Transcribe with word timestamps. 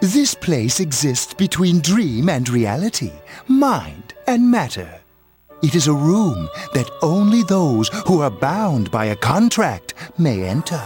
This 0.00 0.32
place 0.32 0.78
exists 0.78 1.34
between 1.34 1.80
dream 1.80 2.28
and 2.28 2.48
reality, 2.48 3.10
mind 3.48 4.14
and 4.28 4.48
matter. 4.48 5.00
It 5.60 5.74
is 5.74 5.88
a 5.88 5.92
room 5.92 6.48
that 6.72 6.88
only 7.02 7.42
those 7.42 7.88
who 8.06 8.20
are 8.20 8.30
bound 8.30 8.92
by 8.92 9.06
a 9.06 9.16
contract 9.16 9.94
may 10.16 10.44
enter. 10.44 10.80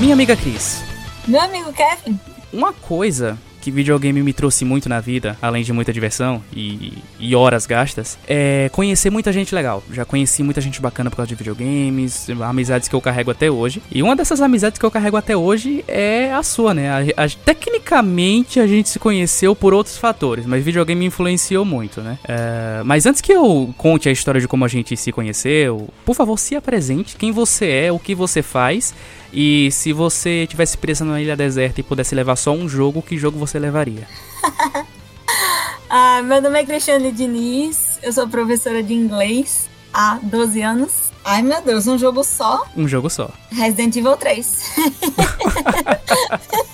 Minha 0.00 0.14
amiga 0.14 0.36
Cris, 0.36 0.82
Meu 1.26 1.40
amigo 1.40 1.72
Kevin, 1.72 2.18
uma 2.52 2.72
coisa 2.72 3.36
que 3.60 3.70
videogame 3.72 4.22
me 4.22 4.32
trouxe 4.32 4.64
muito 4.64 4.88
na 4.88 5.00
vida, 5.00 5.36
além 5.42 5.64
de 5.64 5.72
muita 5.72 5.92
diversão 5.92 6.40
e, 6.54 6.98
e 7.18 7.34
horas 7.34 7.66
gastas, 7.66 8.16
é 8.26 8.70
conhecer 8.72 9.10
muita 9.10 9.32
gente 9.32 9.52
legal. 9.52 9.82
Já 9.92 10.04
conheci 10.04 10.44
muita 10.44 10.60
gente 10.60 10.80
bacana 10.80 11.10
por 11.10 11.16
causa 11.16 11.28
de 11.28 11.34
videogames, 11.34 12.28
amizades 12.40 12.88
que 12.88 12.94
eu 12.94 13.00
carrego 13.00 13.32
até 13.32 13.50
hoje. 13.50 13.82
E 13.90 14.00
uma 14.00 14.14
dessas 14.14 14.40
amizades 14.40 14.78
que 14.78 14.86
eu 14.86 14.90
carrego 14.90 15.16
até 15.16 15.36
hoje 15.36 15.84
é 15.88 16.32
a 16.32 16.42
sua, 16.44 16.72
né? 16.72 16.88
A- 17.16 17.24
a- 17.24 17.28
tecnicamente 17.44 18.60
a 18.60 18.66
gente 18.66 18.88
se 18.88 18.98
conheceu 19.00 19.56
por 19.56 19.74
outros 19.74 19.98
fatores, 19.98 20.46
mas 20.46 20.64
videogame 20.64 21.00
me 21.00 21.06
influenciou 21.06 21.64
muito, 21.64 22.00
né? 22.00 22.16
É, 22.26 22.80
mas 22.84 23.04
antes 23.06 23.20
que 23.20 23.32
eu 23.32 23.74
conte 23.76 24.08
a 24.08 24.12
história 24.12 24.40
de 24.40 24.46
como 24.46 24.64
a 24.64 24.68
gente 24.68 24.96
se 24.96 25.10
conheceu, 25.10 25.88
por 26.06 26.14
favor, 26.14 26.38
se 26.38 26.54
apresente 26.54 27.16
quem 27.16 27.32
você 27.32 27.68
é, 27.86 27.92
o 27.92 27.98
que 27.98 28.14
você 28.14 28.40
faz 28.40 28.94
e 29.32 29.70
se 29.70 29.92
você 29.92 30.46
tivesse 30.46 30.76
preso 30.78 31.04
numa 31.04 31.20
ilha 31.20 31.36
deserta 31.36 31.80
e 31.80 31.84
pudesse 31.84 32.14
levar 32.14 32.36
só 32.36 32.52
um 32.52 32.68
jogo, 32.68 33.02
que 33.02 33.16
jogo 33.16 33.38
você 33.38 33.58
levaria? 33.58 34.08
ah, 35.90 36.22
meu 36.22 36.40
nome 36.40 36.60
é 36.60 36.64
Cristiane 36.64 37.12
Diniz, 37.12 37.98
eu 38.02 38.12
sou 38.12 38.28
professora 38.28 38.82
de 38.82 38.94
inglês 38.94 39.68
há 39.92 40.18
12 40.22 40.62
anos. 40.62 41.08
Ai 41.24 41.42
meu 41.42 41.60
Deus, 41.60 41.86
um 41.86 41.98
jogo 41.98 42.24
só, 42.24 42.64
Um 42.76 42.88
jogo 42.88 43.10
só. 43.10 43.30
Resident 43.50 43.96
Evil 43.96 44.16
3. 44.16 44.64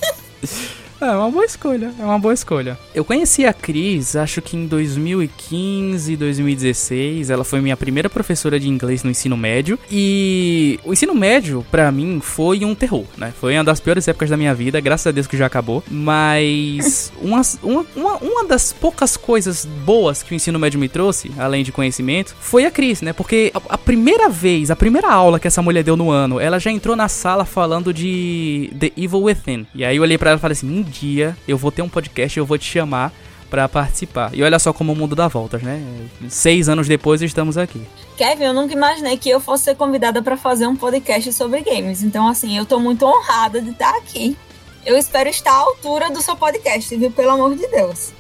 É 1.01 1.11
uma 1.11 1.31
boa 1.31 1.45
escolha, 1.45 1.93
é 1.99 2.05
uma 2.05 2.19
boa 2.19 2.33
escolha. 2.33 2.79
Eu 2.95 3.05
conheci 3.05 3.45
a 3.45 3.53
Cris, 3.53 4.17
acho 4.17 4.41
que 4.41 4.57
em 4.57 4.67
2015, 4.67 6.17
2016. 6.17 7.31
Ela 7.31 7.45
foi 7.45 7.61
minha 7.61 7.77
primeira 7.77 8.09
professora 8.09 8.59
de 8.59 8.69
inglês 8.69 9.03
no 9.03 9.11
ensino 9.11 9.37
médio. 9.37 9.79
E 9.91 10.79
o 10.85 10.93
ensino 10.93 11.15
médio, 11.15 11.67
pra 11.71 11.91
mim, 11.91 12.21
foi 12.21 12.65
um 12.65 12.75
terror, 12.75 13.05
né? 13.17 13.33
Foi 13.39 13.55
uma 13.55 13.65
das 13.65 13.81
piores 13.81 14.07
épocas 14.07 14.31
da 14.31 14.37
minha 14.37 14.55
vida, 14.55 14.81
graças 14.81 15.07
a 15.07 15.11
Deus 15.11 15.27
que 15.27 15.37
já 15.37 15.47
acabou. 15.47 15.83
Mas 15.91 17.13
uma, 17.21 17.43
uma, 17.63 17.87
uma, 17.97 18.17
uma 18.19 18.45
das 18.45 18.73
poucas 18.73 19.17
coisas 19.17 19.65
boas 19.85 20.23
que 20.23 20.33
o 20.33 20.35
ensino 20.35 20.59
médio 20.59 20.79
me 20.79 20.89
trouxe, 20.89 21.33
além 21.37 21.65
de 21.65 21.73
conhecimento, 21.73 22.35
foi 22.39 22.65
a 22.65 22.71
Cris, 22.71 23.03
né? 23.03 23.13
Porque 23.13 23.51
a, 23.55 23.75
a 23.75 23.79
primeira 23.79 24.29
vez, 24.29 24.71
a 24.71 24.77
primeira 24.77 25.11
aula 25.11 25.41
que 25.41 25.49
essa 25.49 25.63
mulher 25.63 25.83
deu 25.83 25.97
no 25.97 26.11
ano, 26.11 26.39
ela 26.39 26.59
já 26.59 26.71
entrou 26.71 26.95
na 26.95 27.09
sala 27.09 27.45
falando 27.45 27.93
de 27.93 28.71
The 28.79 28.93
Evil 28.97 29.23
Within. 29.23 29.67
E 29.75 29.85
aí 29.85 29.97
eu 29.97 30.03
olhei 30.03 30.17
pra 30.17 30.31
ela 30.31 30.39
e 30.39 30.41
falei 30.41 30.53
assim: 30.53 30.71
um 30.71 30.84
dia 30.85 31.37
eu 31.49 31.59
vou 31.59 31.73
ter 31.73 31.83
um 31.83 31.89
podcast 31.89 32.39
e 32.39 32.41
eu 32.41 32.47
vou 32.47 32.59
te 32.59 32.65
chamar 32.65 33.13
pra 33.51 33.69
participar. 33.69 34.31
E 34.35 34.43
olha 34.43 34.59
só 34.59 34.73
como 34.73 34.93
o 34.93 34.97
mundo 34.97 35.15
dá 35.15 35.29
voltas, 35.29 35.63
né? 35.63 35.81
Seis 36.29 36.69
anos 36.69 36.89
depois 36.89 37.23
estamos 37.23 37.57
aqui. 37.57 37.81
Kevin, 38.17 38.45
eu 38.45 38.53
nunca 38.53 38.75
imaginei 38.75 39.17
que 39.17 39.31
eu 39.31 39.41
fosse 39.41 39.65
ser 39.65 39.77
convidada 39.77 40.23
para 40.23 40.37
fazer 40.37 40.67
um 40.67 40.75
podcast 40.75 41.33
sobre 41.33 41.61
games. 41.61 42.03
Então, 42.03 42.29
assim, 42.29 42.57
eu 42.59 42.67
tô 42.67 42.81
muito 42.81 43.05
honrada 43.07 43.61
de 43.61 43.71
estar 43.71 43.95
aqui. 43.97 44.37
Eu 44.85 44.99
espero 44.99 45.29
estar 45.29 45.53
à 45.53 45.57
altura 45.57 46.11
do 46.11 46.21
seu 46.21 46.37
podcast, 46.37 46.97
viu? 46.97 47.11
Pelo 47.11 47.31
amor 47.31 47.55
de 47.55 47.67
Deus. 47.69 48.13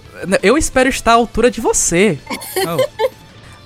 Eu 0.43 0.57
espero 0.57 0.89
estar 0.89 1.13
à 1.13 1.15
altura 1.15 1.51
de 1.51 1.61
você. 1.61 2.19
Oh. 2.67 3.14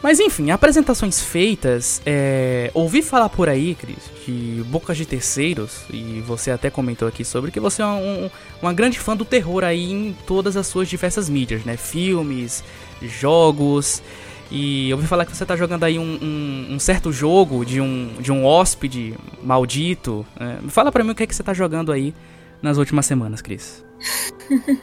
Mas 0.03 0.21
enfim, 0.21 0.51
apresentações 0.51 1.21
feitas, 1.21 2.01
é, 2.07 2.71
ouvi 2.73 3.03
falar 3.03 3.29
por 3.29 3.49
aí, 3.49 3.75
Cris, 3.75 3.99
de 4.25 4.63
bocas 4.67 4.97
de 4.97 5.05
terceiros, 5.05 5.81
e 5.93 6.23
você 6.25 6.53
até 6.53 6.71
comentou 6.71 7.09
aqui 7.09 7.25
sobre 7.25 7.51
que 7.51 7.59
você 7.59 7.83
é 7.83 7.87
um, 7.87 8.31
uma 8.63 8.73
grande 8.73 8.99
fã 8.99 9.17
do 9.17 9.25
terror 9.25 9.65
aí 9.65 9.91
em 9.91 10.17
todas 10.25 10.57
as 10.57 10.69
suas 10.69 10.89
diversas 10.89 11.29
mídias, 11.29 11.65
né? 11.65 11.77
Filmes, 11.77 12.63
jogos. 13.03 14.03
E 14.51 14.91
ouvi 14.95 15.07
falar 15.07 15.27
que 15.27 15.37
você 15.37 15.45
tá 15.45 15.57
jogando 15.57 15.85
aí 15.85 15.99
um, 15.99 16.19
um, 16.23 16.75
um 16.75 16.79
certo 16.79 17.13
jogo 17.13 17.67
de 17.67 17.81
um, 17.81 18.13
de 18.21 18.33
um 18.33 18.47
hóspede 18.47 19.15
maldito. 19.43 20.25
É, 20.39 20.69
fala 20.69 20.93
pra 20.93 21.05
mim 21.05 21.11
o 21.11 21.15
que 21.15 21.25
é 21.25 21.27
que 21.27 21.35
você 21.35 21.43
tá 21.43 21.53
jogando 21.53 21.93
aí 21.93 22.15
nas 22.63 22.79
últimas 22.79 23.07
semanas, 23.07 23.41
Cris. 23.43 23.85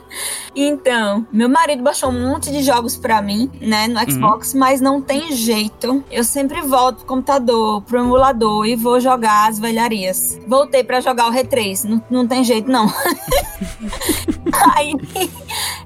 Então, 0.58 1.28
meu 1.34 1.50
marido 1.50 1.84
baixou 1.84 2.10
um 2.10 2.30
monte 2.30 2.50
de 2.50 2.64
jogos 2.64 2.96
pra 2.96 3.22
mim, 3.22 3.52
né, 3.60 3.90
no 3.90 4.00
Xbox, 4.10 4.54
uhum. 4.54 4.60
mas 4.62 4.80
não 4.80 5.02
tem 5.02 5.34
jeito. 5.34 6.02
Eu 6.10 6.24
sempre 6.24 6.62
volto 6.62 7.00
pro 7.00 7.08
computador, 7.08 7.82
pro 7.82 8.00
emulador 8.00 8.66
e 8.66 8.78
vou 8.78 9.02
jogar 9.02 9.50
as 9.50 9.60
velharias. 9.60 10.40
Voltei 10.48 10.82
pra 10.82 11.02
jogar 11.02 11.28
o 11.28 11.34
R3, 11.34 11.84
não, 11.84 12.04
não 12.10 12.28
tem 12.28 12.42
jeito 12.46 12.72
não. 12.72 12.88
Aí, 14.76 14.94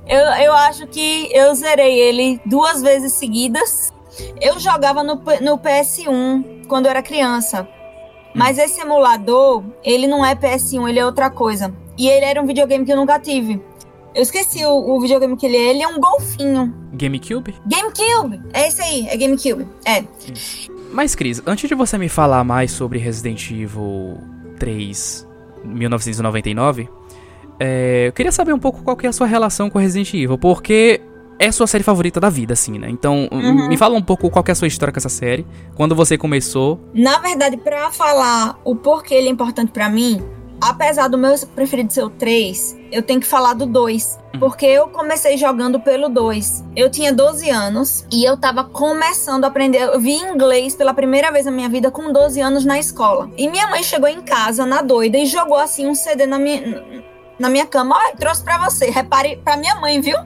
eu, 0.06 0.20
eu 0.44 0.54
acho 0.54 0.86
que 0.86 1.32
eu 1.34 1.56
zerei 1.56 1.98
ele 2.00 2.40
duas 2.46 2.84
vezes 2.84 3.14
seguidas. 3.14 3.92
Eu 4.40 4.60
jogava 4.60 5.02
no, 5.02 5.16
no 5.16 5.58
PS1 5.58 6.68
quando 6.68 6.86
eu 6.86 6.92
era 6.92 7.02
criança. 7.02 7.68
Mas 8.34 8.58
esse 8.58 8.80
emulador, 8.80 9.64
ele 9.84 10.08
não 10.08 10.24
é 10.26 10.36
PS1, 10.36 10.90
ele 10.90 11.00
é 11.00 11.06
outra 11.06 11.30
coisa. 11.30 11.74
E 11.98 12.08
ele 12.08 12.26
era 12.26 12.42
um 12.42 12.46
videogame 12.46 12.86
que 12.86 12.92
eu 12.92 12.98
nunca 12.98 13.20
tive. 13.20 13.62
Eu 14.14 14.22
esqueci 14.22 14.66
o, 14.66 14.96
o 14.96 15.02
videogame 15.02 15.36
que 15.36 15.46
ele 15.46 15.58
é. 15.58 15.70
Ele 15.70 15.84
é 15.84 15.88
um 15.88 16.00
golfinho. 16.00 16.74
GameCube? 16.94 17.56
GameCube! 17.66 18.42
É 18.54 18.68
esse 18.68 18.82
aí, 18.82 19.08
é 19.08 19.18
GameCube. 19.18 19.68
É. 19.86 20.04
Mas, 20.92 21.16
Cris, 21.16 21.42
antes 21.46 21.68
de 21.68 21.76
você 21.76 21.98
me 21.98 22.10
falar 22.10 22.44
mais 22.44 22.72
sobre 22.72 23.00
Resident 23.00 23.52
Evil 23.52 24.18
3 24.58 25.28
1999, 25.64 26.90
é, 27.60 28.08
eu 28.08 28.14
queria 28.14 28.32
saber 28.32 28.54
um 28.54 28.60
pouco 28.60 28.82
qual 28.82 28.96
que 28.96 29.06
é 29.06 29.10
a 29.10 29.14
sua 29.14 29.28
relação 29.28 29.70
com 29.70 29.78
Resident 29.78 30.14
Evil, 30.14 30.38
porque 30.38 31.02
é 31.40 31.52
sua 31.52 31.66
série 31.66 31.84
favorita 31.84 32.20
da 32.20 32.30
vida, 32.30 32.54
assim, 32.54 32.78
né? 32.78 32.90
Então, 32.90 33.30
uhum. 33.32 33.70
me 33.70 33.78
fala 33.78 33.96
um 33.96 34.02
pouco 34.02 34.30
qual 34.30 34.44
é 34.46 34.52
a 34.52 34.56
sua 34.56 34.68
história 34.68 34.92
com 34.92 35.00
essa 35.00 35.10
série, 35.10 35.48
quando 35.74 35.96
você 35.96 36.18
começou. 36.18 36.80
Na 36.94 37.18
verdade, 37.20 37.56
pra 37.56 37.90
falar 37.92 38.60
o 38.66 38.76
porquê 38.76 39.16
ele 39.16 39.30
é 39.30 39.32
importante 39.32 39.72
para 39.72 39.90
mim, 39.90 40.22
apesar 40.62 41.08
do 41.08 41.18
meu 41.18 41.34
preferido 41.56 41.94
ser 41.94 42.04
o 42.04 42.10
3, 42.10 42.78
eu 42.92 43.02
tenho 43.02 43.22
que 43.22 43.26
falar 43.26 43.54
do 43.54 43.66
2. 43.66 44.20
Porque 44.40 44.66
eu 44.66 44.90
comecei 44.90 45.38
jogando 45.38 45.80
pelo 45.80 46.08
2. 46.08 46.66
Eu 46.76 46.90
tinha 46.90 47.12
12 47.12 47.50
anos 47.50 48.06
e 48.12 48.24
eu 48.24 48.38
tava 48.38 48.64
começando 48.64 49.44
a 49.44 49.48
aprender. 49.48 49.82
Eu 49.82 50.00
vi 50.00 50.14
inglês 50.14 50.76
pela 50.76 50.94
primeira 50.94 51.32
vez 51.32 51.46
na 51.46 51.52
minha 51.52 51.68
vida 51.68 51.90
com 51.90 52.14
12 52.14 52.40
anos 52.40 52.64
na 52.64 52.78
escola. 52.78 53.30
E 53.38 53.50
minha 53.50 53.68
mãe 53.68 53.82
chegou 53.82 54.08
em 54.08 54.22
casa 54.22 54.66
na 54.66 54.82
doida 54.82 55.18
e 55.18 55.26
jogou 55.26 55.58
assim 55.58 55.88
um 55.88 55.96
CD 55.96 56.26
na 56.26 56.38
minha, 56.38 56.84
na 57.40 57.50
minha 57.50 57.66
cama. 57.66 57.98
Olha, 57.98 58.16
trouxe 58.16 58.44
pra 58.44 58.58
você. 58.60 58.90
Repare 58.90 59.42
pra 59.44 59.58
minha 59.58 59.76
mãe, 59.76 60.00
viu? 60.00 60.18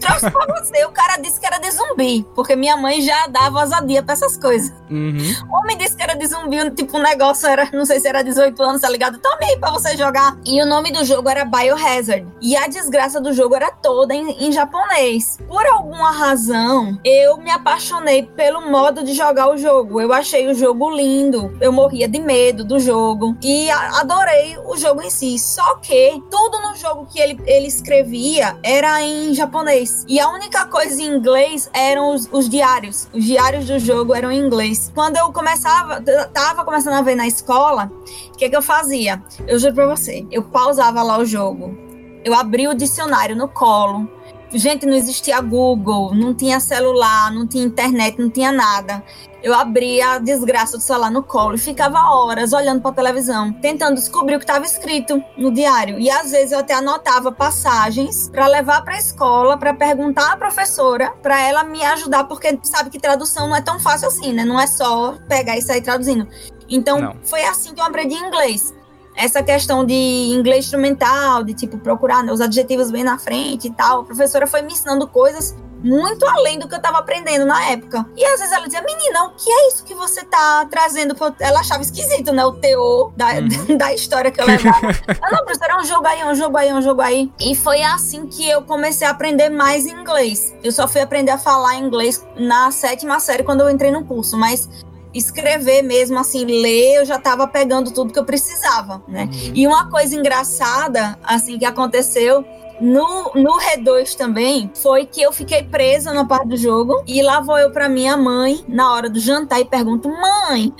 Trouxe 0.00 0.30
pra 0.30 0.46
você. 0.46 0.84
O 0.84 0.90
cara 0.90 1.16
disse 1.16 1.38
que 1.38 1.46
era 1.46 1.58
de 1.58 1.70
zumbi, 1.70 2.26
porque 2.34 2.56
minha 2.56 2.76
mãe 2.76 3.00
já 3.00 3.26
dava 3.26 3.60
ousadia 3.60 4.02
pra 4.02 4.14
essas 4.14 4.36
coisas. 4.36 4.72
Uhum. 4.90 5.18
O 5.50 5.56
homem 5.58 5.76
disse 5.76 5.96
que 5.96 6.02
era 6.02 6.14
de 6.14 6.26
zumbi, 6.26 6.70
tipo, 6.70 6.96
um 6.98 7.02
negócio 7.02 7.46
era, 7.46 7.68
não 7.72 7.84
sei 7.84 8.00
se 8.00 8.08
era 8.08 8.22
18 8.22 8.60
anos, 8.62 8.80
tá 8.80 8.88
ligado? 8.88 9.18
Tome 9.18 9.44
aí 9.44 9.58
pra 9.58 9.70
você 9.70 9.96
jogar. 9.96 10.36
E 10.44 10.60
o 10.62 10.66
nome 10.66 10.92
do 10.92 11.04
jogo 11.04 11.28
era 11.28 11.44
Biohazard. 11.44 12.26
E 12.40 12.56
a 12.56 12.66
desgraça 12.66 13.20
do 13.20 13.32
jogo 13.32 13.54
era 13.54 13.70
toda 13.70 14.14
em, 14.14 14.46
em 14.46 14.52
japonês. 14.52 15.38
Por 15.46 15.64
alguma 15.66 16.10
razão, 16.10 16.98
eu 17.04 17.36
me 17.36 17.50
apaixonei 17.50 18.22
pelo 18.22 18.70
modo 18.70 19.04
de 19.04 19.12
jogar 19.12 19.50
o 19.50 19.56
jogo. 19.56 20.00
Eu 20.00 20.12
achei 20.12 20.48
o 20.48 20.54
jogo 20.54 20.90
lindo. 20.90 21.56
Eu 21.60 21.72
morria 21.72 22.08
de 22.08 22.18
medo 22.18 22.64
do 22.64 22.80
jogo. 22.80 23.36
E 23.42 23.70
a, 23.70 24.00
adorei 24.00 24.56
o 24.64 24.76
jogo 24.76 25.02
em 25.02 25.10
si. 25.10 25.38
Só 25.38 25.76
que 25.76 26.22
tudo 26.30 26.60
no 26.60 26.76
jogo 26.76 27.06
que 27.06 27.20
ele, 27.20 27.40
ele 27.46 27.66
escrevia 27.66 28.56
era 28.62 29.02
em 29.02 29.34
japonês. 29.34 29.89
E 30.08 30.18
a 30.18 30.28
única 30.28 30.66
coisa 30.66 31.00
em 31.02 31.06
inglês 31.06 31.70
eram 31.72 32.14
os, 32.14 32.28
os, 32.32 32.48
diários. 32.48 33.08
Os 33.12 33.24
diários 33.24 33.66
do 33.66 33.78
jogo 33.78 34.14
eram 34.14 34.30
em 34.30 34.38
inglês. 34.38 34.90
Quando 34.94 35.16
eu 35.16 35.32
começava, 35.32 36.02
tava 36.32 36.64
começando 36.64 36.94
a 36.94 37.02
ver 37.02 37.14
na 37.14 37.26
escola, 37.26 37.90
o 38.28 38.36
que, 38.36 38.48
que 38.48 38.56
eu 38.56 38.62
fazia? 38.62 39.22
Eu 39.46 39.58
juro 39.58 39.74
pra 39.74 39.86
você, 39.86 40.26
eu 40.30 40.42
pausava 40.42 41.02
lá 41.02 41.18
o 41.18 41.24
jogo. 41.24 41.76
Eu 42.24 42.34
abria 42.34 42.70
o 42.70 42.74
dicionário 42.74 43.34
no 43.34 43.48
colo. 43.48 44.08
Gente, 44.52 44.84
não 44.84 44.94
existia 44.94 45.40
Google, 45.40 46.12
não 46.14 46.34
tinha 46.34 46.58
celular, 46.58 47.32
não 47.32 47.46
tinha 47.46 47.64
internet, 47.64 48.18
não 48.18 48.28
tinha 48.28 48.50
nada. 48.50 49.02
Eu 49.42 49.54
abria 49.54 50.14
a 50.14 50.18
desgraça 50.18 50.76
do 50.76 50.82
celular 50.82 51.10
no 51.10 51.22
colo 51.22 51.54
e 51.54 51.58
ficava 51.58 51.98
horas 52.10 52.52
olhando 52.52 52.82
para 52.82 52.92
televisão, 52.92 53.52
tentando 53.52 53.94
descobrir 53.94 54.34
o 54.34 54.38
que 54.38 54.44
estava 54.44 54.64
escrito 54.64 55.22
no 55.36 55.52
diário. 55.52 55.98
E 55.98 56.10
às 56.10 56.32
vezes 56.32 56.52
eu 56.52 56.58
até 56.58 56.74
anotava 56.74 57.32
passagens 57.32 58.28
para 58.28 58.46
levar 58.48 58.82
para 58.82 58.94
a 58.94 58.98
escola, 58.98 59.56
para 59.56 59.72
perguntar 59.72 60.32
à 60.32 60.36
professora, 60.36 61.10
para 61.22 61.40
ela 61.40 61.64
me 61.64 61.82
ajudar, 61.84 62.24
porque 62.24 62.58
sabe 62.64 62.90
que 62.90 62.98
tradução 62.98 63.48
não 63.48 63.56
é 63.56 63.62
tão 63.62 63.78
fácil 63.78 64.08
assim, 64.08 64.32
né? 64.32 64.44
Não 64.44 64.60
é 64.60 64.66
só 64.66 65.16
pegar 65.28 65.56
e 65.56 65.62
sair 65.62 65.80
traduzindo. 65.80 66.28
Então, 66.68 67.00
não. 67.00 67.16
foi 67.22 67.42
assim 67.44 67.72
que 67.72 67.80
eu 67.80 67.84
aprendi 67.84 68.14
inglês 68.14 68.74
essa 69.20 69.42
questão 69.42 69.84
de 69.84 69.94
inglês 69.94 70.64
instrumental, 70.64 71.44
de 71.44 71.54
tipo 71.54 71.78
procurar 71.78 72.22
né, 72.22 72.32
os 72.32 72.40
adjetivos 72.40 72.90
bem 72.90 73.04
na 73.04 73.18
frente 73.18 73.68
e 73.68 73.70
tal, 73.70 74.00
a 74.00 74.04
professora 74.04 74.46
foi 74.46 74.62
me 74.62 74.72
ensinando 74.72 75.06
coisas 75.06 75.54
muito 75.82 76.26
além 76.26 76.58
do 76.58 76.68
que 76.68 76.74
eu 76.74 76.80
tava 76.80 76.98
aprendendo 76.98 77.46
na 77.46 77.70
época. 77.70 78.06
E 78.16 78.24
às 78.24 78.38
vezes 78.38 78.52
ela 78.52 78.66
dizia, 78.66 78.82
menina, 78.82 79.24
o 79.24 79.30
que 79.30 79.50
é 79.50 79.68
isso 79.68 79.84
que 79.84 79.94
você 79.94 80.24
tá 80.24 80.66
trazendo? 80.70 81.16
Ela 81.38 81.60
achava 81.60 81.82
esquisito, 81.82 82.32
né? 82.32 82.44
O 82.44 82.52
teor 82.52 83.12
da, 83.16 83.34
uhum. 83.34 83.76
da 83.78 83.92
história 83.92 84.30
que 84.30 84.40
eu 84.40 84.46
levava. 84.46 84.88
ah, 85.22 85.30
não, 85.32 85.44
professora, 85.44 85.72
é 85.72 85.76
um 85.78 85.84
jogo 85.84 86.06
aí, 86.06 86.20
é 86.20 86.26
um 86.26 86.34
jogo 86.34 86.56
aí, 86.56 86.68
é 86.68 86.74
um 86.74 86.82
jogo 86.82 87.00
aí. 87.00 87.32
E 87.40 87.54
foi 87.54 87.82
assim 87.82 88.26
que 88.26 88.48
eu 88.48 88.62
comecei 88.62 89.06
a 89.06 89.10
aprender 89.10 89.48
mais 89.48 89.86
inglês. 89.86 90.54
Eu 90.62 90.72
só 90.72 90.86
fui 90.86 91.00
aprender 91.00 91.30
a 91.30 91.38
falar 91.38 91.76
inglês 91.76 92.24
na 92.36 92.70
sétima 92.70 93.18
série 93.18 93.42
quando 93.42 93.62
eu 93.62 93.70
entrei 93.70 93.90
no 93.90 94.04
curso, 94.04 94.36
mas 94.36 94.68
escrever 95.12 95.82
mesmo, 95.82 96.18
assim, 96.18 96.44
ler, 96.44 96.98
eu 96.98 97.04
já 97.04 97.18
tava 97.18 97.46
pegando 97.46 97.90
tudo 97.90 98.12
que 98.12 98.18
eu 98.18 98.24
precisava, 98.24 99.02
né? 99.08 99.24
Uhum. 99.24 99.52
E 99.54 99.66
uma 99.66 99.90
coisa 99.90 100.14
engraçada, 100.14 101.18
assim, 101.22 101.58
que 101.58 101.64
aconteceu 101.64 102.44
no, 102.80 103.30
no 103.34 103.58
R2 103.58 104.14
também 104.14 104.70
foi 104.74 105.04
que 105.04 105.20
eu 105.20 105.30
fiquei 105.32 105.62
presa 105.62 106.14
na 106.14 106.24
parte 106.24 106.48
do 106.48 106.56
jogo 106.56 107.02
e 107.06 107.22
lá 107.22 107.40
vou 107.40 107.58
eu 107.58 107.70
pra 107.70 107.88
minha 107.88 108.16
mãe 108.16 108.64
na 108.66 108.92
hora 108.94 109.10
do 109.10 109.20
jantar 109.20 109.60
e 109.60 109.64
pergunto: 109.66 110.08
Mãe, 110.08 110.72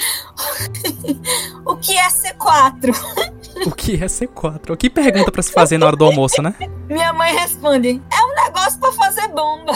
o 1.65 1.77
que 1.77 1.97
é 1.97 2.09
C4? 2.09 3.41
O 3.67 3.73
que 3.73 4.03
é 4.03 4.07
C4? 4.07 4.71
O 4.71 4.77
que 4.77 4.89
pergunta 4.89 5.31
para 5.31 5.43
se 5.43 5.53
fazer 5.53 5.77
na 5.77 5.85
hora 5.85 5.97
do 5.97 6.05
almoço, 6.07 6.41
né? 6.41 6.55
Minha 6.89 7.13
mãe 7.13 7.35
responde: 7.35 8.01
É 8.11 8.25
um 8.25 8.45
negócio 8.47 8.81
para 8.81 8.93
fazer 8.93 9.29
bomba. 9.29 9.73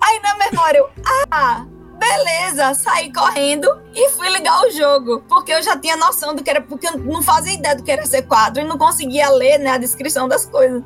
Aí 0.00 0.20
na 0.22 0.36
memória 0.36 0.78
eu, 0.78 0.88
ah, 1.30 1.66
beleza, 1.98 2.74
saí 2.74 3.12
correndo 3.12 3.68
e 3.94 4.08
fui 4.10 4.28
ligar 4.30 4.60
o 4.62 4.70
jogo. 4.70 5.22
Porque 5.28 5.52
eu 5.52 5.62
já 5.62 5.76
tinha 5.76 5.96
noção 5.96 6.34
do 6.34 6.42
que 6.42 6.50
era, 6.50 6.60
porque 6.60 6.88
eu 6.88 6.98
não 6.98 7.22
fazia 7.22 7.52
ideia 7.52 7.76
do 7.76 7.82
que 7.82 7.90
era 7.90 8.06
ser 8.06 8.22
quadro 8.22 8.62
e 8.62 8.66
não 8.66 8.78
conseguia 8.78 9.28
ler, 9.30 9.58
né, 9.58 9.70
a 9.70 9.78
descrição 9.78 10.28
das 10.28 10.46
coisas. 10.46 10.82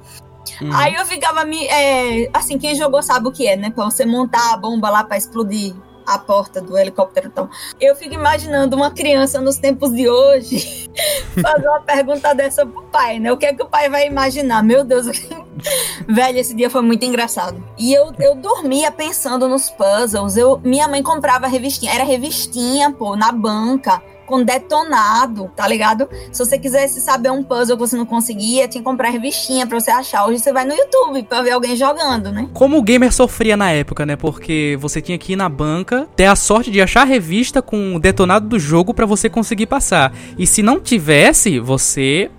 Uhum. 0.60 0.74
Aí 0.74 0.94
eu 0.94 1.06
ficava 1.06 1.44
me. 1.44 1.66
É, 1.66 2.28
assim, 2.32 2.58
quem 2.58 2.74
jogou 2.74 3.02
sabe 3.02 3.28
o 3.28 3.32
que 3.32 3.46
é, 3.46 3.56
né? 3.56 3.70
Pra 3.70 3.84
você 3.84 4.04
montar 4.04 4.52
a 4.52 4.56
bomba 4.56 4.90
lá 4.90 5.04
pra 5.04 5.16
explodir 5.16 5.74
a 6.06 6.18
porta 6.18 6.60
do 6.60 6.76
helicóptero. 6.76 7.28
Então, 7.28 7.48
eu 7.80 7.94
fico 7.96 8.14
imaginando 8.14 8.76
uma 8.76 8.90
criança 8.90 9.40
nos 9.40 9.56
tempos 9.56 9.92
de 9.92 10.08
hoje 10.08 10.90
fazer 11.40 11.68
uma 11.68 11.80
pergunta 11.80 12.34
dessa 12.34 12.66
pro 12.66 12.82
pai, 12.84 13.18
né? 13.18 13.32
O 13.32 13.36
que 13.36 13.46
é 13.46 13.54
que 13.54 13.62
o 13.62 13.68
pai 13.68 13.88
vai 13.88 14.06
imaginar? 14.06 14.62
Meu 14.62 14.84
Deus, 14.84 15.06
velho, 16.08 16.38
esse 16.38 16.54
dia 16.54 16.70
foi 16.70 16.82
muito 16.82 17.04
engraçado. 17.04 17.62
E 17.78 17.92
eu, 17.92 18.12
eu 18.18 18.34
dormia 18.34 18.90
pensando 18.90 19.48
nos 19.48 19.70
puzzles. 19.70 20.36
Eu, 20.36 20.60
minha 20.64 20.88
mãe 20.88 21.02
comprava 21.02 21.46
revistinha, 21.46 21.92
era 21.92 22.04
revistinha, 22.04 22.92
pô, 22.92 23.16
na 23.16 23.32
banca 23.32 24.02
com 24.32 24.42
detonado, 24.42 25.52
tá 25.54 25.68
ligado? 25.68 26.08
Se 26.32 26.42
você 26.42 26.58
quisesse 26.58 27.02
saber 27.02 27.30
um 27.30 27.42
puzzle 27.42 27.76
que 27.76 27.80
você 27.80 27.98
não 27.98 28.06
conseguia, 28.06 28.66
tinha 28.66 28.80
que 28.80 28.88
comprar 28.88 29.10
revistinha 29.10 29.66
pra 29.66 29.78
você 29.78 29.90
achar. 29.90 30.26
Hoje 30.26 30.38
você 30.38 30.50
vai 30.50 30.64
no 30.64 30.72
YouTube 30.72 31.24
pra 31.24 31.42
ver 31.42 31.50
alguém 31.50 31.76
jogando, 31.76 32.32
né? 32.32 32.48
Como 32.54 32.78
o 32.78 32.82
gamer 32.82 33.12
sofria 33.12 33.58
na 33.58 33.70
época, 33.72 34.06
né? 34.06 34.16
Porque 34.16 34.78
você 34.80 35.02
tinha 35.02 35.18
que 35.18 35.34
ir 35.34 35.36
na 35.36 35.50
banca, 35.50 36.08
ter 36.16 36.24
a 36.24 36.34
sorte 36.34 36.70
de 36.70 36.80
achar 36.80 37.02
a 37.02 37.04
revista 37.04 37.60
com 37.60 37.94
o 37.94 38.00
detonado 38.00 38.48
do 38.48 38.58
jogo 38.58 38.94
para 38.94 39.04
você 39.04 39.28
conseguir 39.28 39.66
passar. 39.66 40.14
E 40.38 40.46
se 40.46 40.62
não 40.62 40.80
tivesse, 40.80 41.60
você 41.60 42.30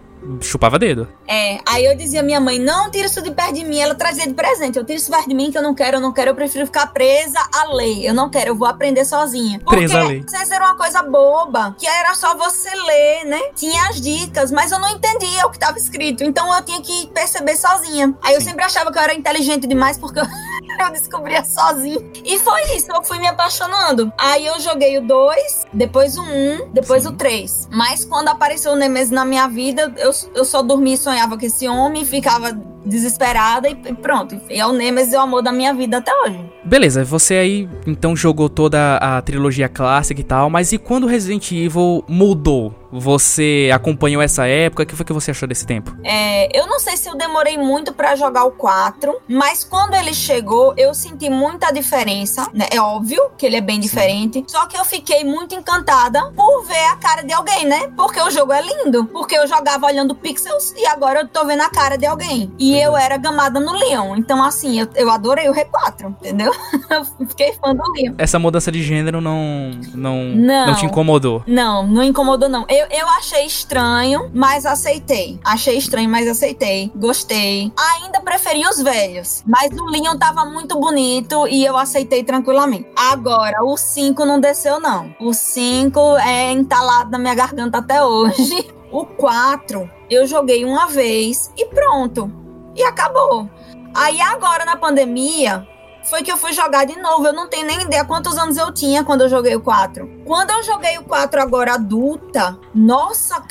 chupava 0.41 0.77
dedo. 0.79 1.07
É, 1.27 1.59
aí 1.65 1.85
eu 1.85 1.95
dizia 1.95 2.21
à 2.21 2.23
minha 2.23 2.39
mãe, 2.39 2.59
não 2.59 2.89
tira 2.91 3.05
isso 3.07 3.21
de 3.21 3.31
perto 3.31 3.53
de 3.53 3.63
mim, 3.63 3.79
ela 3.79 3.95
trazia 3.95 4.27
de 4.27 4.33
presente, 4.33 4.77
eu 4.77 4.85
tiro 4.85 4.97
isso 4.97 5.11
perto 5.11 5.29
de 5.29 5.35
mim 5.35 5.51
que 5.51 5.57
eu 5.57 5.61
não 5.61 5.73
quero, 5.73 5.97
eu 5.97 6.01
não 6.01 6.11
quero, 6.11 6.31
eu 6.31 6.35
prefiro 6.35 6.65
ficar 6.65 6.87
presa 6.87 7.39
à 7.53 7.73
lei, 7.73 8.07
eu 8.07 8.13
não 8.13 8.29
quero, 8.29 8.49
eu 8.49 8.55
vou 8.55 8.67
aprender 8.67 9.05
sozinha. 9.05 9.59
Porque 9.59 9.75
presa 9.75 9.99
à 9.99 10.03
lei. 10.03 10.23
às 10.25 10.31
vezes 10.31 10.51
era 10.51 10.65
uma 10.65 10.75
coisa 10.75 11.01
boba, 11.03 11.75
que 11.77 11.87
era 11.87 12.13
só 12.15 12.35
você 12.35 12.69
ler, 12.69 13.25
né? 13.25 13.41
Tinha 13.55 13.89
as 13.89 14.01
dicas, 14.01 14.51
mas 14.51 14.71
eu 14.71 14.79
não 14.79 14.89
entendia 14.89 15.45
o 15.45 15.49
que 15.49 15.57
estava 15.57 15.77
escrito, 15.77 16.23
então 16.23 16.53
eu 16.53 16.61
tinha 16.63 16.81
que 16.81 17.07
perceber 17.07 17.55
sozinha. 17.55 18.13
Aí 18.21 18.33
Sim. 18.33 18.35
eu 18.35 18.41
sempre 18.41 18.63
achava 18.63 18.91
que 18.91 18.97
eu 18.97 19.03
era 19.03 19.13
inteligente 19.13 19.67
demais 19.67 19.97
porque 19.97 20.19
eu... 20.19 20.25
eu 20.79 20.91
descobria 20.91 21.43
sozinho. 21.43 22.11
E 22.23 22.39
foi 22.39 22.61
isso, 22.75 22.91
eu 22.91 23.03
fui 23.03 23.19
me 23.19 23.27
apaixonando. 23.27 24.11
Aí 24.17 24.45
eu 24.45 24.59
joguei 24.59 24.97
o 24.97 25.01
2, 25.01 25.65
depois 25.73 26.17
o 26.17 26.21
1, 26.21 26.25
um, 26.25 26.71
depois 26.71 27.03
Sim. 27.03 27.09
o 27.09 27.11
3. 27.13 27.69
Mas 27.71 28.05
quando 28.05 28.29
apareceu 28.29 28.71
o 28.71 28.75
Nemesis 28.75 29.11
na 29.11 29.25
minha 29.25 29.47
vida, 29.47 29.93
eu, 29.97 30.12
eu 30.33 30.45
só 30.45 30.61
dormia 30.61 30.95
e 30.95 30.97
sonhava 30.97 31.37
com 31.37 31.45
esse 31.45 31.67
homem, 31.67 32.05
ficava 32.05 32.51
desesperada 32.85 33.69
e 33.69 33.75
pronto. 33.75 34.39
E 34.49 34.59
é 34.59 34.65
o 34.65 34.73
Nemesis 34.73 35.13
é 35.13 35.17
o 35.17 35.21
amor 35.21 35.41
da 35.41 35.51
minha 35.51 35.73
vida 35.73 35.97
até 35.97 36.11
hoje. 36.21 36.39
Beleza, 36.63 37.03
você 37.03 37.35
aí 37.35 37.69
então 37.85 38.15
jogou 38.15 38.49
toda 38.49 38.97
a 38.97 39.21
trilogia 39.21 39.67
clássica 39.67 40.19
e 40.19 40.23
tal, 40.23 40.49
mas 40.49 40.71
e 40.71 40.77
quando 40.77 41.07
Resident 41.07 41.51
Evil 41.51 42.03
mudou? 42.07 42.73
Você 42.95 43.71
acompanhou 43.73 44.21
essa 44.21 44.45
época? 44.45 44.83
O 44.83 44.85
que 44.85 44.95
foi 44.95 45.03
que 45.03 45.11
você 45.11 45.31
achou 45.31 45.47
desse 45.47 45.65
tempo? 45.65 45.97
É, 46.03 46.47
eu 46.55 46.67
não 46.67 46.79
sei 46.79 46.95
se 46.95 47.09
eu 47.09 47.17
demorei 47.17 47.57
muito 47.57 47.91
para 47.91 48.15
jogar 48.15 48.45
o 48.45 48.51
4, 48.51 49.19
mas 49.27 49.63
quando 49.63 49.95
ele 49.95 50.13
chegou, 50.13 50.75
eu 50.77 50.93
senti 50.93 51.27
muita 51.27 51.71
diferença. 51.71 52.47
Né? 52.53 52.67
É 52.71 52.79
óbvio 52.79 53.31
que 53.35 53.47
ele 53.47 53.55
é 53.55 53.61
bem 53.61 53.77
Sim. 53.77 53.81
diferente. 53.81 54.43
Só 54.47 54.67
que 54.67 54.77
eu 54.77 54.85
fiquei 54.85 55.23
muito 55.23 55.55
encantada 55.55 56.31
por 56.35 56.65
ver 56.65 56.85
a 56.91 56.95
cara 56.97 57.23
de 57.23 57.33
alguém, 57.33 57.65
né? 57.65 57.91
Porque 57.97 58.21
o 58.21 58.29
jogo 58.29 58.53
é 58.53 58.61
lindo. 58.61 59.05
Porque 59.05 59.35
eu 59.35 59.47
jogava 59.47 59.87
olhando 59.87 60.13
pixels 60.13 60.75
e 60.77 60.85
agora 60.85 61.21
eu 61.21 61.27
tô 61.27 61.43
vendo 61.45 61.61
a 61.61 61.69
cara 61.71 61.97
de 61.97 62.05
alguém. 62.05 62.53
E 62.59 62.72
eu 62.75 62.97
era 62.97 63.17
gamada 63.17 63.59
no 63.59 63.73
Leon. 63.73 64.15
Então, 64.17 64.43
assim, 64.43 64.79
eu, 64.79 64.87
eu 64.95 65.09
adorei 65.09 65.49
o 65.49 65.53
R4, 65.53 66.09
entendeu? 66.09 66.51
eu 66.89 67.27
fiquei 67.27 67.53
fã 67.53 67.75
do 67.75 67.83
Leon. 67.93 68.13
Essa 68.17 68.39
mudança 68.39 68.71
de 68.71 68.81
gênero 68.81 69.21
não, 69.21 69.71
não, 69.93 70.23
não, 70.25 70.67
não 70.67 70.75
te 70.75 70.85
incomodou? 70.85 71.43
Não, 71.47 71.85
não 71.85 72.03
incomodou, 72.03 72.49
não. 72.49 72.65
Eu, 72.69 72.87
eu 72.89 73.07
achei 73.09 73.45
estranho, 73.45 74.29
mas 74.33 74.65
aceitei. 74.65 75.39
Achei 75.43 75.77
estranho, 75.77 76.09
mas 76.09 76.27
aceitei. 76.27 76.91
Gostei. 76.95 77.71
Ainda 77.95 78.21
preferi 78.21 78.65
os 78.67 78.81
velhos. 78.81 79.43
Mas 79.45 79.71
o 79.77 79.85
Leon 79.85 80.17
tava 80.17 80.45
muito 80.45 80.79
bonito 80.79 81.47
e 81.47 81.65
eu 81.65 81.77
aceitei 81.77 82.23
tranquilamente. 82.23 82.87
Agora, 82.95 83.63
o 83.63 83.77
5 83.77 84.25
não 84.25 84.39
desceu, 84.39 84.79
não. 84.79 85.13
O 85.19 85.33
5 85.33 86.17
é 86.17 86.51
entalado 86.51 87.11
na 87.11 87.19
minha 87.19 87.35
garganta 87.35 87.79
até 87.79 88.03
hoje. 88.03 88.67
O 88.93 89.07
4 89.07 89.89
eu 90.07 90.27
joguei 90.27 90.63
uma 90.63 90.85
vez 90.85 91.51
e 91.57 91.65
pronto. 91.65 92.42
E 92.75 92.83
acabou. 92.83 93.49
Aí 93.95 94.19
agora 94.21 94.65
na 94.65 94.75
pandemia, 94.75 95.67
foi 96.03 96.23
que 96.23 96.31
eu 96.31 96.37
fui 96.37 96.53
jogar 96.53 96.85
de 96.85 96.99
novo. 96.99 97.27
Eu 97.27 97.33
não 97.33 97.47
tenho 97.47 97.65
nem 97.65 97.81
ideia 97.81 98.03
quantos 98.03 98.37
anos 98.37 98.57
eu 98.57 98.71
tinha 98.73 99.03
quando 99.03 99.21
eu 99.21 99.29
joguei 99.29 99.55
o 99.55 99.61
4. 99.61 100.23
Quando 100.25 100.51
eu 100.51 100.63
joguei 100.63 100.97
o 100.97 101.03
4 101.03 101.41
agora 101.41 101.73
adulta, 101.75 102.57
nossa, 102.73 103.41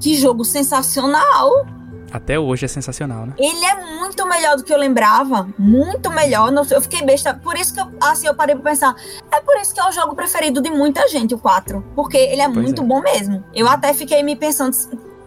que 0.00 0.14
jogo 0.14 0.44
sensacional! 0.44 1.66
Até 2.10 2.38
hoje 2.38 2.64
é 2.64 2.68
sensacional, 2.68 3.26
né? 3.26 3.34
Ele 3.38 3.64
é 3.66 3.98
muito 3.98 4.26
melhor 4.26 4.56
do 4.56 4.64
que 4.64 4.72
eu 4.72 4.78
lembrava. 4.78 5.46
Muito 5.58 6.10
melhor. 6.10 6.50
Eu 6.70 6.80
fiquei 6.80 7.02
besta. 7.02 7.34
Por 7.34 7.54
isso 7.54 7.74
que 7.74 7.80
eu, 7.80 7.86
assim, 8.00 8.26
eu 8.26 8.34
parei 8.34 8.54
pra 8.54 8.70
pensar. 8.70 8.94
É 9.30 9.40
por 9.40 9.56
isso 9.60 9.74
que 9.74 9.80
é 9.80 9.86
o 9.86 9.92
jogo 9.92 10.14
preferido 10.14 10.62
de 10.62 10.70
muita 10.70 11.06
gente, 11.08 11.34
o 11.34 11.38
4. 11.38 11.84
Porque 11.94 12.16
ele 12.16 12.40
é 12.40 12.48
pois 12.48 12.56
muito 12.56 12.80
é. 12.80 12.84
bom 12.84 13.02
mesmo. 13.02 13.44
Eu 13.54 13.68
até 13.68 13.92
fiquei 13.92 14.22
me 14.22 14.34
pensando, 14.34 14.74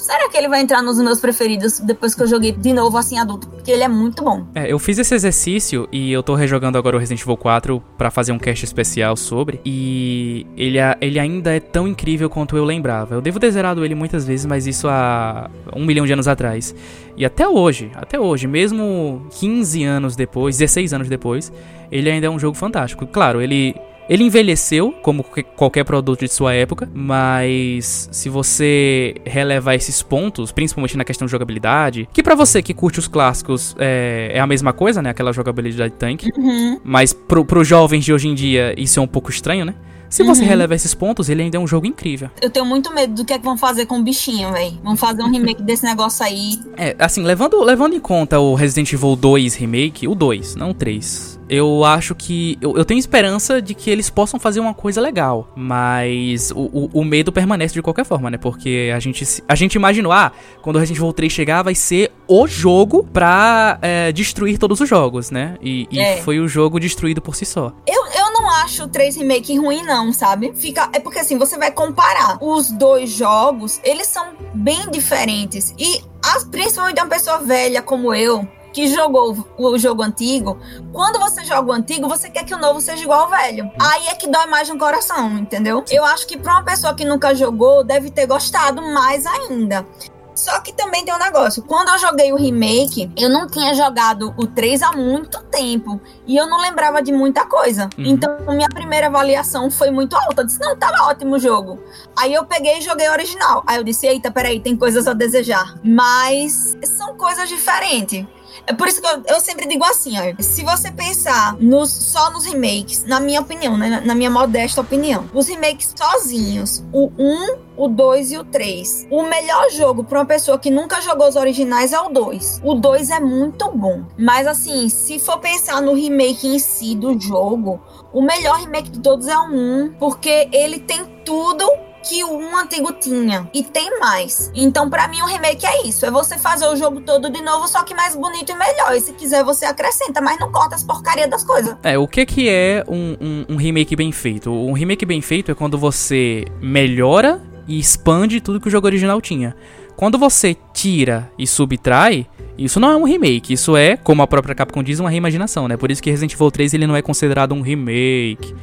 Será 0.01 0.27
que 0.29 0.35
ele 0.35 0.47
vai 0.47 0.61
entrar 0.61 0.81
nos 0.81 0.97
meus 0.97 1.19
preferidos 1.19 1.79
depois 1.79 2.15
que 2.15 2.23
eu 2.23 2.27
joguei 2.27 2.51
de 2.51 2.73
novo 2.73 2.97
assim 2.97 3.19
adulto? 3.19 3.47
Porque 3.47 3.69
ele 3.69 3.83
é 3.83 3.87
muito 3.87 4.23
bom. 4.23 4.47
É, 4.55 4.71
eu 4.71 4.79
fiz 4.79 4.97
esse 4.97 5.13
exercício 5.13 5.87
e 5.91 6.11
eu 6.11 6.23
tô 6.23 6.33
rejogando 6.33 6.75
agora 6.75 6.97
o 6.97 6.99
Resident 6.99 7.21
Evil 7.21 7.37
4 7.37 7.81
para 7.97 8.09
fazer 8.09 8.31
um 8.31 8.39
cast 8.39 8.65
especial 8.65 9.15
sobre. 9.15 9.61
E 9.63 10.47
ele, 10.57 10.77
ele 10.99 11.19
ainda 11.19 11.55
é 11.55 11.59
tão 11.59 11.87
incrível 11.87 12.29
quanto 12.31 12.57
eu 12.57 12.65
lembrava. 12.65 13.13
Eu 13.13 13.21
devo 13.21 13.39
ter 13.39 13.51
zerado 13.51 13.85
ele 13.85 13.93
muitas 13.93 14.25
vezes, 14.25 14.45
mas 14.45 14.65
isso 14.65 14.87
há 14.87 15.49
um 15.75 15.85
milhão 15.85 16.05
de 16.05 16.13
anos 16.13 16.27
atrás. 16.27 16.73
E 17.15 17.23
até 17.23 17.47
hoje, 17.47 17.91
até 17.93 18.19
hoje, 18.19 18.47
mesmo 18.47 19.27
15 19.39 19.83
anos 19.83 20.15
depois, 20.15 20.57
16 20.57 20.93
anos 20.93 21.07
depois, 21.07 21.53
ele 21.91 22.09
ainda 22.09 22.25
é 22.25 22.29
um 22.29 22.39
jogo 22.39 22.57
fantástico. 22.57 23.05
Claro, 23.05 23.39
ele 23.39 23.75
ele 24.11 24.25
envelheceu, 24.25 24.93
como 25.01 25.23
qualquer 25.55 25.85
produto 25.85 26.19
de 26.19 26.27
sua 26.27 26.53
época, 26.53 26.91
mas 26.93 28.09
se 28.11 28.27
você 28.27 29.15
relevar 29.25 29.73
esses 29.73 30.03
pontos, 30.03 30.51
principalmente 30.51 30.97
na 30.97 31.05
questão 31.05 31.25
de 31.25 31.31
jogabilidade, 31.31 32.09
que 32.11 32.21
para 32.21 32.35
você 32.35 32.61
que 32.61 32.73
curte 32.73 32.99
os 32.99 33.07
clássicos 33.07 33.73
é, 33.79 34.31
é, 34.33 34.39
a 34.41 34.45
mesma 34.45 34.73
coisa, 34.73 35.01
né? 35.01 35.11
Aquela 35.11 35.31
jogabilidade 35.31 35.93
tanque. 35.93 36.27
Uhum. 36.37 36.81
Mas 36.83 37.13
pro, 37.13 37.45
pros 37.45 37.65
jovens 37.65 38.03
de 38.03 38.11
hoje 38.11 38.27
em 38.27 38.35
dia, 38.35 38.75
isso 38.77 38.99
é 38.99 39.01
um 39.01 39.07
pouco 39.07 39.29
estranho, 39.29 39.63
né? 39.63 39.75
Se 40.09 40.23
você 40.23 40.43
releva 40.43 40.75
esses 40.75 40.93
pontos, 40.93 41.29
ele 41.29 41.43
ainda 41.43 41.55
é 41.55 41.59
um 41.59 41.65
jogo 41.65 41.87
incrível. 41.87 42.29
Eu 42.41 42.49
tenho 42.49 42.65
muito 42.65 42.93
medo 42.93 43.13
do 43.13 43.23
que 43.23 43.31
é 43.31 43.39
que 43.39 43.45
vão 43.45 43.57
fazer 43.57 43.85
com 43.85 43.97
o 43.97 44.03
bichinho, 44.03 44.51
velho. 44.51 44.77
Vão 44.83 44.97
fazer 44.97 45.23
um 45.23 45.31
remake 45.31 45.63
desse 45.63 45.85
negócio 45.85 46.25
aí. 46.25 46.59
É, 46.75 46.93
assim, 46.99 47.23
levando, 47.23 47.63
levando 47.63 47.95
em 47.95 47.99
conta 48.01 48.37
o 48.37 48.53
Resident 48.55 48.91
Evil 48.91 49.15
2 49.15 49.55
Remake, 49.55 50.09
o 50.09 50.13
2, 50.13 50.57
não 50.57 50.71
o 50.71 50.73
3 50.73 51.39
eu 51.51 51.83
acho 51.83 52.15
que. 52.15 52.57
Eu, 52.61 52.77
eu, 52.77 52.85
tenho 52.85 52.97
esperança 52.97 53.61
de 53.61 53.75
que 53.75 53.89
eles 53.89 54.09
possam 54.09 54.39
fazer 54.39 54.61
uma 54.61 54.73
coisa 54.73 55.01
legal. 55.01 55.49
Mas 55.53 56.49
o, 56.51 56.61
o, 56.61 56.89
o, 56.93 57.03
medo 57.03 57.29
permanece 57.29 57.73
de 57.73 57.81
qualquer 57.81 58.05
forma, 58.05 58.31
né? 58.31 58.37
Porque 58.37 58.89
a 58.95 58.99
gente, 59.01 59.43
a 59.45 59.53
gente 59.53 59.75
imaginou, 59.75 60.13
ah, 60.13 60.31
quando 60.61 60.77
o 60.77 60.79
Resident 60.79 61.01
Evil 61.01 61.11
3 61.11 61.29
chegar, 61.29 61.61
vai 61.61 61.75
ser 61.75 62.13
o 62.25 62.47
jogo 62.47 63.03
pra 63.03 63.77
é, 63.81 64.13
destruir 64.13 64.57
todos 64.57 64.79
os 64.79 64.87
jogos, 64.87 65.29
né? 65.29 65.57
E, 65.61 65.89
e 65.91 65.99
é. 65.99 66.21
foi 66.21 66.39
o 66.39 66.47
jogo 66.47 66.79
destruído 66.79 67.21
por 67.21 67.35
si 67.35 67.45
só. 67.45 67.73
Eu, 67.85 68.05
eu 68.05 68.31
não 68.31 68.49
acho 68.63 68.85
o 68.85 68.87
3 68.87 69.17
Remake 69.17 69.57
ruim, 69.57 69.83
não, 69.83 70.13
sabe? 70.13 70.53
Fica, 70.55 70.89
é 70.93 71.01
porque 71.01 71.19
assim, 71.19 71.37
você 71.37 71.57
vai 71.57 71.71
comparar 71.71 72.37
os 72.41 72.71
dois 72.71 73.09
jogos, 73.09 73.81
eles 73.83 74.07
são 74.07 74.27
bem 74.53 74.89
diferentes. 74.89 75.75
E 75.77 76.01
as, 76.23 76.45
principalmente 76.45 77.01
uma 77.01 77.09
pessoa 77.09 77.39
velha 77.39 77.81
como 77.81 78.13
eu, 78.13 78.47
que 78.73 78.87
jogou 78.87 79.47
o 79.57 79.77
jogo 79.77 80.01
antigo, 80.01 80.57
quando 80.91 81.19
você 81.19 81.43
joga 81.43 81.69
o 81.69 81.73
antigo, 81.73 82.07
você 82.07 82.29
quer 82.29 82.43
que 82.43 82.53
o 82.53 82.57
novo 82.57 82.81
seja 82.81 83.03
igual 83.03 83.21
ao 83.21 83.29
velho. 83.29 83.69
Aí 83.79 84.07
é 84.07 84.15
que 84.15 84.27
dói 84.27 84.45
mais 84.47 84.69
no 84.69 84.77
coração, 84.77 85.37
entendeu? 85.37 85.83
Eu 85.89 86.05
acho 86.05 86.27
que 86.27 86.37
pra 86.37 86.53
uma 86.53 86.63
pessoa 86.63 86.93
que 86.93 87.05
nunca 87.05 87.35
jogou, 87.35 87.83
deve 87.83 88.09
ter 88.09 88.25
gostado 88.25 88.81
mais 88.81 89.25
ainda. 89.25 89.85
Só 90.33 90.59
que 90.61 90.73
também 90.73 91.03
tem 91.05 91.13
um 91.13 91.19
negócio. 91.19 91.61
Quando 91.61 91.89
eu 91.89 91.99
joguei 91.99 92.31
o 92.31 92.35
remake, 92.35 93.11
eu 93.17 93.29
não 93.29 93.47
tinha 93.47 93.75
jogado 93.75 94.33
o 94.37 94.47
3 94.47 94.81
há 94.81 94.91
muito 94.91 95.39
tempo. 95.43 96.01
E 96.25 96.35
eu 96.35 96.47
não 96.47 96.59
lembrava 96.59 97.01
de 97.01 97.11
muita 97.11 97.45
coisa. 97.45 97.89
Uhum. 97.97 98.05
Então, 98.05 98.37
minha 98.47 98.69
primeira 98.69 99.07
avaliação 99.07 99.69
foi 99.69 99.91
muito 99.91 100.15
alta. 100.15 100.41
Eu 100.41 100.45
disse, 100.45 100.59
não, 100.59 100.75
tava 100.75 101.03
ótimo 101.03 101.35
o 101.35 101.39
jogo. 101.39 101.79
Aí 102.17 102.33
eu 102.33 102.45
peguei 102.45 102.79
e 102.79 102.81
joguei 102.81 103.07
o 103.09 103.11
original. 103.11 103.63
Aí 103.67 103.77
eu 103.77 103.83
disse, 103.83 104.07
eita, 104.07 104.31
peraí, 104.31 104.59
tem 104.59 104.75
coisas 104.75 105.07
a 105.07 105.13
desejar. 105.13 105.75
Mas 105.83 106.75
são 106.97 107.15
coisas 107.15 107.47
diferentes. 107.47 108.25
É 108.67 108.73
por 108.73 108.87
isso 108.87 109.01
que 109.01 109.07
eu, 109.07 109.23
eu 109.27 109.39
sempre 109.39 109.67
digo 109.67 109.83
assim, 109.83 110.13
ó, 110.19 110.33
se 110.41 110.63
você 110.63 110.91
pensar 110.91 111.55
nos, 111.59 111.89
só 111.89 112.31
nos 112.31 112.45
remakes, 112.45 113.03
na 113.05 113.19
minha 113.19 113.41
opinião, 113.41 113.77
né, 113.77 114.01
na 114.05 114.15
minha 114.15 114.29
modesta 114.29 114.81
opinião, 114.81 115.29
os 115.33 115.47
remakes 115.47 115.93
sozinhos, 115.95 116.83
o 116.91 117.11
1, 117.17 117.57
o 117.77 117.87
2 117.87 118.31
e 118.31 118.37
o 118.37 118.43
3. 118.43 119.07
O 119.09 119.23
melhor 119.23 119.69
jogo 119.71 120.03
para 120.03 120.19
uma 120.19 120.25
pessoa 120.25 120.59
que 120.59 120.69
nunca 120.69 121.01
jogou 121.01 121.27
os 121.27 121.35
originais 121.35 121.93
é 121.93 121.99
o 121.99 122.09
2. 122.09 122.61
O 122.63 122.75
2 122.75 123.09
é 123.09 123.19
muito 123.19 123.71
bom, 123.71 124.03
mas 124.17 124.45
assim, 124.47 124.89
se 124.89 125.19
for 125.19 125.39
pensar 125.39 125.81
no 125.81 125.93
remake 125.93 126.47
em 126.47 126.59
si 126.59 126.95
do 126.95 127.19
jogo, 127.19 127.81
o 128.13 128.21
melhor 128.21 128.59
remake 128.59 128.91
de 128.91 128.99
todos 128.99 129.27
é 129.27 129.37
o 129.37 129.45
1, 129.45 129.95
porque 129.99 130.49
ele 130.51 130.79
tem 130.79 131.05
tudo 131.25 131.67
que 132.03 132.23
o 132.23 132.37
um 132.37 132.57
antigo 132.57 132.93
tinha. 132.93 133.49
E 133.53 133.63
tem 133.63 133.99
mais. 133.99 134.51
Então, 134.53 134.89
para 134.89 135.07
mim, 135.07 135.21
o 135.21 135.25
remake 135.25 135.65
é 135.65 135.87
isso. 135.87 136.05
É 136.05 136.11
você 136.11 136.37
fazer 136.37 136.67
o 136.67 136.75
jogo 136.75 137.01
todo 137.01 137.29
de 137.29 137.41
novo, 137.41 137.67
só 137.67 137.83
que 137.83 137.93
mais 137.93 138.15
bonito 138.15 138.51
e 138.51 138.55
melhor. 138.55 138.95
E 138.95 139.01
se 139.01 139.13
quiser, 139.13 139.43
você 139.43 139.65
acrescenta, 139.65 140.21
mas 140.21 140.39
não 140.39 140.51
corta 140.51 140.75
as 140.75 140.83
porcarias 140.83 141.29
das 141.29 141.43
coisas. 141.43 141.75
É, 141.83 141.97
o 141.97 142.07
que 142.07 142.25
que 142.25 142.49
é 142.49 142.83
um, 142.87 143.17
um, 143.21 143.45
um 143.49 143.55
remake 143.55 143.95
bem 143.95 144.11
feito? 144.11 144.51
Um 144.51 144.73
remake 144.73 145.05
bem 145.05 145.21
feito 145.21 145.51
é 145.51 145.55
quando 145.55 145.77
você 145.77 146.45
melhora 146.61 147.41
e 147.67 147.79
expande 147.79 148.41
tudo 148.41 148.59
que 148.59 148.67
o 148.67 148.71
jogo 148.71 148.87
original 148.87 149.21
tinha. 149.21 149.55
Quando 149.95 150.17
você 150.17 150.57
tira 150.73 151.31
e 151.37 151.45
subtrai, 151.45 152.27
isso 152.57 152.79
não 152.79 152.89
é 152.89 152.95
um 152.95 153.03
remake, 153.03 153.53
isso 153.53 153.77
é, 153.77 153.95
como 153.95 154.21
a 154.21 154.27
própria 154.27 154.55
Capcom 154.55 154.81
diz, 154.81 154.99
uma 154.99 155.09
reimaginação, 155.09 155.67
né? 155.67 155.77
Por 155.77 155.91
isso 155.91 156.01
que 156.01 156.09
Resident 156.09 156.33
Evil 156.33 156.49
3 156.49 156.73
ele 156.73 156.87
não 156.87 156.95
é 156.95 157.01
considerado 157.01 157.53
um 157.53 157.61
remake. 157.61 158.55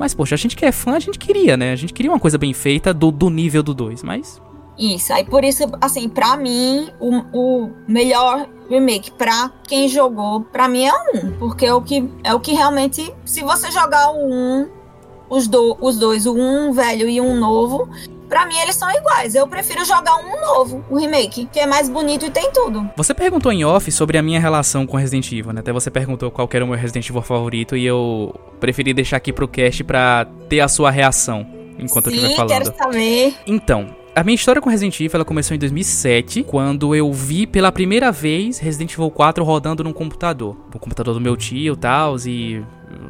Mas, 0.00 0.14
poxa, 0.14 0.34
a 0.34 0.38
gente 0.38 0.56
que 0.56 0.64
é 0.64 0.72
fã, 0.72 0.92
a 0.92 0.98
gente 0.98 1.18
queria, 1.18 1.58
né? 1.58 1.72
A 1.72 1.76
gente 1.76 1.92
queria 1.92 2.10
uma 2.10 2.18
coisa 2.18 2.38
bem 2.38 2.54
feita 2.54 2.94
do, 2.94 3.10
do 3.10 3.28
nível 3.28 3.62
do 3.62 3.74
2, 3.74 4.02
mas. 4.02 4.40
Isso, 4.78 5.12
aí 5.12 5.26
por 5.26 5.44
isso, 5.44 5.64
assim, 5.78 6.08
pra 6.08 6.38
mim, 6.38 6.88
o, 6.98 7.18
o 7.34 7.70
melhor 7.86 8.48
remake 8.70 9.10
pra 9.10 9.52
quem 9.68 9.88
jogou, 9.88 10.40
pra 10.40 10.70
mim 10.70 10.86
é 10.86 10.90
o 10.90 11.26
1. 11.26 11.32
Porque 11.32 11.66
é 11.66 11.74
o 11.74 11.82
que, 11.82 12.10
é 12.24 12.32
o 12.32 12.40
que 12.40 12.54
realmente, 12.54 13.14
se 13.26 13.42
você 13.42 13.70
jogar 13.70 14.10
o 14.12 14.32
1, 14.32 14.68
os, 15.28 15.46
do, 15.46 15.76
os 15.78 15.98
dois, 15.98 16.24
o 16.24 16.34
1 16.34 16.72
velho 16.72 17.06
e 17.06 17.20
um 17.20 17.38
novo, 17.38 17.86
Pra 18.30 18.46
mim, 18.46 18.56
eles 18.58 18.76
são 18.76 18.88
iguais. 18.90 19.34
Eu 19.34 19.48
prefiro 19.48 19.84
jogar 19.84 20.14
um 20.14 20.40
novo, 20.40 20.84
o 20.88 20.96
remake, 20.96 21.46
que 21.52 21.58
é 21.58 21.66
mais 21.66 21.88
bonito 21.88 22.24
e 22.24 22.30
tem 22.30 22.52
tudo. 22.52 22.88
Você 22.96 23.12
perguntou 23.12 23.52
em 23.52 23.64
off 23.64 23.90
sobre 23.90 24.16
a 24.16 24.22
minha 24.22 24.38
relação 24.38 24.86
com 24.86 24.96
Resident 24.96 25.32
Evil, 25.32 25.52
né? 25.52 25.58
Até 25.60 25.72
você 25.72 25.90
perguntou 25.90 26.30
qual 26.30 26.48
era 26.52 26.64
o 26.64 26.68
meu 26.68 26.76
Resident 26.78 27.08
Evil 27.10 27.22
favorito 27.22 27.76
e 27.76 27.84
eu 27.84 28.32
preferi 28.60 28.94
deixar 28.94 29.16
aqui 29.16 29.32
pro 29.32 29.48
cast 29.48 29.82
pra 29.82 30.28
ter 30.48 30.60
a 30.60 30.68
sua 30.68 30.92
reação 30.92 31.44
enquanto 31.76 32.08
Sim, 32.10 32.16
eu 32.18 32.22
estiver 32.22 32.36
falando. 32.36 32.50
quero 32.50 32.76
saber. 32.76 33.34
Então, 33.46 33.88
a 34.20 34.22
minha 34.22 34.34
história 34.34 34.60
com 34.60 34.68
Resident 34.68 35.00
Evil 35.00 35.10
ela 35.14 35.24
começou 35.24 35.54
em 35.54 35.58
2007, 35.58 36.42
quando 36.42 36.94
eu 36.94 37.10
vi 37.10 37.46
pela 37.46 37.72
primeira 37.72 38.12
vez 38.12 38.58
Resident 38.58 38.92
Evil 38.92 39.10
4 39.10 39.42
rodando 39.42 39.82
num 39.82 39.94
computador. 39.94 40.54
No 40.74 40.78
computador 40.78 41.14
do 41.14 41.20
meu 41.20 41.34
tio 41.38 41.72
e 41.72 41.76
tal, 41.76 42.16
e 42.26 42.62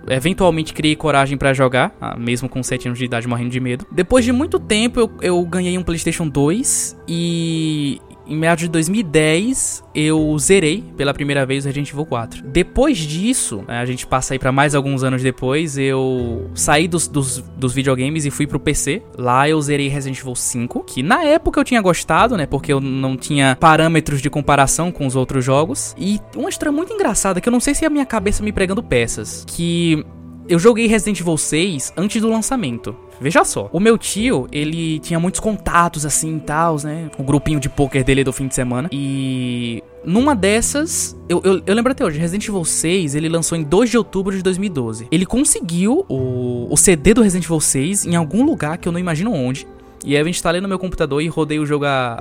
eventualmente 0.08 0.72
criei 0.72 0.94
coragem 0.94 1.36
para 1.36 1.52
jogar, 1.52 1.92
ah, 2.00 2.16
mesmo 2.16 2.48
com 2.48 2.62
7 2.62 2.86
anos 2.86 2.98
de 3.00 3.06
idade 3.06 3.26
morrendo 3.26 3.50
de 3.50 3.58
medo. 3.58 3.84
Depois 3.90 4.24
de 4.24 4.30
muito 4.30 4.60
tempo, 4.60 5.00
eu, 5.00 5.10
eu 5.20 5.42
ganhei 5.44 5.76
um 5.76 5.82
PlayStation 5.82 6.28
2 6.28 6.96
e 7.08 8.00
em 8.30 8.36
meados 8.36 8.62
de 8.62 8.68
2010, 8.68 9.82
eu 9.92 10.38
zerei 10.38 10.84
pela 10.96 11.12
primeira 11.12 11.44
vez 11.44 11.64
o 11.64 11.66
Resident 11.66 11.90
Evil 11.90 12.06
4. 12.06 12.42
Depois 12.44 12.96
disso, 12.96 13.64
né, 13.66 13.80
a 13.80 13.84
gente 13.84 14.06
passa 14.06 14.34
aí 14.34 14.38
pra 14.38 14.52
mais 14.52 14.74
alguns 14.74 15.02
anos 15.02 15.20
depois, 15.20 15.76
eu 15.76 16.48
saí 16.54 16.86
dos, 16.86 17.08
dos, 17.08 17.38
dos, 17.56 17.74
videogames 17.74 18.24
e 18.24 18.30
fui 18.30 18.46
pro 18.46 18.60
PC. 18.60 19.02
Lá 19.18 19.48
eu 19.48 19.60
zerei 19.60 19.88
Resident 19.88 20.20
Evil 20.20 20.36
5, 20.36 20.84
que 20.84 21.02
na 21.02 21.24
época 21.24 21.58
eu 21.58 21.64
tinha 21.64 21.82
gostado, 21.82 22.36
né? 22.36 22.46
Porque 22.46 22.72
eu 22.72 22.80
não 22.80 23.16
tinha 23.16 23.56
parâmetros 23.58 24.22
de 24.22 24.30
comparação 24.30 24.92
com 24.92 25.06
os 25.06 25.16
outros 25.16 25.44
jogos. 25.44 25.94
E 25.98 26.20
uma 26.36 26.48
história 26.48 26.70
muito 26.70 26.92
engraçada, 26.92 27.40
que 27.40 27.48
eu 27.48 27.52
não 27.52 27.60
sei 27.60 27.74
se 27.74 27.84
é 27.84 27.88
a 27.88 27.90
minha 27.90 28.06
cabeça 28.06 28.44
me 28.44 28.52
pregando 28.52 28.82
peças, 28.82 29.44
que 29.46 30.04
eu 30.48 30.58
joguei 30.58 30.86
Resident 30.86 31.20
Evil 31.20 31.36
6 31.36 31.92
antes 31.96 32.20
do 32.20 32.28
lançamento. 32.28 32.96
Veja 33.20 33.44
só, 33.44 33.68
o 33.72 33.78
meu 33.78 33.98
tio, 33.98 34.48
ele 34.50 34.98
tinha 35.00 35.20
muitos 35.20 35.40
contatos 35.40 36.06
assim 36.06 36.38
e 36.38 36.40
tal, 36.40 36.76
né? 36.82 37.10
O 37.18 37.22
grupinho 37.22 37.60
de 37.60 37.68
poker 37.68 38.02
dele 38.02 38.24
do 38.24 38.32
fim 38.32 38.48
de 38.48 38.54
semana. 38.54 38.88
E 38.90 39.82
numa 40.04 40.34
dessas, 40.34 41.16
eu, 41.28 41.42
eu, 41.44 41.62
eu, 41.66 41.74
lembro 41.74 41.92
até 41.92 42.04
hoje, 42.04 42.18
Resident 42.18 42.48
Evil 42.48 42.64
6, 42.64 43.14
ele 43.14 43.28
lançou 43.28 43.58
em 43.58 43.62
2 43.62 43.90
de 43.90 43.98
outubro 43.98 44.34
de 44.34 44.42
2012. 44.42 45.06
Ele 45.10 45.26
conseguiu 45.26 46.06
o, 46.08 46.66
o 46.72 46.76
CD 46.76 47.12
do 47.12 47.22
Resident 47.22 47.44
Evil 47.44 47.60
6 47.60 48.06
em 48.06 48.16
algum 48.16 48.44
lugar 48.44 48.78
que 48.78 48.88
eu 48.88 48.92
não 48.92 48.98
imagino 48.98 49.32
onde. 49.32 49.66
E 50.02 50.16
aí 50.16 50.22
eu 50.22 50.28
instalei 50.28 50.62
no 50.62 50.68
meu 50.68 50.78
computador 50.78 51.20
e 51.22 51.28
rodei 51.28 51.58
o 51.58 51.66
jogo 51.66 51.84
a 51.84 52.18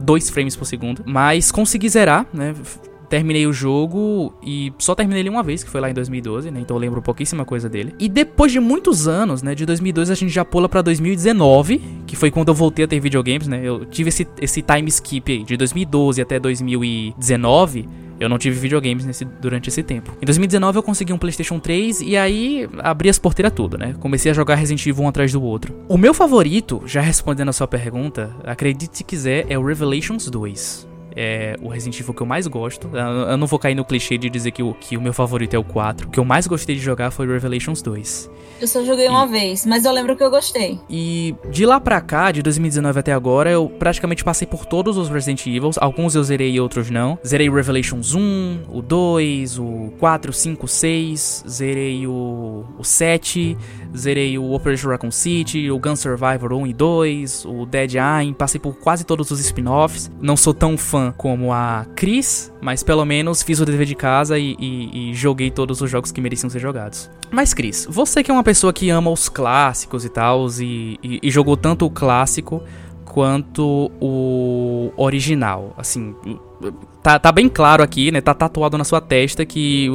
2 0.00 0.30
frames 0.30 0.54
por 0.54 0.64
segundo. 0.64 1.02
Mas 1.04 1.50
consegui 1.50 1.88
zerar, 1.88 2.24
né? 2.32 2.54
Terminei 3.08 3.46
o 3.46 3.52
jogo 3.52 4.34
e 4.42 4.72
só 4.78 4.94
terminei 4.94 5.22
ele 5.22 5.28
uma 5.28 5.42
vez, 5.42 5.62
que 5.62 5.70
foi 5.70 5.80
lá 5.80 5.90
em 5.90 5.94
2012, 5.94 6.50
né? 6.50 6.60
Então 6.60 6.76
eu 6.76 6.80
lembro 6.80 7.02
pouquíssima 7.02 7.44
coisa 7.44 7.68
dele. 7.68 7.94
E 7.98 8.08
depois 8.08 8.52
de 8.52 8.60
muitos 8.60 9.08
anos, 9.08 9.42
né? 9.42 9.54
De 9.54 9.64
2012 9.64 10.12
a 10.12 10.14
gente 10.14 10.32
já 10.32 10.44
pula 10.44 10.68
pra 10.68 10.82
2019, 10.82 11.80
que 12.06 12.16
foi 12.16 12.30
quando 12.30 12.48
eu 12.48 12.54
voltei 12.54 12.84
a 12.84 12.88
ter 12.88 13.00
videogames, 13.00 13.48
né? 13.48 13.60
Eu 13.62 13.84
tive 13.84 14.08
esse, 14.08 14.26
esse 14.40 14.62
time 14.62 14.88
skip 14.88 15.32
aí, 15.32 15.42
de 15.42 15.56
2012 15.56 16.20
até 16.20 16.38
2019. 16.38 17.88
Eu 18.18 18.30
não 18.30 18.38
tive 18.38 18.58
videogames 18.58 19.04
nesse, 19.04 19.24
durante 19.24 19.68
esse 19.68 19.82
tempo. 19.82 20.10
Em 20.20 20.24
2019 20.24 20.78
eu 20.78 20.82
consegui 20.82 21.12
um 21.12 21.18
PlayStation 21.18 21.58
3 21.58 22.00
e 22.00 22.16
aí 22.16 22.66
abri 22.78 23.10
as 23.10 23.18
porteiras 23.18 23.52
tudo, 23.52 23.76
né? 23.76 23.94
Comecei 24.00 24.30
a 24.30 24.34
jogar 24.34 24.54
Resident 24.54 24.86
Evil 24.86 25.04
um 25.04 25.08
atrás 25.08 25.32
do 25.32 25.42
outro. 25.42 25.74
O 25.86 25.98
meu 25.98 26.14
favorito, 26.14 26.82
já 26.86 27.02
respondendo 27.02 27.50
a 27.50 27.52
sua 27.52 27.68
pergunta, 27.68 28.34
acredite 28.44 28.96
se 28.96 29.04
quiser, 29.04 29.44
é 29.50 29.58
o 29.58 29.64
Revelations 29.64 30.30
2 30.30 30.95
é 31.16 31.56
o 31.62 31.68
Resident 31.68 31.98
Evil 31.98 32.12
que 32.12 32.20
eu 32.20 32.26
mais 32.26 32.46
gosto. 32.46 32.90
Eu 32.94 33.36
não 33.38 33.46
vou 33.46 33.58
cair 33.58 33.74
no 33.74 33.84
clichê 33.84 34.18
de 34.18 34.28
dizer 34.28 34.50
que 34.50 34.62
o, 34.62 34.74
que 34.74 34.96
o 34.96 35.00
meu 35.00 35.14
favorito 35.14 35.54
é 35.54 35.58
o 35.58 35.64
4. 35.64 36.06
O 36.06 36.10
que 36.10 36.20
eu 36.20 36.24
mais 36.24 36.46
gostei 36.46 36.76
de 36.76 36.82
jogar 36.82 37.10
foi 37.10 37.26
Revelations 37.26 37.80
2. 37.80 38.30
Eu 38.60 38.66
só 38.66 38.84
joguei 38.84 39.06
e, 39.06 39.08
uma 39.08 39.26
vez, 39.26 39.66
mas 39.66 39.84
eu 39.84 39.92
lembro 39.92 40.16
que 40.16 40.22
eu 40.22 40.30
gostei. 40.30 40.78
E 40.88 41.34
de 41.50 41.66
lá 41.66 41.80
pra 41.80 42.00
cá, 42.00 42.30
de 42.32 42.42
2019 42.42 43.00
até 43.00 43.12
agora, 43.12 43.50
eu 43.50 43.68
praticamente 43.68 44.24
passei 44.24 44.46
por 44.46 44.66
todos 44.66 44.96
os 44.96 45.08
Resident 45.08 45.46
Evils. 45.46 45.76
Alguns 45.78 46.14
eu 46.14 46.22
zerei 46.22 46.52
e 46.52 46.60
outros 46.60 46.90
não. 46.90 47.18
Zerei 47.26 47.50
Revelations 47.50 48.14
1, 48.14 48.64
o 48.68 48.82
2, 48.82 49.58
o 49.58 49.92
4, 49.98 50.32
5, 50.32 50.68
6. 50.68 51.44
Zerei 51.48 52.06
o, 52.06 52.64
o 52.78 52.84
7. 52.84 53.56
Zerei 53.96 54.38
o 54.38 54.52
Operation 54.52 54.88
Raccoon 54.88 55.10
City, 55.10 55.70
o 55.70 55.78
Gun 55.78 55.96
Survivor 55.96 56.52
1 56.52 56.66
e 56.66 56.74
2, 56.74 57.44
o 57.46 57.64
Dead 57.64 57.94
Eye. 57.94 58.34
Passei 58.34 58.60
por 58.60 58.74
quase 58.76 59.04
todos 59.04 59.30
os 59.30 59.40
spin-offs. 59.40 60.10
Não 60.20 60.36
sou 60.36 60.52
tão 60.52 60.76
fã 60.76 61.05
como 61.12 61.52
a 61.52 61.86
Chris, 61.94 62.52
mas 62.60 62.82
pelo 62.82 63.04
menos 63.04 63.42
fiz 63.42 63.60
o 63.60 63.64
dever 63.64 63.86
de 63.86 63.94
casa 63.94 64.38
e, 64.38 64.56
e, 64.58 65.10
e 65.10 65.14
joguei 65.14 65.50
todos 65.50 65.80
os 65.80 65.90
jogos 65.90 66.12
que 66.12 66.20
mereciam 66.20 66.50
ser 66.50 66.60
jogados. 66.60 67.10
Mas 67.30 67.52
Chris, 67.52 67.86
você 67.88 68.22
que 68.22 68.30
é 68.30 68.34
uma 68.34 68.44
pessoa 68.44 68.72
que 68.72 68.90
ama 68.90 69.10
os 69.10 69.28
clássicos 69.28 70.04
e 70.04 70.08
tal, 70.08 70.46
e, 70.60 70.98
e, 71.02 71.20
e 71.22 71.30
jogou 71.30 71.56
tanto 71.56 71.86
o 71.86 71.90
clássico 71.90 72.62
quanto 73.16 73.90
o 73.98 74.92
original. 74.96 75.74
Assim, 75.78 76.14
tá, 77.02 77.18
tá 77.18 77.32
bem 77.32 77.48
claro 77.48 77.82
aqui, 77.82 78.10
né? 78.10 78.20
Tá 78.20 78.34
tatuado 78.34 78.76
na 78.76 78.84
sua 78.84 79.00
testa 79.00 79.46
que 79.46 79.88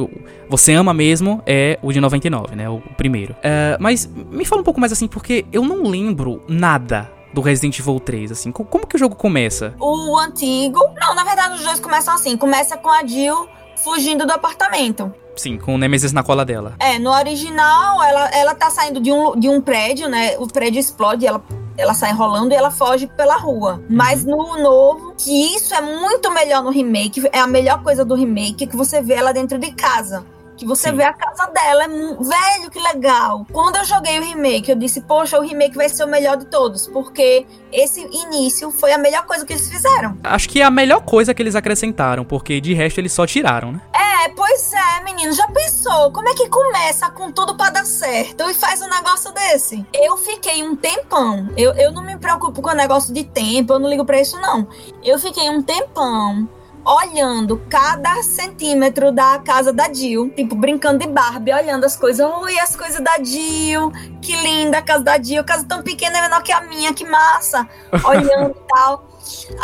você 0.48 0.72
ama 0.72 0.92
mesmo 0.92 1.40
é 1.46 1.78
o 1.82 1.92
de 1.92 2.00
99, 2.00 2.56
né? 2.56 2.68
O 2.68 2.80
primeiro. 2.96 3.34
Uh, 3.34 3.78
mas 3.78 4.10
me 4.30 4.44
fala 4.44 4.60
um 4.60 4.64
pouco 4.64 4.80
mais 4.80 4.92
assim, 4.92 5.06
porque 5.06 5.44
eu 5.52 5.64
não 5.64 5.84
lembro 5.84 6.42
nada 6.48 7.08
do 7.32 7.40
Resident 7.40 7.78
Evil 7.78 7.98
3, 8.00 8.32
assim. 8.32 8.52
Como 8.52 8.86
que 8.86 8.96
o 8.96 8.98
jogo 8.98 9.16
começa? 9.16 9.74
O 9.80 10.18
antigo. 10.18 10.80
Não, 11.00 11.14
na 11.14 11.24
verdade, 11.24 11.54
os 11.54 11.64
dois 11.64 11.80
começam 11.80 12.14
assim. 12.14 12.36
Começa 12.36 12.76
com 12.76 12.90
a 12.90 13.04
Jill 13.04 13.48
fugindo 13.82 14.26
do 14.26 14.32
apartamento. 14.32 15.12
Sim, 15.36 15.58
com 15.58 15.74
o 15.74 15.78
Nemesis 15.78 16.12
na 16.12 16.22
cola 16.22 16.44
dela. 16.44 16.74
É, 16.78 16.98
no 16.98 17.10
original, 17.10 18.02
ela, 18.02 18.28
ela 18.30 18.54
tá 18.54 18.70
saindo 18.70 19.00
de 19.00 19.10
um, 19.10 19.38
de 19.38 19.48
um 19.48 19.60
prédio, 19.60 20.08
né? 20.08 20.36
O 20.38 20.46
prédio 20.46 20.78
explode, 20.78 21.26
ela, 21.26 21.42
ela 21.76 21.94
sai 21.94 22.12
rolando 22.12 22.52
e 22.52 22.56
ela 22.56 22.70
foge 22.70 23.06
pela 23.06 23.36
rua. 23.36 23.74
Uhum. 23.74 23.86
Mas 23.88 24.24
no 24.24 24.62
novo, 24.62 25.14
que 25.16 25.56
isso 25.56 25.74
é 25.74 25.80
muito 25.80 26.30
melhor 26.30 26.62
no 26.62 26.70
remake, 26.70 27.28
é 27.32 27.40
a 27.40 27.46
melhor 27.46 27.82
coisa 27.82 28.04
do 28.04 28.14
remake, 28.14 28.66
que 28.66 28.76
você 28.76 29.00
vê 29.00 29.14
ela 29.14 29.32
dentro 29.32 29.58
de 29.58 29.72
casa 29.72 30.24
que 30.56 30.66
você 30.66 30.90
Sim. 30.90 30.96
vê 30.96 31.04
a 31.04 31.12
casa 31.12 31.50
dela. 31.50 31.84
É 31.84 31.88
velho, 31.88 32.70
que 32.70 32.80
legal. 32.80 33.46
Quando 33.52 33.76
eu 33.76 33.84
joguei 33.84 34.18
o 34.18 34.22
remake, 34.22 34.70
eu 34.70 34.76
disse, 34.76 35.00
poxa, 35.00 35.38
o 35.38 35.42
remake 35.42 35.76
vai 35.76 35.88
ser 35.88 36.04
o 36.04 36.08
melhor 36.08 36.36
de 36.36 36.46
todos, 36.46 36.86
porque 36.86 37.46
esse 37.72 38.00
início 38.00 38.70
foi 38.70 38.92
a 38.92 38.98
melhor 38.98 39.26
coisa 39.26 39.44
que 39.44 39.52
eles 39.52 39.68
fizeram. 39.68 40.18
Acho 40.22 40.48
que 40.48 40.60
é 40.60 40.64
a 40.64 40.70
melhor 40.70 41.02
coisa 41.02 41.34
que 41.34 41.42
eles 41.42 41.54
acrescentaram, 41.54 42.24
porque 42.24 42.60
de 42.60 42.74
resto 42.74 42.98
eles 42.98 43.12
só 43.12 43.26
tiraram, 43.26 43.72
né? 43.72 43.80
É, 43.92 44.28
pois 44.30 44.72
é, 44.72 45.02
menino. 45.04 45.32
Já 45.32 45.46
pensou? 45.48 46.12
Como 46.12 46.28
é 46.28 46.34
que 46.34 46.48
começa 46.48 47.10
com 47.10 47.32
tudo 47.32 47.56
para 47.56 47.70
dar 47.70 47.86
certo 47.86 48.48
e 48.48 48.54
faz 48.54 48.80
um 48.80 48.88
negócio 48.88 49.32
desse? 49.32 49.84
Eu 49.92 50.16
fiquei 50.16 50.62
um 50.62 50.76
tempão. 50.76 51.48
Eu, 51.56 51.72
eu 51.72 51.92
não 51.92 52.02
me 52.02 52.16
preocupo 52.16 52.62
com 52.62 52.70
o 52.70 52.74
negócio 52.74 53.12
de 53.12 53.24
tempo, 53.24 53.72
eu 53.72 53.78
não 53.78 53.88
ligo 53.88 54.04
pra 54.04 54.20
isso, 54.20 54.40
não. 54.40 54.68
Eu 55.02 55.18
fiquei 55.18 55.50
um 55.50 55.62
tempão 55.62 56.48
olhando 56.84 57.62
cada 57.70 58.22
centímetro 58.22 59.12
da 59.12 59.38
casa 59.38 59.72
da 59.72 59.92
Jill, 59.92 60.30
tipo, 60.30 60.54
brincando 60.54 60.98
de 60.98 61.06
Barbie, 61.06 61.52
olhando 61.52 61.84
as 61.84 61.96
coisas. 61.96 62.26
Ui, 62.42 62.58
as 62.58 62.74
coisas 62.74 63.00
da 63.00 63.22
Jill, 63.22 63.92
que 64.20 64.34
linda 64.36 64.78
a 64.78 64.82
casa 64.82 65.04
da 65.04 65.20
Jill, 65.20 65.44
casa 65.44 65.64
tão 65.64 65.82
pequena, 65.82 66.18
é 66.18 66.22
menor 66.22 66.42
que 66.42 66.52
a 66.52 66.60
minha, 66.62 66.92
que 66.92 67.04
massa. 67.04 67.68
Olhando 68.04 68.50
e 68.50 68.74
tal. 68.74 69.08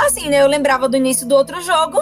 Assim, 0.07 0.29
né, 0.29 0.43
eu 0.43 0.47
lembrava 0.47 0.89
do 0.89 0.97
início 0.97 1.27
do 1.27 1.35
outro 1.35 1.61
jogo. 1.61 1.99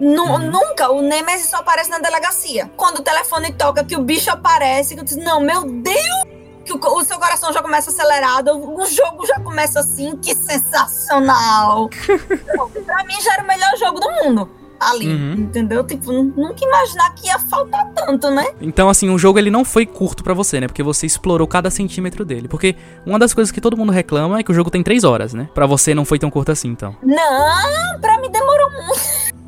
Uhum. 0.00 0.38
Nunca 0.50 0.90
o 0.90 1.02
Nemesis 1.02 1.48
só 1.50 1.58
aparece 1.58 1.90
na 1.90 1.98
delegacia. 1.98 2.70
Quando 2.76 3.00
o 3.00 3.02
telefone 3.02 3.52
toca, 3.52 3.84
que 3.84 3.96
o 3.96 4.02
bicho 4.02 4.30
aparece, 4.30 4.94
que 4.94 5.00
eu 5.00 5.04
disse, 5.04 5.18
não, 5.18 5.40
meu 5.40 5.64
Deus! 5.64 6.40
Que 6.64 6.72
o, 6.72 6.78
o 6.78 7.04
seu 7.04 7.18
coração 7.18 7.52
já 7.52 7.60
começa 7.60 7.90
acelerado, 7.90 8.52
o 8.52 8.86
jogo 8.86 9.26
já 9.26 9.40
começa 9.40 9.80
assim, 9.80 10.16
que 10.16 10.34
sensacional! 10.34 11.90
pra 12.86 13.04
mim 13.04 13.20
já 13.20 13.34
era 13.34 13.42
o 13.42 13.46
melhor 13.46 13.76
jogo 13.76 13.98
do 13.98 14.10
mundo 14.22 14.59
ali, 14.80 15.08
uhum. 15.08 15.34
entendeu? 15.34 15.84
Tipo, 15.84 16.10
nunca 16.10 16.64
imaginar 16.64 17.14
que 17.14 17.26
ia 17.26 17.38
faltar 17.38 17.86
tanto, 17.94 18.30
né? 18.30 18.46
Então, 18.60 18.88
assim, 18.88 19.10
o 19.10 19.18
jogo 19.18 19.38
ele 19.38 19.50
não 19.50 19.64
foi 19.64 19.84
curto 19.84 20.24
para 20.24 20.32
você, 20.32 20.58
né? 20.58 20.66
Porque 20.66 20.82
você 20.82 21.06
explorou 21.06 21.46
cada 21.46 21.70
centímetro 21.70 22.24
dele. 22.24 22.48
Porque 22.48 22.74
uma 23.04 23.18
das 23.18 23.34
coisas 23.34 23.52
que 23.52 23.60
todo 23.60 23.76
mundo 23.76 23.92
reclama 23.92 24.40
é 24.40 24.42
que 24.42 24.50
o 24.50 24.54
jogo 24.54 24.70
tem 24.70 24.82
três 24.82 25.04
horas, 25.04 25.34
né? 25.34 25.48
Para 25.54 25.66
você 25.66 25.94
não 25.94 26.04
foi 26.04 26.18
tão 26.18 26.30
curto 26.30 26.50
assim, 26.50 26.68
então. 26.68 26.96
Não, 27.02 28.00
pra 28.00 28.18
mim 28.20 28.30
demorou 28.30 28.70
muito. 28.70 29.40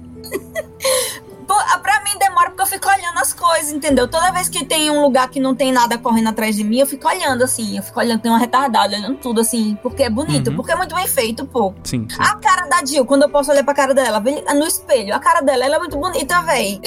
Pra 1.83 2.03
mim 2.05 2.19
demora 2.19 2.51
porque 2.51 2.63
eu 2.63 2.67
fico 2.67 2.89
olhando 2.89 3.19
as 3.19 3.33
coisas, 3.33 3.73
entendeu? 3.73 4.09
Toda 4.09 4.31
vez 4.33 4.49
que 4.49 4.65
tem 4.65 4.91
um 4.91 5.01
lugar 5.01 5.29
que 5.29 5.41
não 5.41 5.55
tem 5.55 5.73
nada 5.73 5.99
correndo 5.99 6.29
atrás 6.29 6.57
de 6.57 6.65
mim, 6.65 6.79
eu 6.79 6.87
fico 6.87 7.07
olhando 7.09 7.43
assim, 7.43 7.77
eu 7.77 7.83
fico 7.83 7.99
olhando, 7.99 8.21
tem 8.21 8.31
uma 8.31 8.39
retardada, 8.39 8.97
olhando 8.97 9.17
tudo 9.17 9.41
assim, 9.41 9.77
porque 9.83 10.03
é 10.03 10.11
bonito, 10.11 10.51
uhum. 10.51 10.57
porque 10.57 10.73
é 10.73 10.77
muito 10.77 10.95
bem 10.95 11.07
feito, 11.07 11.45
pô. 11.47 11.75
Sim, 11.85 12.07
sim, 12.09 12.17
A 12.21 12.37
cara 12.37 12.67
da 12.67 12.85
Jill, 12.85 13.05
quando 13.05 13.23
eu 13.23 13.29
posso 13.29 13.51
olhar 13.51 13.65
pra 13.65 13.75
cara 13.75 13.95
dela, 13.95 14.21
no 14.21 14.67
espelho, 14.67 15.15
a 15.15 15.19
cara 15.19 15.41
dela, 15.41 15.65
ela 15.65 15.77
é 15.77 15.79
muito 15.79 15.97
bonita, 15.97 16.41
véi. 16.43 16.81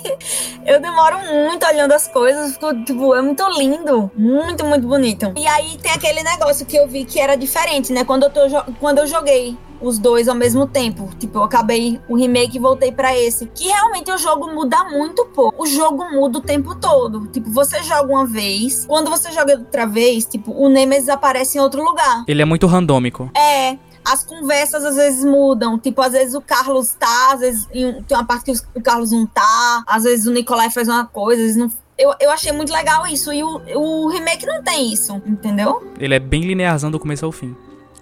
eu 0.66 0.80
demoro 0.80 1.18
muito 1.18 1.66
olhando 1.66 1.92
as 1.92 2.06
coisas, 2.06 2.52
fico, 2.54 2.84
tipo, 2.84 3.14
é 3.14 3.22
muito 3.22 3.42
lindo, 3.58 4.10
muito, 4.14 4.64
muito 4.64 4.86
bonito. 4.86 5.32
E 5.36 5.46
aí 5.46 5.78
tem 5.78 5.92
aquele 5.92 6.22
negócio 6.22 6.66
que 6.66 6.76
eu 6.76 6.86
vi 6.86 7.04
que 7.04 7.20
era 7.20 7.36
diferente, 7.36 7.92
né? 7.92 8.04
Quando 8.04 8.24
eu, 8.24 8.30
tô, 8.30 8.40
quando 8.80 8.98
eu 8.98 9.06
joguei 9.06 9.56
os 9.88 9.98
dois 9.98 10.28
ao 10.28 10.34
mesmo 10.34 10.66
tempo. 10.66 11.08
Tipo, 11.18 11.38
eu 11.38 11.42
acabei 11.42 12.00
o 12.08 12.16
remake 12.16 12.56
e 12.56 12.60
voltei 12.60 12.92
para 12.92 13.16
esse. 13.16 13.46
Que 13.46 13.64
realmente 13.68 14.10
o 14.10 14.18
jogo 14.18 14.52
muda 14.52 14.84
muito 14.84 15.24
pouco. 15.26 15.62
O 15.62 15.66
jogo 15.66 16.10
muda 16.10 16.38
o 16.38 16.40
tempo 16.40 16.74
todo. 16.74 17.26
Tipo, 17.28 17.50
você 17.50 17.82
joga 17.82 18.12
uma 18.12 18.26
vez, 18.26 18.84
quando 18.86 19.10
você 19.10 19.30
joga 19.32 19.54
outra 19.54 19.86
vez, 19.86 20.26
tipo, 20.26 20.52
o 20.52 20.68
Nemesis 20.68 21.08
aparece 21.08 21.58
em 21.58 21.60
outro 21.60 21.82
lugar. 21.82 22.24
Ele 22.26 22.42
é 22.42 22.44
muito 22.44 22.66
randômico. 22.66 23.30
É, 23.36 23.78
as 24.04 24.24
conversas 24.24 24.84
às 24.84 24.96
vezes 24.96 25.24
mudam. 25.24 25.78
Tipo, 25.78 26.00
às 26.00 26.12
vezes 26.12 26.34
o 26.34 26.40
Carlos 26.40 26.94
tá, 26.94 27.32
às 27.32 27.40
vezes 27.40 27.66
tem 27.66 28.16
uma 28.16 28.24
parte 28.24 28.52
que 28.52 28.78
o 28.78 28.82
Carlos 28.82 29.10
não 29.10 29.26
tá, 29.26 29.84
às 29.86 30.04
vezes 30.04 30.26
o 30.26 30.32
Nicolai 30.32 30.70
faz 30.70 30.88
uma 30.88 31.04
coisa, 31.04 31.40
às 31.42 31.48
vezes 31.48 31.56
não. 31.56 31.70
Eu, 31.98 32.12
eu 32.20 32.30
achei 32.30 32.52
muito 32.52 32.72
legal 32.72 33.06
isso. 33.06 33.32
E 33.32 33.42
o, 33.42 33.60
o 33.74 34.08
remake 34.08 34.44
não 34.44 34.62
tem 34.62 34.92
isso, 34.92 35.20
entendeu? 35.26 35.92
Ele 35.98 36.14
é 36.14 36.18
bem 36.18 36.42
linearzão 36.42 36.90
do 36.90 37.00
começo 37.00 37.24
ao 37.24 37.32
fim. 37.32 37.56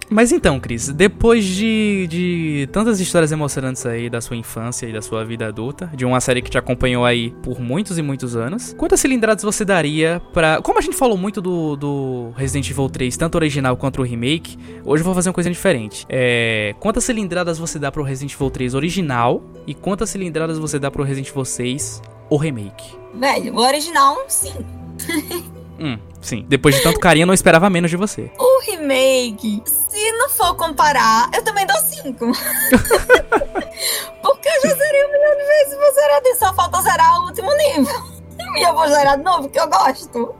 Mas 0.09 0.31
então, 0.31 0.59
Cris, 0.59 0.89
depois 0.89 1.43
de, 1.43 2.07
de 2.09 2.69
tantas 2.71 2.99
histórias 2.99 3.31
emocionantes 3.31 3.85
aí 3.85 4.09
da 4.09 4.21
sua 4.21 4.35
infância 4.35 4.85
e 4.85 4.93
da 4.93 5.01
sua 5.01 5.23
vida 5.23 5.47
adulta, 5.47 5.89
de 5.95 6.05
uma 6.05 6.19
série 6.19 6.41
que 6.41 6.49
te 6.49 6.57
acompanhou 6.57 7.05
aí 7.05 7.31
por 7.43 7.59
muitos 7.59 7.97
e 7.97 8.01
muitos 8.01 8.35
anos, 8.35 8.73
quantas 8.77 8.99
cilindradas 8.99 9.43
você 9.43 9.65
daria 9.65 10.21
pra. 10.33 10.61
Como 10.61 10.77
a 10.77 10.81
gente 10.81 10.95
falou 10.95 11.17
muito 11.17 11.41
do, 11.41 11.75
do 11.75 12.31
Resident 12.35 12.69
Evil 12.69 12.89
3, 12.89 13.17
tanto 13.17 13.35
original 13.35 13.75
quanto 13.77 14.01
o 14.01 14.03
remake, 14.03 14.57
hoje 14.83 15.01
eu 15.01 15.05
vou 15.05 15.15
fazer 15.15 15.29
uma 15.29 15.33
coisa 15.33 15.49
diferente. 15.49 16.05
É. 16.09 16.75
Quantas 16.79 17.03
cilindradas 17.03 17.57
você 17.57 17.79
dá 17.79 17.91
pro 17.91 18.03
Resident 18.03 18.33
Evil 18.33 18.49
3 18.49 18.73
original 18.75 19.43
e 19.65 19.73
quantas 19.73 20.09
cilindradas 20.09 20.57
você 20.57 20.77
dá 20.77 20.91
pro 20.91 21.03
Resident 21.03 21.29
Evil 21.29 21.45
6 21.45 22.01
o 22.29 22.37
remake? 22.37 22.95
Velho, 23.13 23.55
o 23.55 23.59
original, 23.59 24.17
sim. 24.27 24.53
hum, 25.79 25.99
sim. 26.21 26.45
Depois 26.47 26.75
de 26.75 26.81
tanto 26.81 26.99
carinho, 26.99 27.23
eu 27.23 27.27
não 27.27 27.33
esperava 27.33 27.69
menos 27.69 27.89
de 27.89 27.97
você. 27.97 28.31
O 28.37 28.61
remake 28.61 29.63
se 29.65 30.11
não 30.11 30.29
for 30.29 30.55
comparar, 30.55 31.29
eu 31.33 31.41
também 31.41 31.65
dou 31.65 31.77
5. 31.77 32.19
Porque 34.21 34.49
eu 34.49 34.69
já 34.69 34.75
zerei 34.75 35.05
um 35.05 35.11
milhão 35.11 35.37
de 35.37 35.45
vezes 35.45 35.77
vou 35.77 35.93
zerar 35.93 36.21
só 36.37 36.53
falta 36.53 36.81
zerar 36.81 37.21
o 37.21 37.25
último 37.27 37.55
nível. 37.55 38.14
E 38.55 38.63
eu 38.63 38.73
vou 38.73 38.87
zerar 38.87 39.17
de 39.17 39.23
novo, 39.23 39.43
porque 39.43 39.59
eu 39.59 39.67
gosto. 39.67 40.35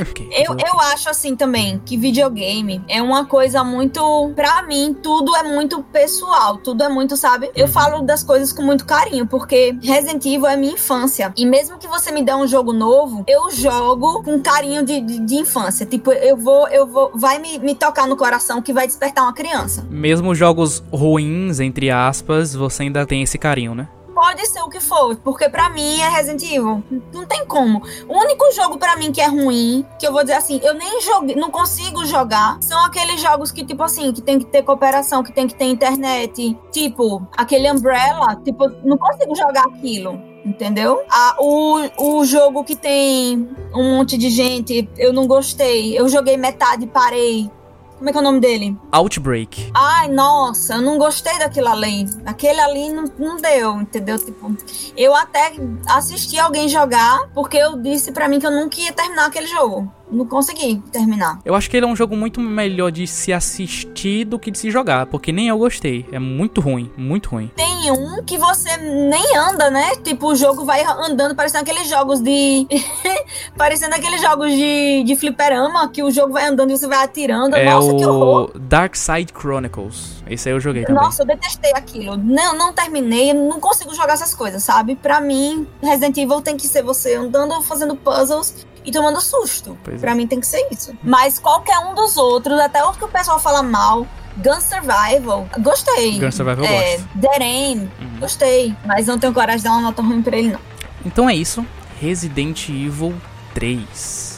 Okay, 0.00 0.30
eu, 0.32 0.56
eu 0.56 0.80
acho 0.92 1.10
assim 1.10 1.36
também 1.36 1.80
que 1.84 1.96
videogame 1.96 2.82
é 2.88 3.02
uma 3.02 3.26
coisa 3.26 3.62
muito. 3.62 4.32
Pra 4.34 4.62
mim, 4.62 4.96
tudo 5.00 5.34
é 5.36 5.42
muito 5.42 5.82
pessoal. 5.82 6.56
Tudo 6.56 6.82
é 6.82 6.88
muito, 6.88 7.16
sabe? 7.16 7.50
Eu 7.54 7.66
uhum. 7.66 7.72
falo 7.72 8.02
das 8.02 8.22
coisas 8.22 8.52
com 8.52 8.62
muito 8.62 8.86
carinho, 8.86 9.26
porque 9.26 9.76
Resident 9.82 10.24
Evil 10.24 10.46
é 10.46 10.56
minha 10.56 10.72
infância. 10.72 11.32
E 11.36 11.44
mesmo 11.44 11.78
que 11.78 11.86
você 11.86 12.10
me 12.10 12.22
dê 12.22 12.34
um 12.34 12.46
jogo 12.46 12.72
novo, 12.72 13.24
eu 13.28 13.50
jogo 13.50 14.22
com 14.22 14.40
carinho 14.40 14.84
de, 14.84 15.00
de, 15.00 15.18
de 15.18 15.34
infância. 15.34 15.84
Tipo, 15.84 16.12
eu 16.12 16.36
vou, 16.36 16.66
eu 16.68 16.86
vou. 16.86 17.10
Vai 17.14 17.38
me, 17.38 17.58
me 17.58 17.74
tocar 17.74 18.06
no 18.06 18.16
coração 18.16 18.62
que 18.62 18.72
vai 18.72 18.86
despertar 18.86 19.22
uma 19.22 19.34
criança. 19.34 19.86
Mesmo 19.90 20.34
jogos 20.34 20.82
ruins, 20.92 21.60
entre 21.60 21.90
aspas, 21.90 22.54
você 22.54 22.84
ainda 22.84 23.06
tem 23.06 23.22
esse 23.22 23.38
carinho, 23.38 23.74
né? 23.74 23.88
Pode 24.20 24.46
ser 24.48 24.60
o 24.60 24.68
que 24.68 24.80
for, 24.80 25.16
porque 25.16 25.48
para 25.48 25.70
mim 25.70 25.98
é 25.98 26.08
Resident 26.10 26.42
Evil. 26.42 26.84
Não 27.10 27.24
tem 27.24 27.46
como. 27.46 27.82
O 28.06 28.18
único 28.18 28.52
jogo 28.52 28.76
para 28.76 28.94
mim 28.94 29.10
que 29.10 29.18
é 29.18 29.26
ruim, 29.26 29.82
que 29.98 30.06
eu 30.06 30.12
vou 30.12 30.20
dizer 30.20 30.34
assim, 30.34 30.60
eu 30.62 30.74
nem 30.74 31.00
joguei, 31.00 31.34
não 31.34 31.50
consigo 31.50 32.04
jogar, 32.04 32.58
são 32.60 32.84
aqueles 32.84 33.18
jogos 33.18 33.50
que 33.50 33.64
tipo 33.64 33.82
assim, 33.82 34.12
que 34.12 34.20
tem 34.20 34.38
que 34.38 34.44
ter 34.44 34.62
cooperação, 34.62 35.22
que 35.22 35.32
tem 35.32 35.48
que 35.48 35.54
ter 35.54 35.64
internet, 35.64 36.54
tipo, 36.70 37.26
aquele 37.34 37.72
Umbrella, 37.72 38.36
tipo, 38.44 38.68
não 38.84 38.98
consigo 38.98 39.34
jogar 39.34 39.64
aquilo 39.64 40.28
entendeu? 40.44 41.02
Ah, 41.10 41.36
o, 41.38 41.80
o 41.98 42.24
jogo 42.24 42.64
que 42.64 42.74
tem 42.74 43.46
um 43.74 43.96
monte 43.96 44.16
de 44.16 44.30
gente, 44.30 44.88
eu 44.96 45.12
não 45.12 45.26
gostei. 45.26 45.98
Eu 45.98 46.08
joguei 46.08 46.38
metade 46.38 46.84
e 46.84 46.88
parei. 46.88 47.50
Como 48.00 48.08
é 48.08 48.12
que 48.12 48.16
é 48.18 48.20
o 48.22 48.24
nome 48.24 48.40
dele? 48.40 48.78
Outbreak. 48.92 49.70
Ai, 49.74 50.08
nossa, 50.08 50.76
eu 50.76 50.80
não 50.80 50.96
gostei 50.96 51.38
daquilo 51.38 51.68
ali. 51.68 52.06
Aquele 52.24 52.58
ali 52.58 52.90
não, 52.90 53.04
não 53.18 53.36
deu, 53.36 53.78
entendeu? 53.78 54.18
Tipo, 54.18 54.56
eu 54.96 55.14
até 55.14 55.52
assisti 55.86 56.38
alguém 56.38 56.66
jogar 56.66 57.28
porque 57.34 57.58
eu 57.58 57.76
disse 57.76 58.10
para 58.10 58.26
mim 58.26 58.40
que 58.40 58.46
eu 58.46 58.50
nunca 58.50 58.80
ia 58.80 58.90
terminar 58.90 59.26
aquele 59.26 59.48
jogo 59.48 59.92
não 60.10 60.26
consegui 60.26 60.82
terminar. 60.92 61.40
Eu 61.44 61.54
acho 61.54 61.70
que 61.70 61.76
ele 61.76 61.86
é 61.86 61.88
um 61.88 61.96
jogo 61.96 62.16
muito 62.16 62.40
melhor 62.40 62.90
de 62.90 63.06
se 63.06 63.32
assistir 63.32 64.24
do 64.24 64.38
que 64.38 64.50
de 64.50 64.58
se 64.58 64.70
jogar, 64.70 65.06
porque 65.06 65.32
nem 65.32 65.48
eu 65.48 65.58
gostei. 65.58 66.06
É 66.12 66.18
muito 66.18 66.60
ruim, 66.60 66.90
muito 66.96 67.30
ruim. 67.30 67.50
Tem 67.56 67.90
um 67.90 68.22
que 68.24 68.36
você 68.38 68.76
nem 68.76 69.36
anda, 69.36 69.70
né? 69.70 69.96
Tipo, 69.96 70.28
o 70.28 70.34
jogo 70.34 70.64
vai 70.64 70.82
andando, 70.84 71.34
parecendo 71.34 71.62
aqueles 71.62 71.88
jogos 71.88 72.20
de. 72.20 72.66
parecendo 73.56 73.94
aqueles 73.94 74.20
jogos 74.20 74.50
de, 74.52 75.04
de 75.04 75.16
fliperama, 75.16 75.88
que 75.88 76.02
o 76.02 76.10
jogo 76.10 76.32
vai 76.32 76.46
andando 76.46 76.70
e 76.70 76.76
você 76.76 76.86
vai 76.86 77.04
atirando. 77.04 77.56
É 77.56 77.64
Nossa, 77.64 77.92
o 77.92 77.96
que 77.96 78.04
horror. 78.04 78.52
Dark 78.58 78.96
Side 78.96 79.32
Chronicles. 79.38 80.20
Esse 80.26 80.48
aí 80.48 80.54
eu 80.54 80.60
joguei 80.60 80.84
também. 80.84 81.02
Nossa, 81.02 81.22
eu 81.22 81.26
detestei 81.26 81.72
aquilo. 81.74 82.16
Não, 82.16 82.56
não 82.56 82.72
terminei, 82.72 83.32
não 83.32 83.58
consigo 83.58 83.94
jogar 83.94 84.14
essas 84.14 84.34
coisas, 84.34 84.62
sabe? 84.62 84.94
Pra 84.94 85.20
mim, 85.20 85.66
Resident 85.82 86.16
Evil 86.16 86.40
tem 86.40 86.56
que 86.56 86.68
ser 86.68 86.82
você 86.82 87.14
andando, 87.14 87.60
fazendo 87.62 87.96
puzzles 87.96 88.66
e 88.84 88.90
tomando 88.90 89.20
susto. 89.20 89.76
Pois 89.84 90.00
pra 90.00 90.12
é. 90.12 90.14
mim 90.14 90.26
tem 90.26 90.40
que 90.40 90.46
ser 90.46 90.66
isso. 90.70 90.96
Mas 91.02 91.38
qualquer 91.38 91.78
um 91.78 91.94
dos 91.94 92.16
outros, 92.16 92.58
até 92.58 92.84
os 92.84 92.96
que 92.96 93.04
o 93.04 93.08
pessoal 93.08 93.38
fala 93.38 93.62
mal, 93.62 94.06
Gun 94.36 94.60
Survival, 94.60 95.48
gostei. 95.60 96.18
Gun 96.18 96.30
Survival 96.30 96.64
é, 96.64 96.96
gosto. 96.96 97.08
Dead 97.14 97.42
Aim, 97.42 97.90
gostei. 98.18 98.74
Mas 98.84 99.06
não 99.06 99.18
tenho 99.18 99.32
coragem 99.32 99.58
de 99.58 99.64
dar 99.64 99.72
uma 99.72 99.82
nota 99.82 100.02
ruim 100.02 100.22
pra 100.22 100.36
ele, 100.36 100.52
não. 100.52 100.60
Então 101.04 101.28
é 101.28 101.34
isso. 101.34 101.64
Resident 102.00 102.68
Evil 102.68 103.14
3. 103.54 104.29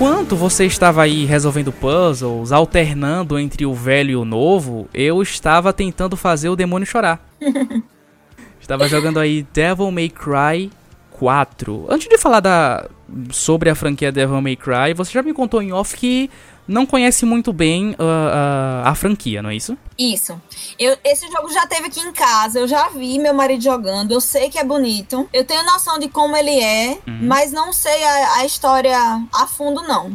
Enquanto 0.00 0.36
você 0.36 0.64
estava 0.64 1.02
aí 1.02 1.24
resolvendo 1.24 1.72
puzzles, 1.72 2.52
alternando 2.52 3.36
entre 3.36 3.66
o 3.66 3.74
velho 3.74 4.10
e 4.12 4.14
o 4.16 4.24
novo, 4.24 4.88
eu 4.94 5.20
estava 5.20 5.72
tentando 5.72 6.16
fazer 6.16 6.48
o 6.48 6.54
demônio 6.54 6.86
chorar. 6.86 7.20
Estava 8.60 8.86
jogando 8.86 9.18
aí 9.18 9.44
Devil 9.52 9.90
May 9.90 10.08
Cry 10.08 10.70
4. 11.10 11.86
Antes 11.88 12.08
de 12.08 12.16
falar 12.16 12.38
da, 12.38 12.88
sobre 13.32 13.70
a 13.70 13.74
franquia 13.74 14.12
Devil 14.12 14.40
May 14.40 14.54
Cry, 14.54 14.94
você 14.94 15.10
já 15.10 15.20
me 15.20 15.34
contou 15.34 15.60
em 15.60 15.72
off 15.72 15.96
que 15.96 16.30
não 16.68 16.84
conhece 16.86 17.24
muito 17.24 17.52
bem 17.52 17.90
uh, 17.92 17.94
uh, 17.94 18.84
a 18.86 18.94
franquia, 18.94 19.40
não 19.42 19.50
é 19.50 19.56
isso? 19.56 19.76
Isso. 19.98 20.40
Eu, 20.78 20.96
esse 21.02 21.26
jogo 21.28 21.50
já 21.52 21.66
teve 21.66 21.86
aqui 21.88 22.00
em 22.00 22.12
casa, 22.12 22.60
eu 22.60 22.68
já 22.68 22.88
vi 22.90 23.18
meu 23.18 23.34
marido 23.34 23.62
jogando, 23.64 24.12
eu 24.12 24.20
sei 24.20 24.48
que 24.50 24.58
é 24.58 24.64
bonito. 24.64 25.28
Eu 25.32 25.44
tenho 25.44 25.64
noção 25.64 25.98
de 25.98 26.08
como 26.08 26.36
ele 26.36 26.60
é, 26.60 26.98
Uhum. 27.06 27.18
mas 27.22 27.50
não 27.50 27.72
sei 27.72 28.04
a, 28.04 28.34
a 28.36 28.44
história 28.46 28.96
a 29.34 29.46
fundo, 29.46 29.82
não. 29.82 30.12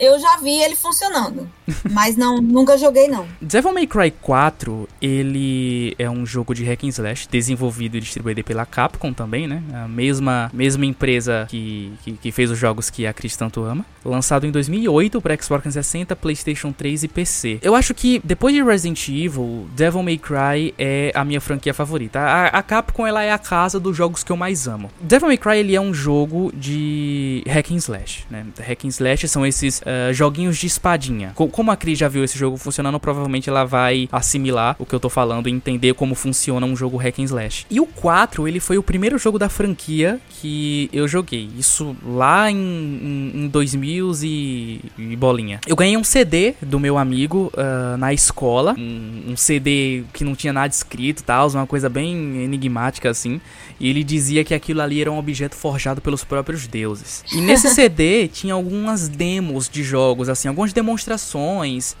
Eu 0.00 0.18
já 0.18 0.36
vi 0.38 0.56
ele 0.62 0.76
funcionando, 0.76 1.50
mas 1.90 2.16
não, 2.16 2.40
nunca 2.40 2.76
joguei, 2.78 3.08
não. 3.08 3.26
Devil 3.40 3.72
May 3.72 3.86
Cry 3.86 4.10
4, 4.10 4.88
ele 5.00 5.94
é 5.98 6.08
um 6.08 6.24
jogo 6.24 6.54
de 6.54 6.64
hack 6.64 6.84
and 6.84 6.88
slash, 6.88 7.28
desenvolvido 7.30 7.96
e 7.96 8.00
distribuído 8.00 8.42
pela 8.44 8.64
Capcom 8.64 9.12
também, 9.12 9.46
né? 9.46 9.62
A 9.72 9.88
mesma, 9.88 10.50
mesma 10.52 10.86
empresa 10.86 11.46
que, 11.48 11.92
que, 12.02 12.12
que 12.12 12.32
fez 12.32 12.50
os 12.50 12.58
jogos 12.58 12.90
que 12.90 13.06
a 13.06 13.12
Cris 13.12 13.36
tanto 13.36 13.62
ama. 13.62 13.84
Lançado 14.04 14.46
em 14.46 14.50
2008 14.50 15.20
para 15.20 15.34
Xbox 15.34 15.66
360, 15.66 16.14
PlayStation 16.16 16.72
3 16.72 17.04
e 17.04 17.08
PC. 17.08 17.58
Eu 17.62 17.74
acho 17.74 17.94
que 17.94 18.20
depois 18.24 18.54
de 18.54 18.62
Resident 18.62 19.08
Evil, 19.08 19.66
Devil 19.74 20.02
May 20.02 20.18
Cry 20.18 20.74
é 20.78 21.10
a 21.14 21.24
minha 21.24 21.40
franquia 21.40 21.74
favorita. 21.74 22.20
A, 22.20 22.46
a 22.46 22.62
Capcom 22.62 23.06
ela 23.06 23.22
é 23.22 23.32
a 23.32 23.38
casa 23.38 23.80
dos 23.80 23.96
jogos 23.96 24.22
que 24.22 24.30
eu 24.30 24.36
mais 24.36 24.68
amo. 24.68 24.90
Devil 25.00 25.28
May 25.28 25.38
Cry 25.38 25.58
ele 25.58 25.74
é 25.74 25.80
um 25.80 25.92
jogo 25.92 26.52
de 26.54 27.42
hack 27.46 27.70
and 27.70 27.76
slash, 27.76 28.24
né? 28.30 28.46
Hack 28.58 28.84
and 28.84 28.88
slash 28.88 29.28
são 29.28 29.44
esses 29.44 29.82
ah, 29.84 30.12
joguinhos 30.12 30.56
de 30.56 30.66
espadinha. 30.66 31.32
Como 31.56 31.70
a 31.70 31.76
Cris 31.76 31.98
já 31.98 32.06
viu 32.06 32.22
esse 32.22 32.38
jogo 32.38 32.58
funcionando, 32.58 33.00
provavelmente 33.00 33.48
ela 33.48 33.64
vai 33.64 34.10
assimilar 34.12 34.76
o 34.78 34.84
que 34.84 34.94
eu 34.94 35.00
tô 35.00 35.08
falando 35.08 35.48
e 35.48 35.52
entender 35.52 35.94
como 35.94 36.14
funciona 36.14 36.66
um 36.66 36.76
jogo 36.76 36.98
hack 36.98 37.18
and 37.18 37.22
slash. 37.22 37.64
E 37.70 37.80
o 37.80 37.86
4, 37.86 38.46
ele 38.46 38.60
foi 38.60 38.76
o 38.76 38.82
primeiro 38.82 39.18
jogo 39.18 39.38
da 39.38 39.48
franquia 39.48 40.20
que 40.28 40.90
eu 40.92 41.08
joguei. 41.08 41.48
Isso 41.58 41.96
lá 42.04 42.50
em, 42.50 42.56
em, 42.58 43.44
em 43.44 43.48
2000 43.48 44.12
e, 44.22 44.80
e 44.98 45.16
bolinha. 45.16 45.58
Eu 45.66 45.74
ganhei 45.74 45.96
um 45.96 46.04
CD 46.04 46.52
do 46.60 46.78
meu 46.78 46.98
amigo 46.98 47.50
ah, 47.56 47.96
na 47.96 48.12
escola, 48.12 48.74
um, 48.76 49.32
um 49.32 49.36
CD 49.36 50.04
que 50.12 50.24
não 50.24 50.34
tinha 50.34 50.52
nada 50.52 50.68
escrito, 50.68 51.22
tal, 51.22 51.48
uma 51.48 51.66
coisa 51.66 51.88
bem 51.88 52.44
enigmática 52.44 53.08
assim. 53.08 53.40
E 53.80 53.88
ele 53.88 54.04
dizia 54.04 54.44
que 54.44 54.54
aquilo 54.54 54.82
ali 54.82 55.00
era 55.00 55.10
um 55.10 55.18
objeto 55.18 55.54
forjado 55.54 56.02
pelos 56.02 56.22
próprios 56.22 56.66
deuses. 56.66 57.24
E 57.32 57.40
nesse 57.40 57.68
CD 57.74 58.28
tinha 58.28 58.52
algumas 58.52 59.08
demos 59.08 59.70
de 59.70 59.82
jogos, 59.82 60.28
assim, 60.28 60.48
algumas 60.48 60.74
demonstrações, 60.74 61.45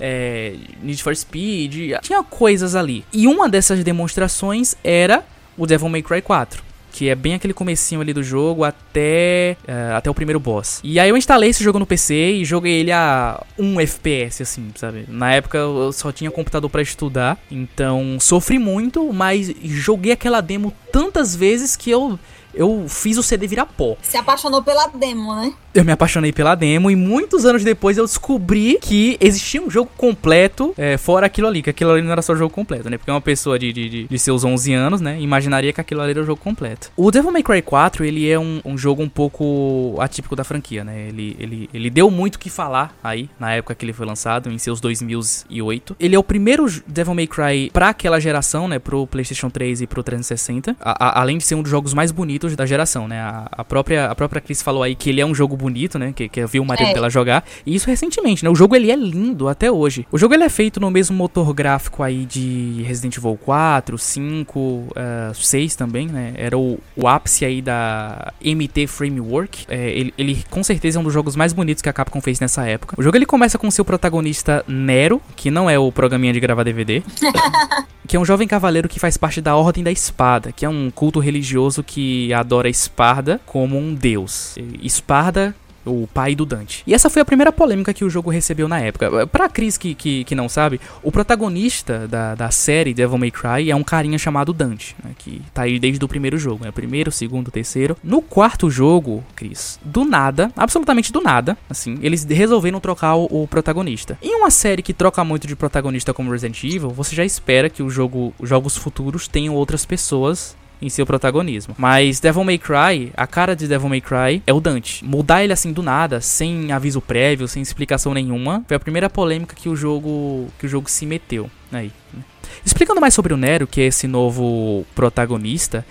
é, 0.00 0.54
Need 0.82 1.02
for 1.02 1.14
Speed, 1.14 1.98
tinha 2.02 2.22
coisas 2.22 2.74
ali. 2.74 3.04
E 3.12 3.26
uma 3.26 3.48
dessas 3.48 3.82
demonstrações 3.82 4.74
era 4.82 5.24
o 5.56 5.66
Devil 5.66 5.88
May 5.88 6.02
Cry 6.02 6.22
4. 6.22 6.64
Que 6.92 7.10
é 7.10 7.14
bem 7.14 7.34
aquele 7.34 7.52
comecinho 7.52 8.00
ali 8.00 8.14
do 8.14 8.22
jogo 8.22 8.64
até, 8.64 9.58
é, 9.66 9.92
até 9.94 10.08
o 10.08 10.14
primeiro 10.14 10.40
boss. 10.40 10.80
E 10.82 10.98
aí 10.98 11.10
eu 11.10 11.16
instalei 11.16 11.50
esse 11.50 11.62
jogo 11.62 11.78
no 11.78 11.84
PC 11.84 12.14
e 12.14 12.44
joguei 12.44 12.80
ele 12.80 12.90
a 12.90 13.42
1 13.58 13.80
FPS, 13.80 14.42
assim, 14.42 14.70
sabe? 14.74 15.04
Na 15.06 15.34
época 15.34 15.58
eu 15.58 15.92
só 15.92 16.10
tinha 16.10 16.30
computador 16.30 16.70
pra 16.70 16.80
estudar, 16.80 17.38
então 17.50 18.16
sofri 18.18 18.58
muito, 18.58 19.12
mas 19.12 19.52
joguei 19.62 20.12
aquela 20.12 20.40
demo 20.40 20.72
tantas 20.90 21.36
vezes 21.36 21.76
que 21.76 21.90
eu, 21.90 22.18
eu 22.56 22.86
fiz 22.88 23.16
o 23.18 23.22
CD 23.22 23.46
virar 23.46 23.66
pó. 23.66 23.96
Se 24.02 24.16
apaixonou 24.16 24.62
pela 24.62 24.86
demo, 24.88 25.34
né? 25.34 25.52
Eu 25.74 25.84
me 25.84 25.92
apaixonei 25.92 26.32
pela 26.32 26.54
demo 26.54 26.90
e 26.90 26.96
muitos 26.96 27.44
anos 27.44 27.62
depois 27.62 27.98
eu 27.98 28.04
descobri 28.06 28.78
que 28.80 29.16
existia 29.20 29.60
um 29.62 29.68
jogo 29.70 29.90
completo 29.96 30.72
é, 30.78 30.96
fora 30.96 31.26
aquilo 31.26 31.46
ali, 31.46 31.62
que 31.62 31.68
aquilo 31.68 31.90
ali 31.90 32.00
não 32.02 32.10
era 32.12 32.22
só 32.22 32.34
jogo 32.34 32.52
completo, 32.52 32.88
né? 32.88 32.96
Porque 32.96 33.10
uma 33.10 33.20
pessoa 33.20 33.58
de, 33.58 33.72
de, 33.72 34.06
de- 34.08 34.18
seus 34.18 34.42
11 34.42 34.72
anos, 34.72 35.00
né, 35.02 35.20
imaginaria 35.20 35.72
que 35.72 35.80
aquilo 35.80 36.00
ali 36.00 36.12
era 36.12 36.22
o 36.22 36.24
jogo 36.24 36.40
completo. 36.40 36.90
O 36.96 37.10
Devil 37.10 37.30
May 37.30 37.42
Cry 37.42 37.60
4, 37.62 38.04
ele 38.04 38.28
é 38.28 38.38
um, 38.38 38.60
um 38.64 38.78
jogo 38.78 39.02
um 39.02 39.08
pouco 39.08 39.96
atípico 40.00 40.34
da 40.34 40.42
franquia, 40.44 40.82
né? 40.82 41.08
Ele, 41.08 41.36
ele, 41.38 41.70
ele 41.74 41.90
deu 41.90 42.10
muito 42.10 42.36
o 42.36 42.38
que 42.38 42.48
falar 42.48 42.96
aí, 43.04 43.28
na 43.38 43.52
época 43.52 43.74
que 43.74 43.84
ele 43.84 43.92
foi 43.92 44.06
lançado, 44.06 44.50
em 44.50 44.56
seus 44.58 44.80
2008. 44.80 45.96
Ele 46.00 46.16
é 46.16 46.18
o 46.18 46.22
primeiro 46.24 46.66
Devil 46.86 47.14
May 47.14 47.26
Cry 47.26 47.70
pra 47.72 47.90
aquela 47.90 48.18
geração, 48.20 48.66
né, 48.68 48.78
pro 48.78 49.06
PlayStation 49.06 49.50
3 49.50 49.82
e 49.82 49.86
pro 49.86 50.02
360, 50.02 50.76
a- 50.80 51.04
a- 51.06 51.20
além 51.20 51.38
de 51.38 51.44
ser 51.44 51.54
um 51.54 51.62
dos 51.62 51.70
jogos 51.70 51.92
mais 51.94 52.10
bonitos 52.10 52.45
da 52.54 52.66
geração, 52.66 53.08
né? 53.08 53.20
A, 53.20 53.46
a 53.50 53.64
própria, 53.64 54.06
a 54.06 54.14
própria 54.14 54.40
Chris 54.40 54.62
falou 54.62 54.82
aí 54.82 54.94
que 54.94 55.08
ele 55.10 55.20
é 55.20 55.26
um 55.26 55.34
jogo 55.34 55.56
bonito, 55.56 55.98
né? 55.98 56.12
Que, 56.14 56.28
que 56.28 56.44
viu 56.46 56.62
o 56.62 56.66
marido 56.66 56.90
É. 56.90 56.94
dela 56.94 57.08
jogar. 57.10 57.44
E 57.64 57.74
isso 57.74 57.88
recentemente, 57.88 58.44
né? 58.44 58.50
O 58.50 58.54
jogo 58.54 58.76
ele 58.76 58.90
é 58.90 58.96
lindo 58.96 59.48
até 59.48 59.70
hoje. 59.72 60.06
O 60.12 60.18
jogo 60.18 60.34
ele 60.34 60.44
é 60.44 60.48
feito 60.48 60.78
no 60.78 60.90
mesmo 60.90 61.16
motor 61.16 61.52
gráfico 61.54 62.02
aí 62.02 62.24
de 62.26 62.82
Resident 62.86 63.16
Evil 63.16 63.38
4, 63.42 63.96
5, 63.98 64.88
eh, 64.94 65.32
6 65.34 65.74
também, 65.74 66.06
né? 66.06 66.34
Era 66.36 66.56
o, 66.58 66.78
o 66.94 67.08
ápice 67.08 67.44
aí 67.44 67.62
da 67.62 68.32
MT 68.44 68.86
Framework. 68.86 69.64
É, 69.68 69.88
ele, 69.90 70.14
ele 70.18 70.44
com 70.50 70.62
certeza 70.62 70.98
é 70.98 71.00
um 71.00 71.04
dos 71.04 71.12
jogos 71.12 71.34
mais 71.36 71.52
bonitos 71.52 71.82
que 71.82 71.88
a 71.88 71.92
Capcom 71.92 72.20
fez 72.20 72.38
nessa 72.40 72.66
época. 72.66 72.94
O 72.98 73.02
jogo 73.02 73.16
ele 73.16 73.26
começa 73.26 73.56
com 73.58 73.70
seu 73.70 73.84
protagonista 73.84 74.64
Nero, 74.68 75.20
que 75.34 75.50
não 75.50 75.68
é 75.70 75.78
o 75.78 75.90
programinha 75.90 76.32
de 76.32 76.40
gravar 76.40 76.62
DVD. 76.62 77.02
que 78.06 78.16
é 78.16 78.20
um 78.20 78.24
jovem 78.24 78.46
cavaleiro 78.46 78.88
que 78.88 79.00
faz 79.00 79.16
parte 79.16 79.40
da 79.40 79.56
Ordem 79.56 79.82
da 79.82 79.90
Espada, 79.90 80.52
que 80.52 80.64
é 80.64 80.68
um 80.68 80.90
culto 80.90 81.18
religioso 81.18 81.82
que 81.82 82.32
adora 82.32 82.68
Esparda 82.68 83.40
como 83.44 83.78
um 83.78 83.94
deus. 83.94 84.54
Esparda 84.82 85.54
o 85.86 86.08
pai 86.12 86.34
do 86.34 86.44
Dante. 86.44 86.82
E 86.86 86.92
essa 86.92 87.08
foi 87.08 87.22
a 87.22 87.24
primeira 87.24 87.52
polêmica 87.52 87.94
que 87.94 88.04
o 88.04 88.10
jogo 88.10 88.30
recebeu 88.30 88.68
na 88.68 88.80
época. 88.80 89.26
Pra 89.26 89.48
Cris 89.48 89.78
que, 89.78 89.94
que, 89.94 90.24
que 90.24 90.34
não 90.34 90.48
sabe, 90.48 90.80
o 91.02 91.12
protagonista 91.12 92.06
da, 92.08 92.34
da 92.34 92.50
série 92.50 92.92
Devil 92.92 93.18
May 93.18 93.30
Cry 93.30 93.70
é 93.70 93.76
um 93.76 93.84
carinha 93.84 94.18
chamado 94.18 94.52
Dante, 94.52 94.96
né, 95.02 95.12
que 95.16 95.40
tá 95.54 95.62
aí 95.62 95.78
desde 95.78 96.04
o 96.04 96.08
primeiro 96.08 96.36
jogo, 96.36 96.64
né, 96.64 96.70
primeiro, 96.70 97.10
segundo, 97.10 97.50
terceiro. 97.50 97.96
No 98.02 98.20
quarto 98.20 98.70
jogo, 98.70 99.24
Cris, 99.34 99.78
do 99.84 100.04
nada, 100.04 100.50
absolutamente 100.56 101.12
do 101.12 101.20
nada, 101.20 101.56
assim, 101.70 101.98
eles 102.02 102.24
resolveram 102.24 102.80
trocar 102.80 103.14
o, 103.14 103.42
o 103.42 103.48
protagonista. 103.48 104.18
Em 104.22 104.34
uma 104.34 104.50
série 104.50 104.82
que 104.82 104.92
troca 104.92 105.22
muito 105.24 105.46
de 105.46 105.54
protagonista 105.54 106.12
como 106.12 106.30
Resident 106.30 106.62
Evil, 106.64 106.90
você 106.90 107.14
já 107.14 107.24
espera 107.24 107.70
que 107.70 107.82
o 107.82 107.90
jogo, 107.90 108.34
os 108.38 108.48
jogos 108.48 108.76
futuros 108.76 109.28
tenham 109.28 109.54
outras 109.54 109.84
pessoas 109.84 110.56
em 110.80 110.88
seu 110.88 111.06
protagonismo. 111.06 111.74
Mas 111.78 112.20
Devil 112.20 112.44
May 112.44 112.58
Cry, 112.58 113.12
a 113.16 113.26
cara 113.26 113.56
de 113.56 113.66
Devil 113.66 113.88
May 113.88 114.00
Cry 114.00 114.42
é 114.46 114.52
o 114.52 114.60
Dante. 114.60 115.04
Mudar 115.04 115.42
ele 115.42 115.52
assim 115.52 115.72
do 115.72 115.82
nada, 115.82 116.20
sem 116.20 116.72
aviso 116.72 117.00
prévio, 117.00 117.48
sem 117.48 117.62
explicação 117.62 118.12
nenhuma, 118.12 118.64
foi 118.66 118.76
a 118.76 118.80
primeira 118.80 119.08
polêmica 119.08 119.54
que 119.54 119.68
o 119.68 119.76
jogo 119.76 120.48
que 120.58 120.66
o 120.66 120.68
jogo 120.68 120.90
se 120.90 121.06
meteu 121.06 121.50
aí. 121.72 121.90
né? 122.12 122.22
Explicando 122.64 123.00
mais 123.00 123.14
sobre 123.14 123.32
o 123.32 123.36
Nero, 123.36 123.66
que 123.66 123.80
é 123.80 123.84
esse 123.86 124.06
novo 124.06 124.84
protagonista, 124.94 125.84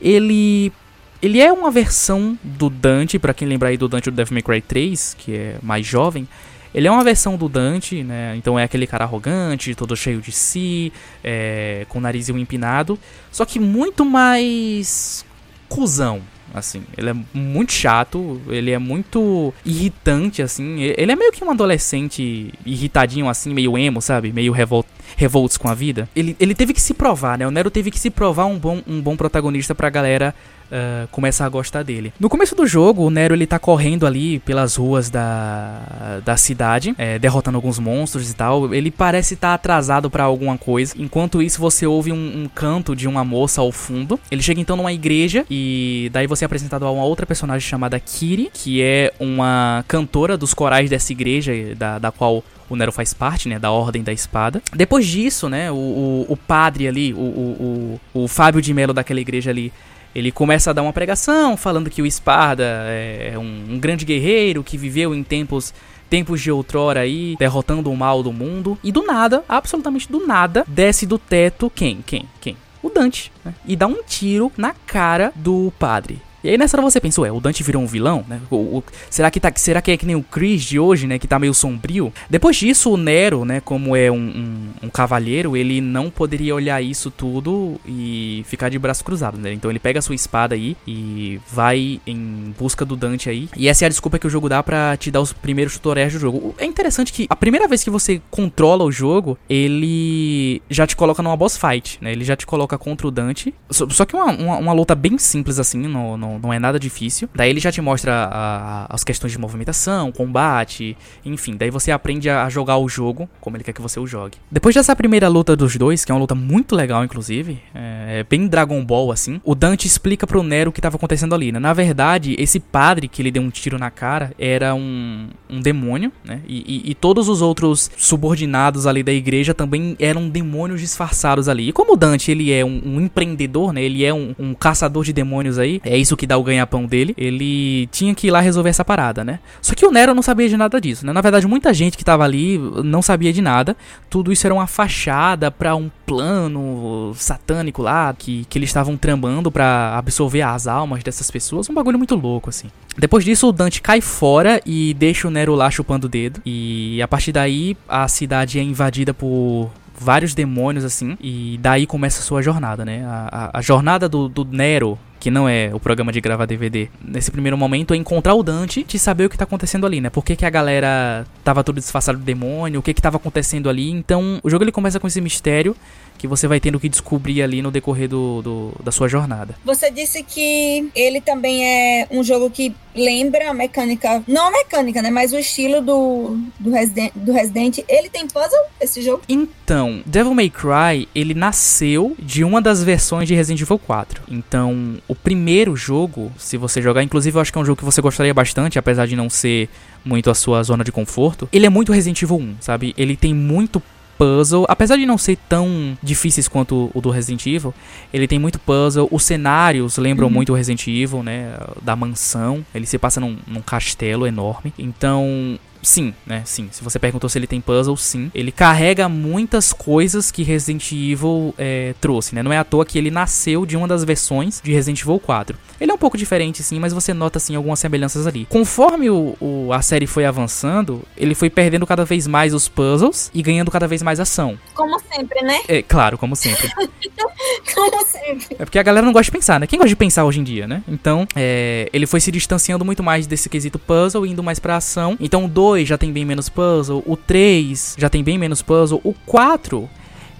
ele 0.00 0.72
ele 1.20 1.40
é 1.40 1.52
uma 1.52 1.70
versão 1.70 2.36
do 2.42 2.68
Dante, 2.68 3.16
pra 3.16 3.32
quem 3.32 3.46
lembrar 3.46 3.68
aí 3.68 3.76
do 3.76 3.88
Dante 3.88 4.10
do 4.10 4.16
Devil 4.16 4.34
May 4.34 4.42
Cry 4.42 4.60
3, 4.60 5.14
que 5.16 5.32
é 5.36 5.56
mais 5.62 5.86
jovem, 5.86 6.26
ele 6.74 6.88
é 6.88 6.90
uma 6.90 7.04
versão 7.04 7.36
do 7.36 7.48
Dante, 7.48 8.02
né? 8.02 8.34
Então 8.36 8.58
é 8.58 8.64
aquele 8.64 8.86
cara 8.86 9.04
arrogante, 9.04 9.74
todo 9.74 9.96
cheio 9.96 10.20
de 10.20 10.32
si, 10.32 10.92
é, 11.22 11.86
com 11.88 11.98
o 11.98 12.00
narizinho 12.00 12.38
empinado. 12.38 12.98
Só 13.30 13.44
que 13.44 13.60
muito 13.60 14.04
mais 14.04 15.24
cuzão, 15.68 16.20
assim. 16.54 16.82
Ele 16.96 17.10
é 17.10 17.14
muito 17.34 17.72
chato, 17.72 18.40
ele 18.48 18.70
é 18.70 18.78
muito 18.78 19.52
irritante, 19.64 20.42
assim. 20.42 20.80
Ele 20.80 21.12
é 21.12 21.16
meio 21.16 21.32
que 21.32 21.44
um 21.44 21.50
adolescente 21.50 22.52
irritadinho, 22.64 23.28
assim, 23.28 23.52
meio 23.52 23.76
emo, 23.76 24.00
sabe? 24.00 24.32
Meio 24.32 24.52
revol 24.52 24.84
revoltos 25.16 25.58
com 25.58 25.68
a 25.68 25.74
vida. 25.74 26.08
Ele, 26.16 26.34
ele 26.40 26.54
teve 26.54 26.72
que 26.72 26.80
se 26.80 26.94
provar, 26.94 27.38
né? 27.38 27.46
O 27.46 27.50
Nero 27.50 27.70
teve 27.70 27.90
que 27.90 27.98
se 27.98 28.10
provar 28.10 28.46
um 28.46 28.58
bom, 28.58 28.82
um 28.86 29.00
bom 29.00 29.16
protagonista 29.16 29.74
pra 29.74 29.90
galera 29.90 30.34
uh, 30.72 31.08
começa 31.08 31.44
a 31.44 31.48
gostar 31.48 31.82
dele. 31.82 32.12
No 32.18 32.28
começo 32.28 32.56
do 32.56 32.66
jogo, 32.66 33.04
o 33.04 33.10
Nero 33.10 33.34
ele 33.34 33.46
tá 33.46 33.58
correndo 33.58 34.06
ali 34.06 34.38
pelas 34.40 34.76
ruas 34.76 35.10
da, 35.10 36.20
da 36.24 36.36
cidade, 36.36 36.94
é, 36.96 37.18
derrotando 37.18 37.58
alguns 37.58 37.78
monstros 37.78 38.30
e 38.30 38.34
tal. 38.34 38.74
Ele 38.74 38.90
parece 38.90 39.34
estar 39.34 39.48
tá 39.48 39.54
atrasado 39.54 40.10
para 40.10 40.24
alguma 40.24 40.56
coisa. 40.56 40.94
Enquanto 40.98 41.42
isso, 41.42 41.60
você 41.60 41.86
ouve 41.86 42.10
um, 42.10 42.42
um, 42.44 42.48
canto 42.52 42.96
de 42.96 43.06
uma 43.06 43.24
moça 43.24 43.60
ao 43.60 43.70
fundo. 43.70 44.18
Ele 44.30 44.42
chega 44.42 44.60
então 44.60 44.76
numa 44.76 44.92
igreja 44.92 45.44
e 45.50 46.10
daí 46.12 46.26
você 46.26 46.44
é 46.44 46.46
apresentado 46.46 46.86
a 46.86 46.90
uma 46.90 47.04
outra 47.04 47.26
personagem 47.26 47.68
chamada 47.68 47.98
Kiri, 48.00 48.50
que 48.52 48.82
é 48.82 49.12
uma 49.20 49.84
cantora 49.86 50.36
dos 50.36 50.54
corais 50.54 50.88
dessa 50.88 51.12
igreja, 51.12 51.52
da, 51.76 51.98
da 51.98 52.10
qual 52.10 52.42
o 52.68 52.76
Nero 52.76 52.92
faz 52.92 53.12
parte, 53.12 53.48
né, 53.48 53.58
da 53.58 53.70
Ordem 53.70 54.02
da 54.02 54.12
Espada. 54.12 54.62
Depois 54.74 55.06
disso, 55.06 55.48
né, 55.48 55.70
o, 55.70 55.74
o, 55.74 56.26
o 56.30 56.36
padre 56.36 56.88
ali, 56.88 57.12
o, 57.12 57.18
o, 57.18 58.00
o, 58.14 58.22
o 58.24 58.28
Fábio 58.28 58.62
de 58.62 58.72
Melo 58.72 58.94
daquela 58.94 59.20
igreja 59.20 59.50
ali, 59.50 59.72
ele 60.14 60.30
começa 60.30 60.70
a 60.70 60.72
dar 60.72 60.82
uma 60.82 60.92
pregação 60.92 61.56
falando 61.56 61.90
que 61.90 62.02
o 62.02 62.06
Espada 62.06 62.64
é 62.88 63.34
um, 63.36 63.74
um 63.74 63.78
grande 63.78 64.04
guerreiro 64.04 64.62
que 64.62 64.76
viveu 64.76 65.14
em 65.14 65.22
tempos 65.22 65.72
tempos 66.12 66.42
de 66.42 66.50
outrora 66.50 67.00
aí, 67.00 67.36
derrotando 67.38 67.90
o 67.90 67.96
mal 67.96 68.22
do 68.22 68.34
mundo. 68.34 68.76
E 68.84 68.92
do 68.92 69.02
nada, 69.02 69.42
absolutamente 69.48 70.12
do 70.12 70.26
nada, 70.26 70.62
desce 70.68 71.06
do 71.06 71.18
teto 71.18 71.72
quem? 71.74 72.02
Quem? 72.04 72.28
Quem? 72.38 72.54
O 72.82 72.90
Dante, 72.90 73.32
né? 73.42 73.54
E 73.64 73.74
dá 73.74 73.86
um 73.86 74.02
tiro 74.02 74.52
na 74.54 74.74
cara 74.74 75.32
do 75.34 75.72
padre. 75.78 76.20
E 76.42 76.50
aí 76.50 76.58
nessa 76.58 76.76
hora 76.76 76.88
você 76.88 77.00
pensa, 77.00 77.20
ué, 77.20 77.30
o 77.30 77.40
Dante 77.40 77.62
virou 77.62 77.82
um 77.82 77.86
vilão, 77.86 78.24
né? 78.28 78.40
O, 78.50 78.56
o, 78.56 78.84
será, 79.08 79.30
que 79.30 79.38
tá, 79.38 79.52
será 79.54 79.80
que 79.80 79.90
é 79.90 79.96
que 79.96 80.06
nem 80.06 80.16
o 80.16 80.22
Chris 80.22 80.62
de 80.62 80.78
hoje, 80.78 81.06
né? 81.06 81.18
Que 81.18 81.26
tá 81.26 81.38
meio 81.38 81.54
sombrio? 81.54 82.12
Depois 82.28 82.56
disso, 82.56 82.90
o 82.90 82.96
Nero, 82.96 83.44
né? 83.44 83.60
Como 83.60 83.94
é 83.94 84.10
um, 84.10 84.16
um, 84.16 84.86
um 84.86 84.90
cavalheiro, 84.90 85.56
ele 85.56 85.80
não 85.80 86.10
poderia 86.10 86.54
olhar 86.54 86.82
isso 86.82 87.10
tudo 87.10 87.80
e 87.86 88.44
ficar 88.46 88.68
de 88.68 88.78
braço 88.78 89.04
cruzado, 89.04 89.38
né? 89.38 89.52
Então 89.52 89.70
ele 89.70 89.78
pega 89.78 89.98
a 89.98 90.02
sua 90.02 90.14
espada 90.14 90.54
aí 90.54 90.76
e 90.86 91.40
vai 91.50 92.00
em 92.06 92.54
busca 92.58 92.84
do 92.84 92.96
Dante 92.96 93.30
aí. 93.30 93.48
E 93.56 93.68
essa 93.68 93.84
é 93.84 93.86
a 93.86 93.88
desculpa 93.88 94.18
que 94.18 94.26
o 94.26 94.30
jogo 94.30 94.48
dá 94.48 94.62
para 94.62 94.96
te 94.96 95.10
dar 95.10 95.20
os 95.20 95.32
primeiros 95.32 95.74
tutoriais 95.74 96.12
do 96.12 96.18
jogo. 96.18 96.54
É 96.58 96.64
interessante 96.64 97.12
que 97.12 97.26
a 97.28 97.36
primeira 97.36 97.68
vez 97.68 97.84
que 97.84 97.90
você 97.90 98.20
controla 98.30 98.84
o 98.84 98.92
jogo, 98.92 99.38
ele 99.48 100.62
já 100.68 100.86
te 100.86 100.96
coloca 100.96 101.22
numa 101.22 101.36
boss 101.36 101.56
fight, 101.56 101.98
né? 102.00 102.12
Ele 102.12 102.24
já 102.24 102.36
te 102.36 102.46
coloca 102.46 102.76
contra 102.78 103.06
o 103.06 103.10
Dante. 103.10 103.54
Só, 103.70 103.88
só 103.88 104.04
que 104.04 104.16
uma, 104.16 104.26
uma, 104.26 104.56
uma, 104.58 104.72
luta 104.72 104.94
bem 104.94 105.18
simples 105.18 105.58
assim 105.58 105.78
no, 105.78 106.16
no 106.16 106.31
não, 106.38 106.52
é 106.52 106.58
nada 106.58 106.78
difícil. 106.78 107.28
Daí 107.34 107.50
ele 107.50 107.60
já 107.60 107.72
te 107.72 107.80
mostra 107.80 108.12
a, 108.12 108.84
a, 108.84 108.86
as 108.90 109.04
questões 109.04 109.32
de 109.32 109.38
movimentação, 109.38 110.12
combate, 110.12 110.96
enfim. 111.24 111.56
Daí 111.56 111.70
você 111.70 111.90
aprende 111.90 112.28
a, 112.28 112.44
a 112.44 112.48
jogar 112.48 112.78
o 112.78 112.88
jogo 112.88 113.28
como 113.40 113.56
ele 113.56 113.64
quer 113.64 113.72
que 113.72 113.82
você 113.82 113.98
o 113.98 114.06
jogue. 114.06 114.38
Depois 114.50 114.74
dessa 114.74 114.94
primeira 114.94 115.28
luta 115.28 115.56
dos 115.56 115.76
dois, 115.76 116.04
que 116.04 116.12
é 116.12 116.14
uma 116.14 116.20
luta 116.20 116.34
muito 116.34 116.74
legal, 116.74 117.04
inclusive, 117.04 117.60
é, 117.74 118.20
é 118.20 118.24
bem 118.24 118.46
Dragon 118.46 118.84
Ball 118.84 119.10
assim, 119.10 119.40
o 119.44 119.54
Dante 119.54 119.86
explica 119.86 120.26
pro 120.26 120.42
Nero 120.42 120.70
o 120.70 120.72
que 120.72 120.80
estava 120.80 120.96
acontecendo 120.96 121.34
ali. 121.34 121.52
Né? 121.52 121.58
Na 121.58 121.72
verdade, 121.72 122.34
esse 122.38 122.60
padre 122.60 123.08
que 123.08 123.22
ele 123.22 123.30
deu 123.30 123.42
um 123.42 123.50
tiro 123.50 123.78
na 123.78 123.90
cara 123.90 124.32
era 124.38 124.74
um, 124.74 125.28
um 125.50 125.60
demônio, 125.60 126.12
né? 126.24 126.40
E, 126.46 126.82
e, 126.86 126.90
e 126.90 126.94
todos 126.94 127.28
os 127.28 127.42
outros 127.42 127.90
subordinados 127.96 128.86
ali 128.86 129.02
da 129.02 129.12
igreja 129.12 129.54
também 129.54 129.96
eram 129.98 130.28
demônios 130.28 130.80
disfarçados 130.80 131.48
ali. 131.48 131.68
E 131.68 131.72
como 131.72 131.94
o 131.94 131.96
Dante 131.96 132.30
ele 132.30 132.52
é 132.52 132.64
um, 132.64 132.80
um 132.84 133.00
empreendedor, 133.00 133.72
né? 133.72 133.82
Ele 133.82 134.04
é 134.04 134.12
um, 134.12 134.34
um 134.38 134.54
caçador 134.54 135.04
de 135.04 135.12
demônios 135.12 135.58
aí, 135.58 135.80
é 135.84 135.96
isso 135.96 136.16
que 136.16 136.21
dá 136.26 136.36
o 136.36 136.42
ganha-pão 136.42 136.86
dele, 136.86 137.14
ele 137.16 137.86
tinha 137.88 138.14
que 138.14 138.28
ir 138.28 138.30
lá 138.30 138.40
resolver 138.40 138.70
essa 138.70 138.84
parada, 138.84 139.24
né? 139.24 139.40
Só 139.60 139.74
que 139.74 139.86
o 139.86 139.90
Nero 139.90 140.14
não 140.14 140.22
sabia 140.22 140.48
de 140.48 140.56
nada 140.56 140.80
disso, 140.80 141.06
né? 141.06 141.12
Na 141.12 141.20
verdade, 141.20 141.46
muita 141.46 141.72
gente 141.72 141.96
que 141.96 142.04
tava 142.04 142.24
ali 142.24 142.58
não 142.84 143.02
sabia 143.02 143.32
de 143.32 143.42
nada. 143.42 143.76
Tudo 144.08 144.32
isso 144.32 144.46
era 144.46 144.54
uma 144.54 144.66
fachada 144.66 145.50
para 145.50 145.74
um 145.74 145.90
plano 146.06 147.12
satânico 147.16 147.82
lá 147.82 148.14
que, 148.16 148.44
que 148.48 148.58
eles 148.58 148.70
estavam 148.70 148.96
tramando 148.96 149.50
para 149.50 149.96
absorver 149.96 150.42
as 150.42 150.66
almas 150.66 151.02
dessas 151.02 151.30
pessoas. 151.30 151.68
Um 151.68 151.74
bagulho 151.74 151.98
muito 151.98 152.14
louco, 152.14 152.50
assim. 152.50 152.68
Depois 152.96 153.24
disso, 153.24 153.48
o 153.48 153.52
Dante 153.52 153.80
cai 153.80 154.00
fora 154.00 154.60
e 154.66 154.94
deixa 154.94 155.26
o 155.26 155.30
Nero 155.30 155.54
lá 155.54 155.70
chupando 155.70 156.06
o 156.06 156.10
dedo. 156.10 156.40
E 156.44 157.00
a 157.02 157.08
partir 157.08 157.32
daí, 157.32 157.76
a 157.88 158.06
cidade 158.08 158.58
é 158.58 158.62
invadida 158.62 159.14
por 159.14 159.70
vários 159.98 160.34
demônios, 160.34 160.84
assim. 160.84 161.16
E 161.20 161.58
daí 161.60 161.86
começa 161.86 162.20
a 162.20 162.22
sua 162.22 162.42
jornada, 162.42 162.84
né? 162.84 163.04
A, 163.06 163.50
a, 163.54 163.58
a 163.58 163.62
jornada 163.62 164.08
do, 164.08 164.28
do 164.28 164.44
Nero 164.44 164.98
que 165.22 165.30
não 165.30 165.48
é 165.48 165.70
o 165.72 165.78
programa 165.78 166.10
de 166.10 166.20
gravar 166.20 166.46
DVD, 166.46 166.88
nesse 167.00 167.30
primeiro 167.30 167.56
momento 167.56 167.94
é 167.94 167.96
encontrar 167.96 168.34
o 168.34 168.42
Dante 168.42 168.84
e 168.92 168.98
saber 168.98 169.26
o 169.26 169.30
que 169.30 169.38
tá 169.38 169.44
acontecendo 169.44 169.86
ali, 169.86 170.00
né? 170.00 170.10
Por 170.10 170.24
que, 170.24 170.34
que 170.34 170.44
a 170.44 170.50
galera 170.50 171.24
tava 171.44 171.62
tudo 171.62 171.76
disfarçado 171.76 172.18
de 172.18 172.24
demônio, 172.24 172.80
o 172.80 172.82
que 172.82 172.92
que 172.92 173.00
tava 173.00 173.18
acontecendo 173.18 173.68
ali. 173.68 173.88
Então, 173.88 174.40
o 174.42 174.50
jogo 174.50 174.64
ele 174.64 174.72
começa 174.72 174.98
com 174.98 175.06
esse 175.06 175.20
mistério 175.20 175.76
que 176.22 176.28
você 176.28 176.46
vai 176.46 176.60
tendo 176.60 176.78
que 176.78 176.88
descobrir 176.88 177.42
ali 177.42 177.60
no 177.60 177.72
decorrer 177.72 178.08
do, 178.08 178.40
do, 178.42 178.72
da 178.80 178.92
sua 178.92 179.08
jornada. 179.08 179.56
Você 179.64 179.90
disse 179.90 180.22
que 180.22 180.88
ele 180.94 181.20
também 181.20 181.66
é 181.66 182.06
um 182.12 182.22
jogo 182.22 182.48
que 182.48 182.72
lembra 182.94 183.50
a 183.50 183.54
mecânica, 183.54 184.22
não 184.28 184.46
a 184.46 184.50
mecânica, 184.52 185.02
né, 185.02 185.10
mas 185.10 185.32
o 185.32 185.38
estilo 185.38 185.80
do, 185.80 186.38
do, 186.60 186.70
Resident, 186.70 187.10
do 187.16 187.32
Resident. 187.32 187.78
Ele 187.88 188.08
tem 188.08 188.28
puzzle, 188.28 188.60
esse 188.80 189.02
jogo? 189.02 189.22
Então, 189.28 190.00
Devil 190.06 190.32
May 190.32 190.48
Cry, 190.48 191.08
ele 191.12 191.34
nasceu 191.34 192.14
de 192.16 192.44
uma 192.44 192.62
das 192.62 192.84
versões 192.84 193.26
de 193.26 193.34
Resident 193.34 193.60
Evil 193.60 193.80
4. 193.80 194.22
Então, 194.28 194.98
o 195.08 195.16
primeiro 195.16 195.74
jogo, 195.74 196.30
se 196.38 196.56
você 196.56 196.80
jogar, 196.80 197.02
inclusive 197.02 197.36
eu 197.36 197.40
acho 197.40 197.50
que 197.50 197.58
é 197.58 197.60
um 197.60 197.64
jogo 197.64 197.78
que 197.78 197.84
você 197.84 198.00
gostaria 198.00 198.32
bastante, 198.32 198.78
apesar 198.78 199.08
de 199.08 199.16
não 199.16 199.28
ser 199.28 199.68
muito 200.04 200.30
a 200.30 200.34
sua 200.34 200.62
zona 200.62 200.84
de 200.84 200.92
conforto, 200.92 201.48
ele 201.52 201.66
é 201.66 201.68
muito 201.68 201.90
Resident 201.90 202.22
Evil 202.22 202.36
1, 202.36 202.56
sabe? 202.60 202.94
Ele 202.96 203.16
tem 203.16 203.34
muito 203.34 203.82
puzzle, 204.22 204.64
apesar 204.68 204.96
de 204.96 205.04
não 205.04 205.18
ser 205.18 205.36
tão 205.48 205.98
difíceis 206.00 206.46
quanto 206.46 206.92
o 206.94 207.00
do 207.00 207.10
Resident 207.10 207.44
Evil, 207.44 207.74
ele 208.14 208.28
tem 208.28 208.38
muito 208.38 208.58
puzzle. 208.60 209.08
Os 209.10 209.24
cenários 209.24 209.96
lembram 209.96 210.28
uhum. 210.28 210.32
muito 210.32 210.52
o 210.52 210.54
Resident 210.54 210.86
Evil, 210.86 211.24
né? 211.24 211.56
Da 211.82 211.96
mansão. 211.96 212.64
Ele 212.72 212.86
se 212.86 212.98
passa 212.98 213.20
num, 213.20 213.36
num 213.48 213.60
castelo 213.60 214.24
enorme. 214.24 214.72
Então, 214.78 215.58
Sim, 215.82 216.14
né? 216.24 216.42
Sim. 216.44 216.68
Se 216.70 216.82
você 216.82 216.98
perguntou 216.98 217.28
se 217.28 217.38
ele 217.38 217.46
tem 217.46 217.60
puzzle, 217.60 217.96
sim. 217.96 218.30
Ele 218.34 218.52
carrega 218.52 219.08
muitas 219.08 219.72
coisas 219.72 220.30
que 220.30 220.42
Resident 220.42 220.92
Evil 220.92 221.54
é, 221.58 221.94
trouxe, 222.00 222.34
né? 222.34 222.42
Não 222.42 222.52
é 222.52 222.58
à 222.58 222.64
toa 222.64 222.86
que 222.86 222.96
ele 222.96 223.10
nasceu 223.10 223.66
de 223.66 223.76
uma 223.76 223.88
das 223.88 224.04
versões 224.04 224.60
de 224.62 224.72
Resident 224.72 225.00
Evil 225.02 225.18
4. 225.18 225.58
Ele 225.80 225.90
é 225.90 225.94
um 225.94 225.98
pouco 225.98 226.16
diferente, 226.16 226.62
sim, 226.62 226.78
mas 226.78 226.92
você 226.92 227.12
nota, 227.12 227.38
assim, 227.38 227.56
algumas 227.56 227.80
semelhanças 227.80 228.26
ali. 228.26 228.46
Conforme 228.48 229.10
o, 229.10 229.36
o, 229.40 229.72
a 229.72 229.82
série 229.82 230.06
foi 230.06 230.24
avançando, 230.24 231.02
ele 231.16 231.34
foi 231.34 231.50
perdendo 231.50 231.84
cada 231.86 232.04
vez 232.04 232.26
mais 232.28 232.54
os 232.54 232.68
puzzles 232.68 233.30
e 233.34 233.42
ganhando 233.42 233.70
cada 233.70 233.88
vez 233.88 234.00
mais 234.02 234.20
ação. 234.20 234.56
Como 234.74 235.00
sempre, 235.00 235.42
né? 235.42 235.60
É, 235.66 235.82
claro, 235.82 236.16
como 236.16 236.36
sempre. 236.36 236.70
como 237.74 238.06
sempre. 238.06 238.56
É 238.58 238.64
porque 238.64 238.78
a 238.78 238.82
galera 238.82 239.04
não 239.04 239.12
gosta 239.12 239.24
de 239.24 239.32
pensar, 239.32 239.58
né? 239.58 239.66
Quem 239.66 239.78
gosta 239.78 239.88
de 239.88 239.96
pensar 239.96 240.24
hoje 240.24 240.38
em 240.38 240.44
dia, 240.44 240.68
né? 240.68 240.84
Então, 240.86 241.26
é, 241.34 241.88
ele 241.92 242.06
foi 242.06 242.20
se 242.20 242.30
distanciando 242.30 242.84
muito 242.84 243.02
mais 243.02 243.26
desse 243.26 243.48
quesito 243.48 243.78
puzzle, 243.78 244.24
indo 244.24 244.42
mais 244.42 244.60
pra 244.60 244.76
ação. 244.76 245.16
Então, 245.18 245.44
o 245.44 245.48
2 245.72 245.88
já 245.88 245.96
tem 245.96 246.12
bem 246.12 246.24
menos 246.24 246.48
puzzle, 246.48 247.02
o 247.06 247.16
3 247.16 247.96
já 247.98 248.10
tem 248.10 248.22
bem 248.22 248.36
menos 248.36 248.60
puzzle, 248.60 249.00
o 249.02 249.14
4 249.26 249.88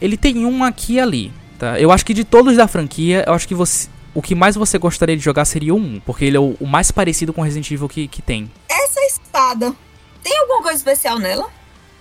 ele 0.00 0.16
tem 0.16 0.44
um 0.44 0.62
aqui 0.62 0.94
e 0.94 1.00
ali, 1.00 1.32
tá? 1.58 1.80
Eu 1.80 1.90
acho 1.90 2.04
que 2.04 2.12
de 2.12 2.22
todos 2.22 2.56
da 2.56 2.68
franquia, 2.68 3.24
eu 3.26 3.32
acho 3.32 3.48
que 3.48 3.54
você 3.54 3.88
o 4.14 4.20
que 4.20 4.34
mais 4.34 4.54
você 4.56 4.76
gostaria 4.76 5.16
de 5.16 5.22
jogar 5.22 5.46
seria 5.46 5.74
o 5.74 5.78
1, 5.78 6.00
porque 6.04 6.26
ele 6.26 6.36
é 6.36 6.40
o, 6.40 6.54
o 6.60 6.66
mais 6.66 6.90
parecido 6.90 7.32
com 7.32 7.40
Resident 7.40 7.70
Evil 7.70 7.88
que, 7.88 8.06
que 8.06 8.20
tem. 8.20 8.50
Essa 8.68 9.00
espada, 9.06 9.74
tem 10.22 10.38
alguma 10.38 10.62
coisa 10.62 10.76
especial 10.76 11.18
nela? 11.18 11.48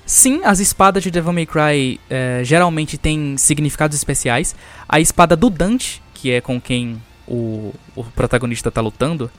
Sim, 0.06 0.42
as 0.44 0.60
espadas 0.60 1.04
de 1.04 1.10
Devil 1.10 1.32
May 1.32 1.46
Cry 1.46 2.02
é, 2.10 2.42
geralmente 2.44 2.98
têm 2.98 3.38
significados 3.38 3.96
especiais. 3.96 4.54
A 4.90 5.00
espada 5.00 5.38
do 5.38 5.50
Dante, 5.50 6.04
que 6.14 6.32
é 6.32 6.42
com 6.42 6.60
quem 6.60 7.02
o, 7.26 7.74
o 7.96 8.04
protagonista 8.04 8.68
está 8.68 8.82
lutando, 8.82 9.32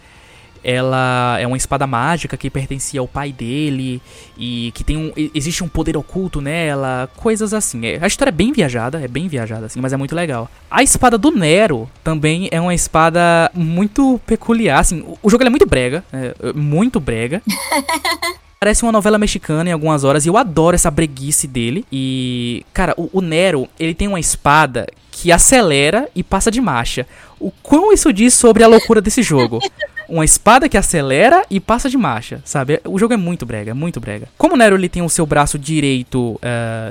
ela 0.65 1.37
é 1.41 1.47
uma 1.47 1.57
espada 1.57 1.87
mágica 1.87 2.37
que 2.37 2.51
pertencia 2.51 3.01
ao 3.01 3.09
pai 3.09 3.33
dele 3.33 4.01
e 4.37 4.71
que 4.75 4.85
tem 4.85 4.97
um 4.97 5.13
existe 5.35 5.63
um 5.65 5.69
poder 5.69 5.97
oculto 5.97 6.41
nela, 6.41 7.09
coisas 7.17 7.53
assim. 7.53 7.87
É, 7.87 7.99
a 8.01 8.07
história 8.07 8.31
é 8.31 8.33
bem 8.33 8.53
viajada, 8.53 9.01
é 9.01 9.09
bem 9.09 9.29
viajada 9.29 9.67
assim, 9.67 9.81
mas 9.81 9.93
é 9.93 9.97
muito 9.97 10.15
legal. 10.15 10.51
A 10.71 10.83
espada 10.83 11.19
do 11.19 11.31
Nero 11.31 11.89
também 12.03 12.49
é 12.51 12.61
uma 12.61 12.75
espada 12.75 13.51
muito 13.55 14.21
peculiar, 14.27 14.81
assim, 14.81 15.01
o, 15.01 15.19
o 15.23 15.31
jogo 15.31 15.45
é 15.45 15.51
muito 15.51 15.67
brega, 15.67 16.05
é, 16.13 16.35
muito 16.55 17.01
brega. 17.01 17.43
Parece 18.63 18.85
uma 18.85 18.93
novela 18.93 19.19
mexicana 19.19 19.71
em 19.71 19.73
algumas 19.73 20.05
horas 20.05 20.25
e 20.25 20.29
eu 20.29 20.37
adoro 20.37 20.77
essa 20.77 20.89
breguice 20.89 21.49
dele. 21.49 21.85
E, 21.91 22.65
cara, 22.73 22.95
o, 22.97 23.11
o 23.13 23.21
Nero, 23.21 23.69
ele 23.77 23.93
tem 23.93 24.07
uma 24.07 24.21
espada 24.21 24.87
que 25.11 25.33
acelera 25.33 26.09
e 26.15 26.23
passa 26.23 26.49
de 26.49 26.61
marcha. 26.61 27.05
O 27.41 27.51
quão 27.51 27.93
isso 27.93 28.13
diz 28.13 28.35
sobre 28.35 28.63
a 28.63 28.69
loucura 28.69 29.01
desse 29.01 29.21
jogo? 29.21 29.59
uma 30.09 30.25
espada 30.25 30.69
que 30.69 30.77
acelera 30.77 31.45
e 31.51 31.61
passa 31.61 31.89
de 31.89 31.97
marcha, 31.97 32.41
sabe? 32.45 32.81
O 32.85 32.99
jogo 32.99 33.15
é 33.15 33.17
muito 33.17 33.47
brega, 33.47 33.71
é 33.71 33.75
muito 33.75 34.01
brega. 34.01 34.29
Como 34.37 34.55
o 34.55 34.57
Nero 34.57 34.77
ele 34.77 34.89
tem 34.89 35.03
o 35.03 35.09
seu 35.09 35.27
braço 35.27 35.59
direito 35.59 36.33
uh, 36.33 36.39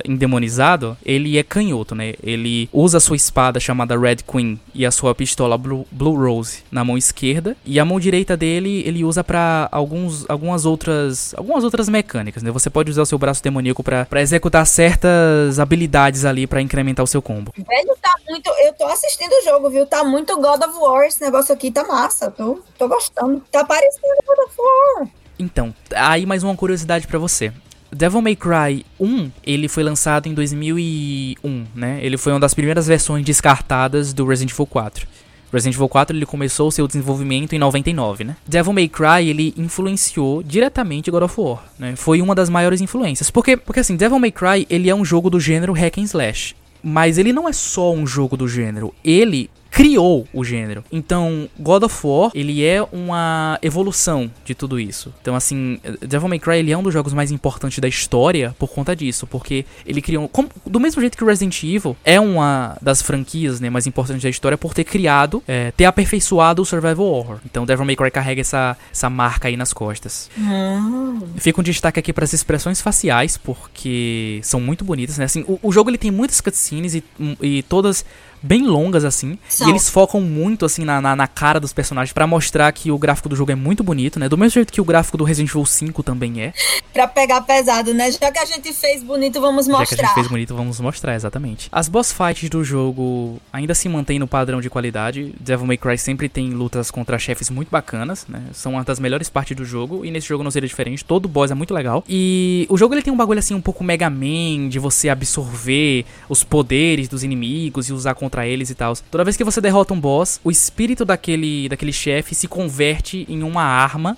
endemonizado, 0.06 0.98
ele 1.06 1.38
é 1.38 1.44
canhoto, 1.44 1.96
né? 1.96 2.14
Ele 2.24 2.70
usa 2.72 3.00
sua 3.00 3.16
espada 3.16 3.60
chamada 3.60 3.98
Red 3.98 4.18
Queen 4.18 4.60
e 4.74 4.86
a 4.86 4.92
sua 4.92 5.14
pistola 5.14 5.58
Blue, 5.58 5.86
Blue 5.92 6.16
Rose 6.16 6.64
na 6.72 6.84
mão 6.84 6.98
esquerda 6.98 7.56
e 7.66 7.80
a 7.80 7.86
mão 7.86 8.00
direita 8.00 8.36
dele 8.36 8.84
ele 8.86 9.04
usa 9.04 9.24
para 9.24 9.68
alguns 9.72 10.26
algumas 10.30 10.66
outras 10.66 11.34
algumas 11.36 11.64
outras 11.64 11.90
mecânicas, 11.90 12.44
né? 12.44 12.52
Você 12.52 12.70
pode 12.70 12.92
usar 12.92 13.02
o 13.02 13.06
seu 13.06 13.18
braço 13.18 13.44
demoníaco 13.44 13.84
para 13.84 14.22
executar 14.22 14.66
certas 14.66 15.60
habilidades 15.60 16.26
ali 16.26 16.48
para 16.48 16.62
incrementar 16.62 17.04
o 17.04 17.08
seu 17.08 17.22
combo. 17.22 17.54
Velho, 17.58 17.98
tá 18.02 18.16
muito. 18.32 18.50
Eu 18.50 18.74
tô 18.74 18.86
assistindo 18.86 19.32
o 19.32 19.44
jogo, 19.44 19.70
viu? 19.70 19.86
Tá 19.86 20.04
muito 20.04 20.36
God 20.38 20.64
of 20.64 20.80
War. 20.80 21.06
Esse 21.06 21.22
negócio 21.22 21.54
aqui 21.54 21.70
tá 21.70 21.84
massa. 21.84 22.32
Tô, 22.32 22.60
tô 22.78 22.88
gostando. 22.88 23.44
Tá 23.52 23.64
parecendo 23.64 24.16
God 24.26 24.40
of 24.48 24.56
War. 24.58 25.08
Então, 25.38 25.74
aí 25.94 26.26
mais 26.26 26.44
uma 26.44 26.56
curiosidade 26.56 27.08
para 27.08 27.20
você. 27.20 27.52
Devil 27.92 28.22
May 28.22 28.38
Cry 28.38 28.86
1, 29.00 29.32
ele 29.46 29.68
foi 29.68 29.84
lançado 29.84 30.28
em 30.28 30.34
2001, 30.34 31.68
né? 31.76 32.00
Ele 32.02 32.18
foi 32.18 32.32
uma 32.32 32.40
das 32.40 32.54
primeiras 32.54 32.88
versões 32.88 33.26
descartadas 33.26 34.14
do 34.14 34.26
Resident 34.26 34.54
Evil 34.54 34.66
4. 34.66 35.06
Resident 35.52 35.76
Evil 35.76 35.90
4 35.90 36.16
ele 36.16 36.26
começou 36.26 36.70
o 36.70 36.72
seu 36.72 36.88
desenvolvimento 36.88 37.54
em 37.54 37.60
99, 37.60 38.24
né? 38.24 38.38
Devil 38.48 38.72
May 38.72 38.88
Cry 38.88 39.28
ele 39.28 39.54
influenciou 39.58 40.42
diretamente 40.42 41.12
God 41.12 41.24
of 41.24 41.42
War, 41.42 41.66
né? 41.78 41.96
Foi 41.98 42.22
uma 42.22 42.34
das 42.34 42.50
maiores 42.50 42.80
influências. 42.80 43.30
Porque, 43.30 43.58
porque 43.58 43.82
assim, 43.82 43.98
Devil 43.98 44.20
May 44.20 44.32
Cry 44.32 44.66
ele 44.70 44.90
é 44.90 44.96
um 44.96 45.04
jogo 45.04 45.30
do 45.30 45.40
gênero 45.40 45.74
hack 45.74 45.98
and 45.98 46.04
slash. 46.04 46.56
Mas 46.84 47.18
ele 47.18 47.32
não 47.32 47.48
é 47.48 47.54
só 47.54 47.94
um 47.94 48.06
jogo 48.08 48.36
do 48.36 48.48
gênero. 48.48 48.94
Ele 49.04 49.50
criou 49.72 50.28
o 50.34 50.44
gênero. 50.44 50.84
Então, 50.92 51.50
God 51.58 51.84
of 51.84 52.06
War, 52.06 52.32
ele 52.36 52.64
é 52.64 52.86
uma 52.92 53.58
evolução 53.62 54.30
de 54.44 54.54
tudo 54.54 54.78
isso. 54.78 55.14
Então, 55.22 55.34
assim, 55.34 55.80
Devil 56.02 56.28
May 56.28 56.40
Cry 56.40 56.58
ele 56.58 56.72
é 56.72 56.78
um 56.78 56.84
dos 56.84 56.94
jogos 56.94 57.14
mais 57.14 57.32
importantes 57.32 57.80
da 57.80 57.88
história 57.88 58.54
por 58.60 58.70
conta 58.70 58.94
disso, 58.94 59.26
porque 59.26 59.66
ele 59.86 60.02
criou, 60.02 60.28
como, 60.28 60.50
do 60.66 60.80
mesmo 60.80 61.00
jeito 61.00 61.18
que 61.18 61.24
Resident 61.24 61.64
Evil 61.64 61.96
é 62.04 62.20
uma 62.20 62.78
das 62.82 63.02
franquias, 63.02 63.62
né, 63.62 63.70
mais 63.70 63.88
importantes 63.88 64.22
da 64.22 64.30
história 64.30 64.58
por 64.58 64.74
ter 64.74 64.84
criado, 64.84 65.42
é, 65.48 65.72
ter 65.72 65.86
aperfeiçoado 65.86 66.62
o 66.62 66.66
survival 66.66 67.06
horror. 67.06 67.40
Então, 67.46 67.66
Devil 67.66 67.86
May 67.86 67.96
Cry 67.96 68.12
carrega 68.12 68.42
essa, 68.42 68.78
essa 68.92 69.10
marca 69.10 69.48
aí 69.48 69.56
nas 69.56 69.72
costas. 69.72 70.30
Hum. 70.38 71.22
Fica 71.38 71.62
um 71.62 71.64
destaque 71.64 72.00
aqui 72.00 72.12
para 72.12 72.26
as 72.26 72.34
expressões 72.34 72.82
faciais, 72.82 73.38
porque 73.38 74.42
são 74.44 74.60
muito 74.60 74.84
bonitas, 74.84 75.18
né? 75.18 75.26
Assim, 75.26 75.46
o, 75.48 75.58
o 75.64 75.72
jogo 75.72 75.90
ele 75.90 75.98
tem 75.98 76.12
muitas 76.12 76.42
cutscenes 76.42 76.96
e, 76.96 77.04
e 77.42 77.64
todas 77.64 78.04
bem 78.42 78.66
longas, 78.66 79.06
assim. 79.06 79.38
São. 79.48 79.68
E 79.68 79.72
eles 79.72 79.90
focam 79.90 80.22
muito, 80.22 80.66
assim, 80.66 80.84
na, 80.84 81.02
na, 81.02 81.16
na 81.16 81.28
cara 81.28 81.60
dos 81.60 81.74
personagens 81.74 82.14
para 82.14 82.26
mostrar 82.26 82.72
que 82.72 82.92
o 82.92 82.98
gráfico 82.98 83.30
do 83.30 83.36
jogo 83.36 83.52
é 83.52 83.56
muito 83.56 83.84
bonito, 83.84 84.20
né? 84.20 84.28
Do 84.28 84.38
mesmo 84.38 84.54
jeito 84.54 84.74
que 84.74 84.82
o 84.82 84.86
gráfico 84.86 85.18
do 85.18 85.24
Resident 85.24 85.50
Evil 85.50 85.66
5 85.66 86.04
também 86.04 86.42
é. 86.42 86.54
pra 86.94 87.08
pegar 87.08 87.42
pesado, 87.42 87.94
né? 87.94 88.12
Já 88.12 88.32
que 88.32 88.40
a 88.40 88.46
gente 88.46 88.74
fez 88.74 89.04
bonito, 89.04 89.40
vamos 89.40 89.68
mostrar. 89.68 89.86
Já 89.86 89.96
que 89.96 90.02
a 90.02 90.06
gente 90.08 90.14
fez 90.16 90.28
bonito, 90.28 90.56
vamos 90.56 90.80
mostrar, 90.80 91.16
exatamente. 91.16 91.70
As 91.72 91.88
boss 91.88 92.12
fights 92.12 92.50
do 92.50 92.64
jogo 92.64 93.40
ainda 93.52 93.74
se 93.74 93.88
mantêm 93.88 94.20
no 94.20 94.28
padrão 94.28 94.62
de 94.62 94.70
qualidade. 94.70 95.34
Devil 95.40 95.68
May 95.68 95.78
Cry 95.78 95.98
sempre 95.98 96.28
tem 96.28 96.52
lutas 96.52 96.90
contra 96.92 97.18
chefes 97.20 97.50
muito 97.50 97.70
bacanas, 97.70 98.26
né? 98.28 98.44
São 98.54 98.74
uma 98.74 98.84
das 98.84 99.00
melhores 99.00 99.30
partes 99.30 99.56
do 99.56 99.66
jogo. 99.66 100.06
E 100.06 100.12
nesse 100.12 100.28
jogo 100.28 100.44
não 100.44 100.52
seria 100.52 100.68
diferente. 100.68 101.06
Todo 101.06 101.28
boss 101.28 101.52
é 101.52 101.56
muito 101.56 101.74
legal. 101.74 102.04
E 102.08 102.66
o 102.70 102.78
jogo 102.78 102.94
ele 102.94 103.02
tem 103.02 103.14
um 103.14 103.18
bagulho 103.18 103.40
assim 103.40 103.54
um 103.54 103.62
pouco 103.62 103.84
Mega 103.84 104.10
Man, 104.10 104.70
de 104.70 104.80
você 104.80 105.10
absorver 105.10 106.06
os 106.28 106.44
poderes 106.44 107.08
dos 107.08 107.24
inimigos 107.24 107.90
e 107.90 107.94
usar 107.94 108.16
contra 108.16 108.31
contra 108.32 108.48
eles 108.48 108.70
e 108.70 108.76
tal. 108.76 108.94
Toda 109.12 109.26
vez 109.26 109.36
que 109.36 109.44
você 109.44 109.60
derrota 109.60 109.94
um 109.94 110.00
boss, 110.00 110.40
o 110.42 110.50
espírito 110.50 111.04
daquele, 111.04 111.68
daquele 111.68 111.92
chefe 111.92 112.34
se 112.34 112.48
converte 112.48 113.26
em 113.28 113.44
uma 113.44 113.64
arma 113.64 114.18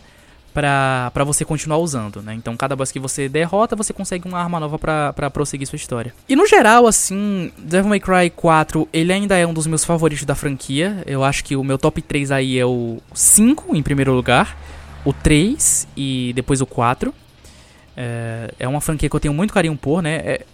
para 0.54 1.24
você 1.26 1.44
continuar 1.44 1.80
usando, 1.80 2.22
né? 2.22 2.36
Então, 2.36 2.56
cada 2.56 2.76
boss 2.76 2.92
que 2.92 3.00
você 3.00 3.28
derrota, 3.28 3.76
você 3.76 3.92
consegue 3.92 4.28
uma 4.28 4.40
arma 4.40 4.60
nova 4.60 4.78
para 4.78 5.32
prosseguir 5.32 5.66
sua 5.66 5.78
história. 5.78 6.14
E 6.30 6.36
no 6.36 6.46
geral, 6.46 6.86
assim, 6.86 7.52
Devil 7.58 7.90
May 7.90 8.00
Cry 8.00 8.30
4, 8.30 8.88
ele 8.94 9.12
ainda 9.12 9.36
é 9.36 9.48
um 9.48 9.54
dos 9.54 9.66
meus 9.66 9.84
favoritos 9.84 10.26
da 10.26 10.36
franquia. 10.36 11.02
Eu 11.08 11.24
acho 11.24 11.44
que 11.44 11.56
o 11.56 11.64
meu 11.64 11.80
top 11.80 12.04
3 12.04 12.30
aí 12.30 12.60
é 12.60 12.66
o 12.66 13.00
5 13.16 13.76
em 13.76 13.82
primeiro 13.82 14.14
lugar, 14.14 14.56
o 15.04 15.12
3 15.12 15.88
e 15.98 16.32
depois 16.36 16.62
o 16.62 16.68
4. 16.68 17.12
É, 17.98 18.54
é 18.60 18.68
uma 18.68 18.82
franquia 18.82 19.10
que 19.10 19.16
eu 19.16 19.20
tenho 19.20 19.34
muito 19.34 19.54
carinho 19.56 19.76
por, 19.76 20.04
né? 20.04 20.16
É, 20.18 20.46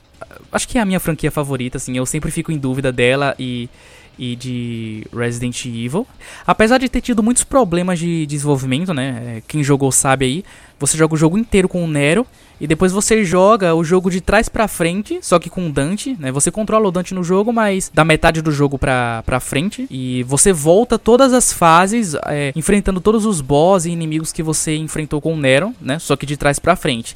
acho 0.52 0.68
que 0.68 0.78
é 0.78 0.82
a 0.82 0.86
minha 0.86 1.00
franquia 1.00 1.32
favorita, 1.32 1.78
assim. 1.78 1.98
Eu 1.98 2.06
sempre 2.06 2.32
fico 2.32 2.52
em 2.52 2.58
dúvida 2.58 2.92
dela 2.92 3.36
e, 3.38 3.70
e 4.18 4.36
de 4.36 5.06
Resident 5.16 5.66
Evil. 5.66 6.06
Apesar 6.46 6.78
de 6.78 6.90
ter 6.90 7.02
tido 7.02 7.24
muitos 7.24 7.44
problemas 7.44 8.00
de 8.00 8.26
desenvolvimento, 8.26 8.94
né? 8.94 9.38
É, 9.38 9.44
quem 9.48 9.64
jogou 9.64 9.92
sabe 9.92 10.26
aí. 10.26 10.46
Você 10.80 10.98
joga 10.98 11.14
o 11.14 11.18
jogo 11.18 11.38
inteiro 11.38 11.68
com 11.68 11.84
o 11.84 11.88
Nero 11.88 12.26
e 12.60 12.68
depois 12.68 12.92
você 12.92 13.24
joga 13.24 13.74
o 13.74 13.84
jogo 13.84 14.12
de 14.12 14.20
trás 14.20 14.50
para 14.50 14.68
frente, 14.68 15.20
só 15.22 15.40
que 15.40 15.50
com 15.50 15.68
o 15.68 15.72
Dante, 15.72 16.16
né? 16.20 16.32
Você 16.32 16.52
controla 16.52 16.88
o 16.88 16.92
Dante 16.92 17.14
no 17.14 17.24
jogo, 17.24 17.54
mas 17.54 17.90
da 17.94 18.04
metade 18.04 18.42
do 18.42 18.52
jogo 18.52 18.78
pra, 18.78 19.24
pra 19.26 19.40
frente. 19.40 19.88
E 19.90 20.24
você 20.24 20.52
volta 20.52 21.00
todas 21.00 21.34
as 21.34 21.54
fases, 21.54 22.16
é, 22.26 22.52
enfrentando 22.56 23.00
todos 23.00 23.26
os 23.26 23.40
boss 23.40 23.86
e 23.86 23.92
inimigos 23.92 24.34
que 24.34 24.44
você 24.44 24.76
enfrentou 24.76 25.22
com 25.22 25.34
o 25.34 25.38
Nero, 25.38 25.74
né? 25.82 26.00
Só 26.00 26.16
que 26.16 26.26
de 26.26 26.36
trás 26.36 26.60
para 26.60 26.76
frente. 26.76 27.16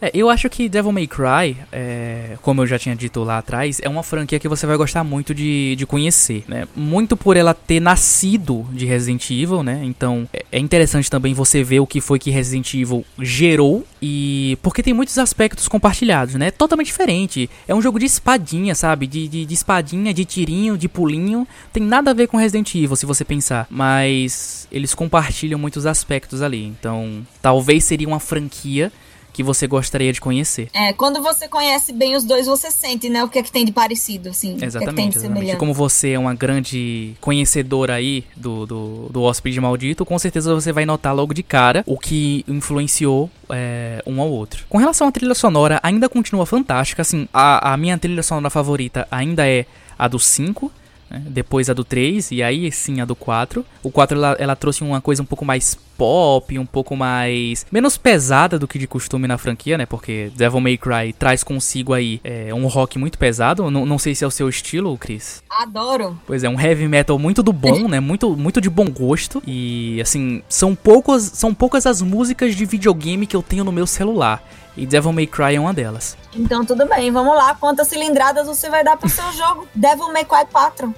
É, 0.00 0.10
eu 0.14 0.30
acho 0.30 0.48
que 0.48 0.68
Devil 0.68 0.92
May 0.92 1.06
Cry, 1.06 1.56
é, 1.70 2.38
como 2.40 2.62
eu 2.62 2.66
já 2.66 2.78
tinha 2.78 2.96
dito 2.96 3.22
lá 3.22 3.38
atrás, 3.38 3.80
é 3.82 3.88
uma 3.88 4.02
franquia 4.02 4.38
que 4.38 4.48
você 4.48 4.66
vai 4.66 4.76
gostar 4.76 5.04
muito 5.04 5.34
de, 5.34 5.76
de 5.76 5.86
conhecer, 5.86 6.44
né? 6.48 6.66
Muito 6.74 7.16
por 7.16 7.36
ela 7.36 7.52
ter 7.52 7.80
nascido 7.80 8.66
de 8.72 8.86
Resident 8.86 9.30
Evil, 9.30 9.62
né? 9.62 9.80
Então 9.84 10.28
é, 10.32 10.44
é 10.52 10.58
interessante 10.58 11.10
também 11.10 11.34
você 11.34 11.62
ver 11.62 11.80
o 11.80 11.86
que 11.86 12.00
foi 12.00 12.18
que 12.18 12.30
Resident 12.30 12.72
Evil 12.74 13.04
gerou 13.18 13.84
e 14.00 14.56
porque 14.62 14.82
tem 14.82 14.94
muitos 14.94 15.18
aspectos 15.18 15.68
compartilhados, 15.68 16.34
né? 16.34 16.46
É 16.46 16.50
totalmente 16.50 16.86
diferente. 16.86 17.50
É 17.68 17.74
um 17.74 17.82
jogo 17.82 17.98
de 17.98 18.06
espadinha, 18.06 18.74
sabe? 18.74 19.06
De, 19.06 19.28
de, 19.28 19.44
de 19.44 19.54
espadinha, 19.54 20.14
de 20.14 20.24
tirinho, 20.24 20.78
de 20.78 20.88
pulinho. 20.88 21.46
Tem 21.72 21.82
nada 21.82 22.10
a 22.10 22.14
ver 22.14 22.26
com 22.26 22.38
Resident 22.38 22.74
Evil, 22.74 22.96
se 22.96 23.04
você 23.04 23.24
pensar. 23.24 23.66
Mas 23.68 24.66
eles 24.72 24.94
compartilham 24.94 25.58
muitos 25.58 25.84
aspectos 25.84 26.40
ali. 26.40 26.64
Então, 26.64 27.26
talvez 27.42 27.84
seria 27.84 28.08
uma 28.08 28.20
franquia 28.20 28.90
que 29.32 29.42
você 29.42 29.66
gostaria 29.66 30.12
de 30.12 30.20
conhecer. 30.20 30.68
É, 30.72 30.92
quando 30.92 31.22
você 31.22 31.48
conhece 31.48 31.92
bem 31.92 32.16
os 32.16 32.24
dois, 32.24 32.46
você 32.46 32.70
sente, 32.70 33.08
né, 33.08 33.24
o 33.24 33.28
que 33.28 33.38
é 33.38 33.42
que 33.42 33.52
tem 33.52 33.64
de 33.64 33.72
parecido, 33.72 34.30
assim. 34.30 34.56
Exatamente, 34.60 34.94
que 35.12 35.18
é 35.18 35.20
que 35.20 35.26
exatamente. 35.26 35.56
Como 35.56 35.74
você 35.74 36.10
é 36.10 36.18
uma 36.18 36.34
grande 36.34 37.14
conhecedora 37.20 37.94
aí 37.94 38.24
do, 38.36 38.66
do, 38.66 39.08
do 39.10 39.22
Hóspede 39.22 39.60
Maldito, 39.60 40.04
com 40.04 40.18
certeza 40.18 40.54
você 40.54 40.72
vai 40.72 40.84
notar 40.84 41.14
logo 41.14 41.34
de 41.34 41.42
cara 41.42 41.82
o 41.86 41.98
que 41.98 42.44
influenciou 42.48 43.30
é, 43.48 44.02
um 44.06 44.20
ao 44.20 44.30
outro. 44.30 44.64
Com 44.68 44.78
relação 44.78 45.08
à 45.08 45.12
trilha 45.12 45.34
sonora, 45.34 45.80
ainda 45.82 46.08
continua 46.08 46.46
fantástica, 46.46 47.02
assim, 47.02 47.28
a, 47.32 47.72
a 47.72 47.76
minha 47.76 47.98
trilha 47.98 48.22
sonora 48.22 48.50
favorita 48.50 49.06
ainda 49.10 49.46
é 49.48 49.66
a 49.98 50.08
do 50.08 50.18
5, 50.18 50.72
né? 51.10 51.22
depois 51.26 51.68
a 51.68 51.74
do 51.74 51.84
3 51.84 52.30
e 52.30 52.42
aí 52.42 52.70
sim 52.70 53.00
a 53.00 53.04
do 53.04 53.16
4. 53.16 53.64
O 53.82 53.90
4 53.90 54.16
ela, 54.16 54.36
ela, 54.38 54.56
trouxe 54.56 54.82
uma 54.82 55.00
coisa 55.00 55.22
um 55.22 55.26
pouco 55.26 55.44
mais 55.44 55.76
pop, 55.98 56.58
um 56.58 56.64
pouco 56.64 56.96
mais 56.96 57.66
menos 57.70 57.98
pesada 57.98 58.58
do 58.58 58.66
que 58.66 58.78
de 58.78 58.86
costume 58.86 59.26
na 59.26 59.36
franquia, 59.36 59.76
né? 59.76 59.84
Porque 59.84 60.30
Devil 60.34 60.60
May 60.60 60.78
Cry 60.78 61.12
traz 61.12 61.42
consigo 61.42 61.92
aí 61.92 62.20
é, 62.24 62.54
um 62.54 62.66
rock 62.68 62.98
muito 62.98 63.18
pesado. 63.18 63.70
Não, 63.70 63.84
não 63.84 63.98
sei 63.98 64.14
se 64.14 64.24
é 64.24 64.26
o 64.26 64.30
seu 64.30 64.48
estilo, 64.48 64.96
Chris. 64.96 65.42
Adoro. 65.50 66.18
Pois 66.26 66.44
é, 66.44 66.48
um 66.48 66.58
heavy 66.58 66.88
metal 66.88 67.18
muito 67.18 67.42
do 67.42 67.52
bom, 67.52 67.88
né? 67.88 68.00
Muito, 68.00 68.36
muito 68.36 68.60
de 68.60 68.70
bom 68.70 68.86
gosto. 68.86 69.42
E 69.46 70.00
assim, 70.00 70.42
são 70.48 70.74
poucas, 70.74 71.24
são 71.34 71.52
poucas 71.52 71.84
as 71.86 72.00
músicas 72.00 72.54
de 72.54 72.64
videogame 72.64 73.26
que 73.26 73.36
eu 73.36 73.42
tenho 73.42 73.64
no 73.64 73.72
meu 73.72 73.86
celular. 73.86 74.42
E 74.76 74.86
Devil 74.86 75.12
May 75.12 75.26
Cry 75.26 75.56
é 75.56 75.60
uma 75.60 75.74
delas. 75.74 76.16
Então 76.34 76.64
tudo 76.64 76.86
bem, 76.86 77.10
vamos 77.10 77.34
lá. 77.34 77.54
Quantas 77.54 77.88
cilindradas 77.88 78.46
você 78.46 78.70
vai 78.70 78.84
dar 78.84 78.96
pro 78.96 79.08
seu 79.08 79.24
jogo? 79.32 79.66
Devil 79.74 80.12
May 80.12 80.24
Cry 80.24 80.46
4. 80.50 80.88
Uh, 80.88 80.94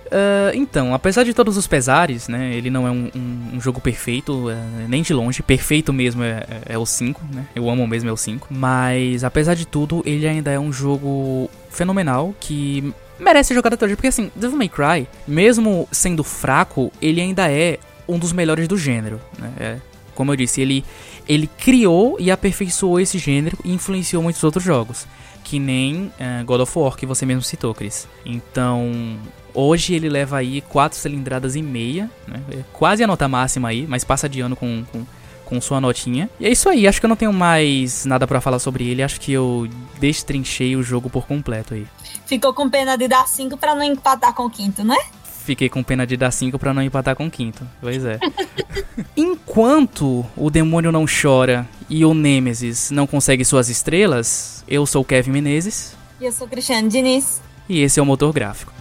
então, 0.55 0.95
apesar 0.95 1.25
de 1.25 1.33
todos 1.33 1.57
os 1.57 1.67
pesares, 1.67 2.29
né? 2.29 2.55
Ele 2.55 2.71
não 2.71 2.87
é 2.87 2.91
um, 2.91 3.11
um, 3.15 3.57
um 3.57 3.61
jogo 3.61 3.81
perfeito, 3.81 4.51
é, 4.51 4.87
nem 4.89 5.03
de 5.03 5.15
longe. 5.15 5.43
Perfeito 5.43 5.93
mesmo 5.93 6.23
é, 6.23 6.45
é, 6.67 6.75
é 6.75 6.79
o 6.79 6.87
5, 6.87 7.21
né? 7.33 7.47
Eu 7.55 7.69
amo 7.71 7.87
mesmo 7.87 8.09
é 8.09 8.13
o 8.13 8.17
5. 8.17 8.49
Mas, 8.51 9.25
apesar 9.25 9.55
de 9.55 9.67
tudo, 9.67 10.03
ele 10.05 10.27
ainda 10.27 10.51
é 10.51 10.59
um 10.59 10.73
jogo 10.73 11.51
fenomenal 11.71 12.35
que 12.39 12.93
merece 13.19 13.55
jogar 13.55 13.73
até 13.73 13.85
hoje. 13.85 13.97
Porque 13.97 14.09
assim, 14.09 14.31
Devil 14.37 14.59
May 14.59 14.69
Cry, 14.69 15.09
mesmo 15.27 15.89
sendo 15.91 16.23
fraco, 16.23 16.93
ele 17.01 17.21
ainda 17.21 17.51
é 17.51 17.79
um 18.09 18.19
dos 18.19 18.33
melhores 18.33 18.69
do 18.69 18.77
gênero, 18.77 19.21
né? 19.39 19.53
É, 19.59 19.77
como 20.15 20.33
eu 20.33 20.37
disse, 20.37 20.61
ele 20.61 20.85
ele 21.29 21.47
criou 21.47 22.17
e 22.19 22.31
aperfeiçoou 22.31 22.99
esse 22.99 23.19
gênero 23.19 23.57
e 23.65 23.73
influenciou 23.73 24.23
muitos 24.23 24.43
outros 24.43 24.65
jogos. 24.65 25.07
Que 25.45 25.59
nem 25.59 26.07
uh, 26.07 26.45
God 26.45 26.61
of 26.61 26.79
War, 26.79 26.97
que 26.97 27.07
você 27.07 27.27
mesmo 27.27 27.43
citou, 27.43 27.75
Chris. 27.75 28.09
Então, 28.25 29.19
hoje 29.53 29.95
ele 29.95 30.09
leva 30.09 30.39
aí 30.39 30.61
4 30.63 30.99
cilindradas 30.99 31.57
e 31.57 31.63
meia, 31.63 32.11
né? 32.27 32.41
É 32.51 32.59
quase 32.73 33.03
a 33.03 33.07
nota 33.07 33.29
máxima 33.29 33.69
aí, 33.69 33.87
mas 33.87 34.05
passa 34.05 34.29
de 34.29 34.41
ano 34.41 34.55
com, 34.55 34.85
com, 34.91 35.05
com 35.45 35.61
sua 35.61 35.81
notinha. 35.81 36.31
E 36.39 36.47
é 36.47 36.51
isso 36.51 36.69
aí, 36.69 36.87
acho 36.87 37.01
que 37.01 37.07
eu 37.07 37.09
não 37.09 37.17
tenho 37.17 37.33
mais 37.33 38.05
nada 38.05 38.27
para 38.27 38.41
falar 38.41 38.59
sobre 38.59 38.89
ele, 38.89 39.03
acho 39.03 39.21
que 39.21 39.33
eu 39.33 39.69
destrinchei 39.99 40.77
o 40.77 40.83
jogo 40.83 41.11
por 41.11 41.27
completo 41.27 41.75
aí. 41.75 41.87
Ficou 42.27 42.55
com 42.55 42.71
pena 42.71 42.97
de 42.97 43.09
dar 43.09 43.27
5 43.27 43.57
para 43.57 43.75
não 43.75 43.83
empatar 43.83 44.33
com 44.35 44.47
o 44.47 44.51
quinto, 44.51 44.85
né? 44.85 44.97
Fiquei 45.43 45.69
com 45.69 45.83
pena 45.83 46.07
de 46.07 46.17
dar 46.17 46.31
5 46.31 46.59
para 46.59 46.73
não 46.73 46.83
empatar 46.83 47.15
com 47.17 47.27
o 47.27 47.31
quinto. 47.31 47.67
Pois 47.81 48.05
é. 48.05 48.19
Enquanto 49.17 50.25
o 50.37 50.51
demônio 50.51 50.93
não 50.93 51.05
chora 51.07 51.69
e 51.89 52.05
o 52.05 52.15
Nemesis 52.15 52.91
não 52.91 53.07
consegue 53.07 53.45
suas 53.45 53.69
estrelas, 53.69 54.65
eu 54.67 54.87
sou 54.87 55.03
o 55.03 55.05
Kevin 55.05 55.33
Menezes. 55.33 55.97
E 56.21 56.25
eu 56.25 56.33
sou 56.33 56.49
Cristiano 56.49 56.89
Diniz. 56.89 57.41
E 57.69 57.81
esse 57.81 57.99
é 57.99 58.03
o 58.03 58.07
Motor 58.07 58.33
Gráfico. 58.33 58.73